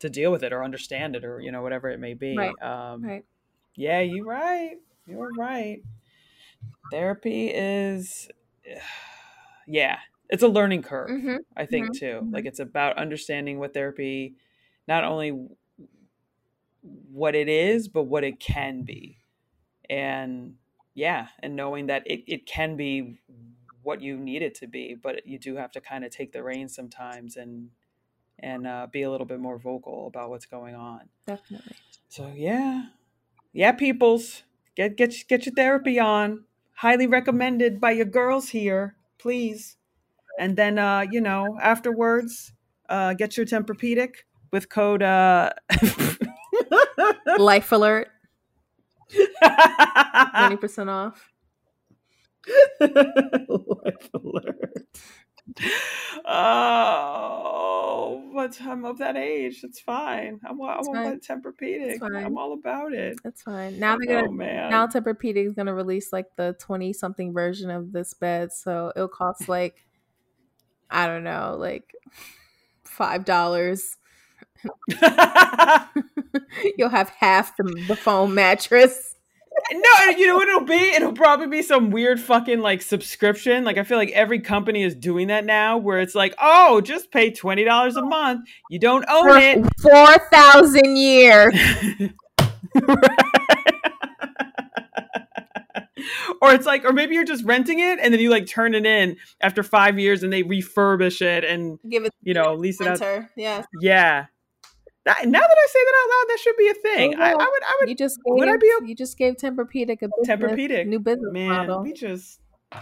to 0.00 0.10
deal 0.10 0.32
with 0.32 0.44
it 0.44 0.52
or 0.52 0.64
understand 0.64 1.16
it 1.16 1.24
or, 1.24 1.40
you 1.40 1.52
know, 1.52 1.62
whatever 1.62 1.88
it 1.90 2.00
may 2.00 2.14
be. 2.14 2.36
Right, 2.36 2.58
Um 2.58 3.12
Right. 3.12 3.26
yeah, 3.76 4.00
you're 4.00 4.24
right. 4.26 4.78
You're 5.06 5.32
right. 5.32 5.84
Therapy 6.90 7.50
is 7.52 8.28
yeah, 9.66 9.98
it's 10.30 10.42
a 10.42 10.48
learning 10.48 10.82
curve. 10.82 11.14
Mhm, 11.14 11.38
I 11.56 11.66
think 11.66 11.92
mhm, 11.92 11.92
too. 11.92 12.28
Like 12.32 12.46
it's 12.46 12.60
about 12.60 12.98
understanding 12.98 13.58
what 13.58 13.74
therapy, 13.74 14.36
not 14.88 15.04
only 15.04 15.48
what 16.82 17.34
it 17.34 17.48
is, 17.48 17.88
but 17.88 18.04
what 18.04 18.24
it 18.24 18.38
can 18.40 18.82
be, 18.82 19.18
and 19.90 20.56
yeah, 20.94 21.28
and 21.40 21.56
knowing 21.56 21.86
that 21.86 22.04
it, 22.06 22.24
it 22.26 22.46
can 22.46 22.76
be 22.76 23.20
what 23.82 24.02
you 24.02 24.18
need 24.18 24.42
it 24.42 24.54
to 24.56 24.66
be, 24.66 24.94
but 24.94 25.26
you 25.26 25.38
do 25.38 25.56
have 25.56 25.72
to 25.72 25.80
kind 25.80 26.04
of 26.04 26.10
take 26.10 26.32
the 26.32 26.42
reins 26.42 26.74
sometimes 26.74 27.36
and 27.36 27.70
and 28.38 28.66
uh, 28.66 28.86
be 28.90 29.02
a 29.02 29.10
little 29.10 29.26
bit 29.26 29.40
more 29.40 29.58
vocal 29.58 30.06
about 30.08 30.30
what's 30.30 30.46
going 30.46 30.74
on. 30.74 31.08
Definitely. 31.26 31.76
So 32.08 32.32
yeah, 32.34 32.88
yeah, 33.52 33.72
peoples, 33.72 34.44
get 34.76 34.96
get 34.96 35.14
get 35.28 35.46
your 35.46 35.54
therapy 35.54 35.98
on. 36.00 36.46
Highly 36.76 37.06
recommended 37.06 37.80
by 37.80 37.92
your 37.92 38.06
girls 38.06 38.50
here, 38.50 38.96
please. 39.18 39.76
And 40.38 40.56
then 40.56 40.78
uh, 40.78 41.06
you 41.10 41.20
know, 41.20 41.58
afterwards, 41.60 42.52
uh, 42.88 43.14
get 43.14 43.36
your 43.36 43.46
Tempur-Pedic 43.46 44.10
with 44.52 44.68
code 44.68 45.02
uh 45.02 45.50
Life 47.38 47.72
alert, 47.72 48.08
twenty 50.36 50.56
percent 50.56 50.90
off. 50.90 51.30
Life 52.80 54.10
alert. 54.14 54.86
Oh, 56.24 58.30
but 58.34 58.60
I'm 58.62 58.84
of 58.84 58.98
that 58.98 59.16
age. 59.16 59.60
It's 59.62 59.80
fine. 59.80 60.40
I'm, 60.46 60.60
I'm 60.60 60.78
It's 60.78 60.88
on 60.88 60.94
my 60.94 61.16
Tempur-Pedic. 61.16 62.02
I'm 62.02 62.36
all 62.36 62.54
about 62.54 62.92
it. 62.92 63.18
That's 63.22 63.42
fine. 63.42 63.78
Now 63.78 63.96
they're 63.96 64.16
gonna 64.22 64.28
Oh 64.28 64.32
man. 64.32 64.70
now 64.70 64.86
Tempur-Pedic 64.86 65.46
is 65.46 65.54
gonna 65.54 65.74
release 65.74 66.12
like 66.12 66.26
the 66.36 66.56
twenty 66.58 66.92
something 66.92 67.32
version 67.32 67.70
of 67.70 67.92
this 67.92 68.14
bed, 68.14 68.52
so 68.52 68.92
it'll 68.96 69.08
cost 69.08 69.48
like 69.48 69.85
I 70.90 71.06
don't 71.06 71.24
know, 71.24 71.56
like 71.58 71.92
five 72.84 73.24
dollars. 73.24 73.96
You'll 76.76 76.88
have 76.88 77.10
half 77.10 77.56
the, 77.56 77.84
the 77.88 77.96
foam 77.96 78.34
mattress. 78.34 79.14
No, 79.72 80.10
you 80.16 80.26
know 80.26 80.36
what 80.36 80.48
it'll 80.48 80.64
be? 80.64 80.74
It'll 80.74 81.12
probably 81.12 81.46
be 81.46 81.62
some 81.62 81.90
weird 81.90 82.20
fucking 82.20 82.60
like 82.60 82.82
subscription. 82.82 83.64
Like 83.64 83.78
I 83.78 83.84
feel 83.84 83.96
like 83.96 84.10
every 84.10 84.38
company 84.40 84.82
is 84.82 84.94
doing 84.94 85.28
that 85.28 85.44
now, 85.44 85.78
where 85.78 85.98
it's 86.00 86.14
like, 86.14 86.34
oh, 86.40 86.80
just 86.80 87.10
pay 87.10 87.30
twenty 87.30 87.64
dollars 87.64 87.96
a 87.96 88.02
month. 88.02 88.46
You 88.70 88.78
don't 88.78 89.04
own 89.08 89.24
For 89.24 89.38
it. 89.38 89.64
four 89.80 90.28
thousand 90.30 90.96
years. 90.96 91.54
or 96.42 96.52
it's 96.52 96.66
like, 96.66 96.84
or 96.84 96.92
maybe 96.92 97.14
you're 97.14 97.24
just 97.24 97.44
renting 97.44 97.78
it 97.80 97.98
and 98.00 98.12
then 98.12 98.20
you 98.20 98.30
like 98.30 98.46
turn 98.46 98.74
it 98.74 98.86
in 98.86 99.16
after 99.40 99.62
five 99.62 99.98
years 99.98 100.22
and 100.22 100.32
they 100.32 100.42
refurbish 100.42 101.20
it 101.22 101.44
and 101.44 101.78
Give 101.88 102.04
it 102.04 102.12
you 102.22 102.34
know 102.34 102.54
lease 102.54 102.80
it 102.80 102.86
out. 103.00 103.24
Yes. 103.36 103.66
Yeah. 103.80 104.26
That, 105.04 105.24
now 105.28 105.38
that 105.38 105.56
I 105.56 105.66
say 105.68 105.78
that 105.84 105.94
out 106.02 106.08
loud, 106.10 106.24
that 106.30 106.38
should 106.40 106.56
be 106.56 106.68
a 106.68 106.74
thing. 106.74 107.14
I, 107.20 107.30
I 107.30 107.34
would, 107.34 107.62
I 107.62 107.76
would 107.80 107.88
You 107.88 107.94
just 107.94 108.16
gave, 108.24 108.34
Would 108.34 108.48
I 108.48 108.56
be 108.56 108.66
you 108.86 108.94
just 108.96 109.16
gave 109.16 109.36
Tempur-Pedic 109.36 110.02
a 110.02 110.08
business, 110.08 110.26
Tempur-Pedic. 110.26 110.86
new 110.88 110.98
business 110.98 111.32
Man, 111.32 111.48
model. 111.48 111.82
we 111.82 111.92
just 111.92 112.40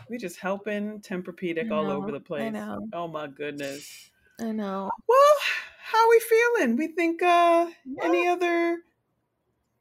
we 0.08 0.16
just 0.16 0.38
helping 0.38 1.00
Tempur-Pedic 1.00 1.70
I 1.70 1.74
all 1.74 1.90
over 1.90 2.10
the 2.10 2.16
I 2.16 2.20
place. 2.20 2.52
know. 2.52 2.88
Oh 2.94 3.08
my 3.08 3.26
goodness. 3.26 4.10
I 4.40 4.52
know. 4.52 4.90
Well, 5.06 5.34
how 5.82 6.08
we 6.08 6.18
feeling? 6.20 6.76
We 6.76 6.86
think 6.88 7.22
uh 7.22 7.68
any 8.02 8.26
other 8.26 8.78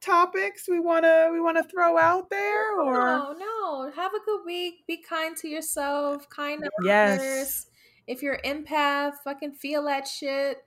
topics 0.04 0.68
we 0.68 0.80
wanna 0.80 1.30
we 1.32 1.40
wanna 1.40 1.64
throw 1.64 1.98
out 1.98 2.30
there 2.30 2.80
or 2.80 2.94
No, 2.94 3.36
no. 3.38 3.92
Have 3.96 4.14
a 4.14 4.20
good 4.26 4.42
week. 4.46 4.86
Be 4.88 4.98
kind 4.98 5.36
to 5.38 5.48
yourself. 5.48 6.30
Kind 6.30 6.64
to 6.64 6.70
Yes. 6.84 7.20
others. 7.20 7.66
If 8.08 8.22
you're 8.22 8.40
empath, 8.44 9.14
fucking 9.24 9.54
feel 9.54 9.84
that 9.86 10.08
shit. 10.08 10.58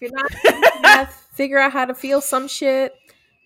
If 0.00 0.10
you're 0.10 0.10
not 0.12 0.30
empath, 0.32 1.10
figure 1.34 1.58
out 1.58 1.72
how 1.72 1.84
to 1.84 1.94
feel 1.94 2.20
some 2.20 2.48
shit. 2.48 2.94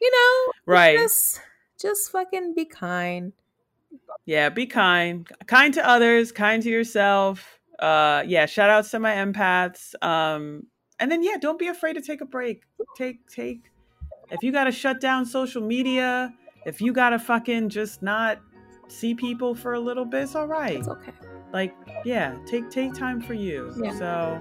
You 0.01 0.11
know, 0.11 0.53
right. 0.67 0.97
just 0.99 1.41
just 1.81 2.11
fucking 2.13 2.55
be 2.55 2.65
kind. 2.65 3.33
Yeah, 4.25 4.49
be 4.49 4.67
kind. 4.67 5.29
Kind 5.47 5.75
to 5.75 5.87
others, 5.87 6.31
kind 6.33 6.63
to 6.63 6.71
yourself. 6.71 7.59
Uh 7.79 8.23
yeah, 8.27 8.47
shout 8.47 8.71
outs 8.71 8.91
to 8.93 9.01
my 9.01 9.13
empaths. 9.15 9.95
Um 10.03 10.67
and 11.01 11.11
then 11.11 11.23
yeah, 11.25 11.37
don't 11.41 11.59
be 11.59 11.67
afraid 11.67 11.95
to 11.95 12.01
take 12.03 12.21
a 12.21 12.25
break. 12.27 12.63
Take 12.97 13.29
take 13.29 13.72
if 14.33 14.43
you 14.43 14.51
got 14.51 14.65
to 14.65 14.73
shut 14.73 15.01
down 15.01 15.27
social 15.27 15.63
media, 15.63 16.35
if 16.65 16.81
you 16.81 16.93
got 16.93 17.11
to 17.11 17.19
fucking 17.19 17.69
just 17.69 18.03
not 18.03 18.41
see 18.89 19.15
people 19.15 19.55
for 19.55 19.75
a 19.75 19.81
little 19.81 20.05
bit, 20.05 20.25
it's 20.25 20.35
all 20.35 20.47
right. 20.47 20.79
It's 20.79 20.89
okay. 20.89 21.13
Like, 21.53 21.75
yeah, 22.05 22.37
take 22.47 22.71
take 22.71 22.95
time 22.95 23.21
for 23.21 23.35
you. 23.35 23.75
Yeah. 23.77 23.99
So, 23.99 24.41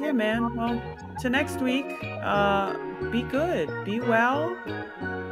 yeah, 0.00 0.12
man. 0.12 0.56
Well, 0.56 0.80
to 1.20 1.28
next 1.28 1.60
week, 1.60 1.84
uh, 2.22 2.74
be 3.10 3.22
good, 3.22 3.68
be 3.84 4.00
well, 4.00 4.56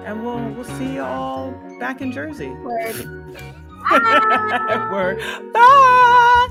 and 0.04 0.22
we'll 0.22 0.46
we'll 0.50 0.64
see 0.64 0.94
you 0.94 1.02
all 1.02 1.52
back 1.78 2.02
in 2.02 2.12
Jersey. 2.12 2.50
Word. 2.50 3.34
Bye. 3.88 4.88
Word. 4.92 5.18
Bye. 5.54 6.48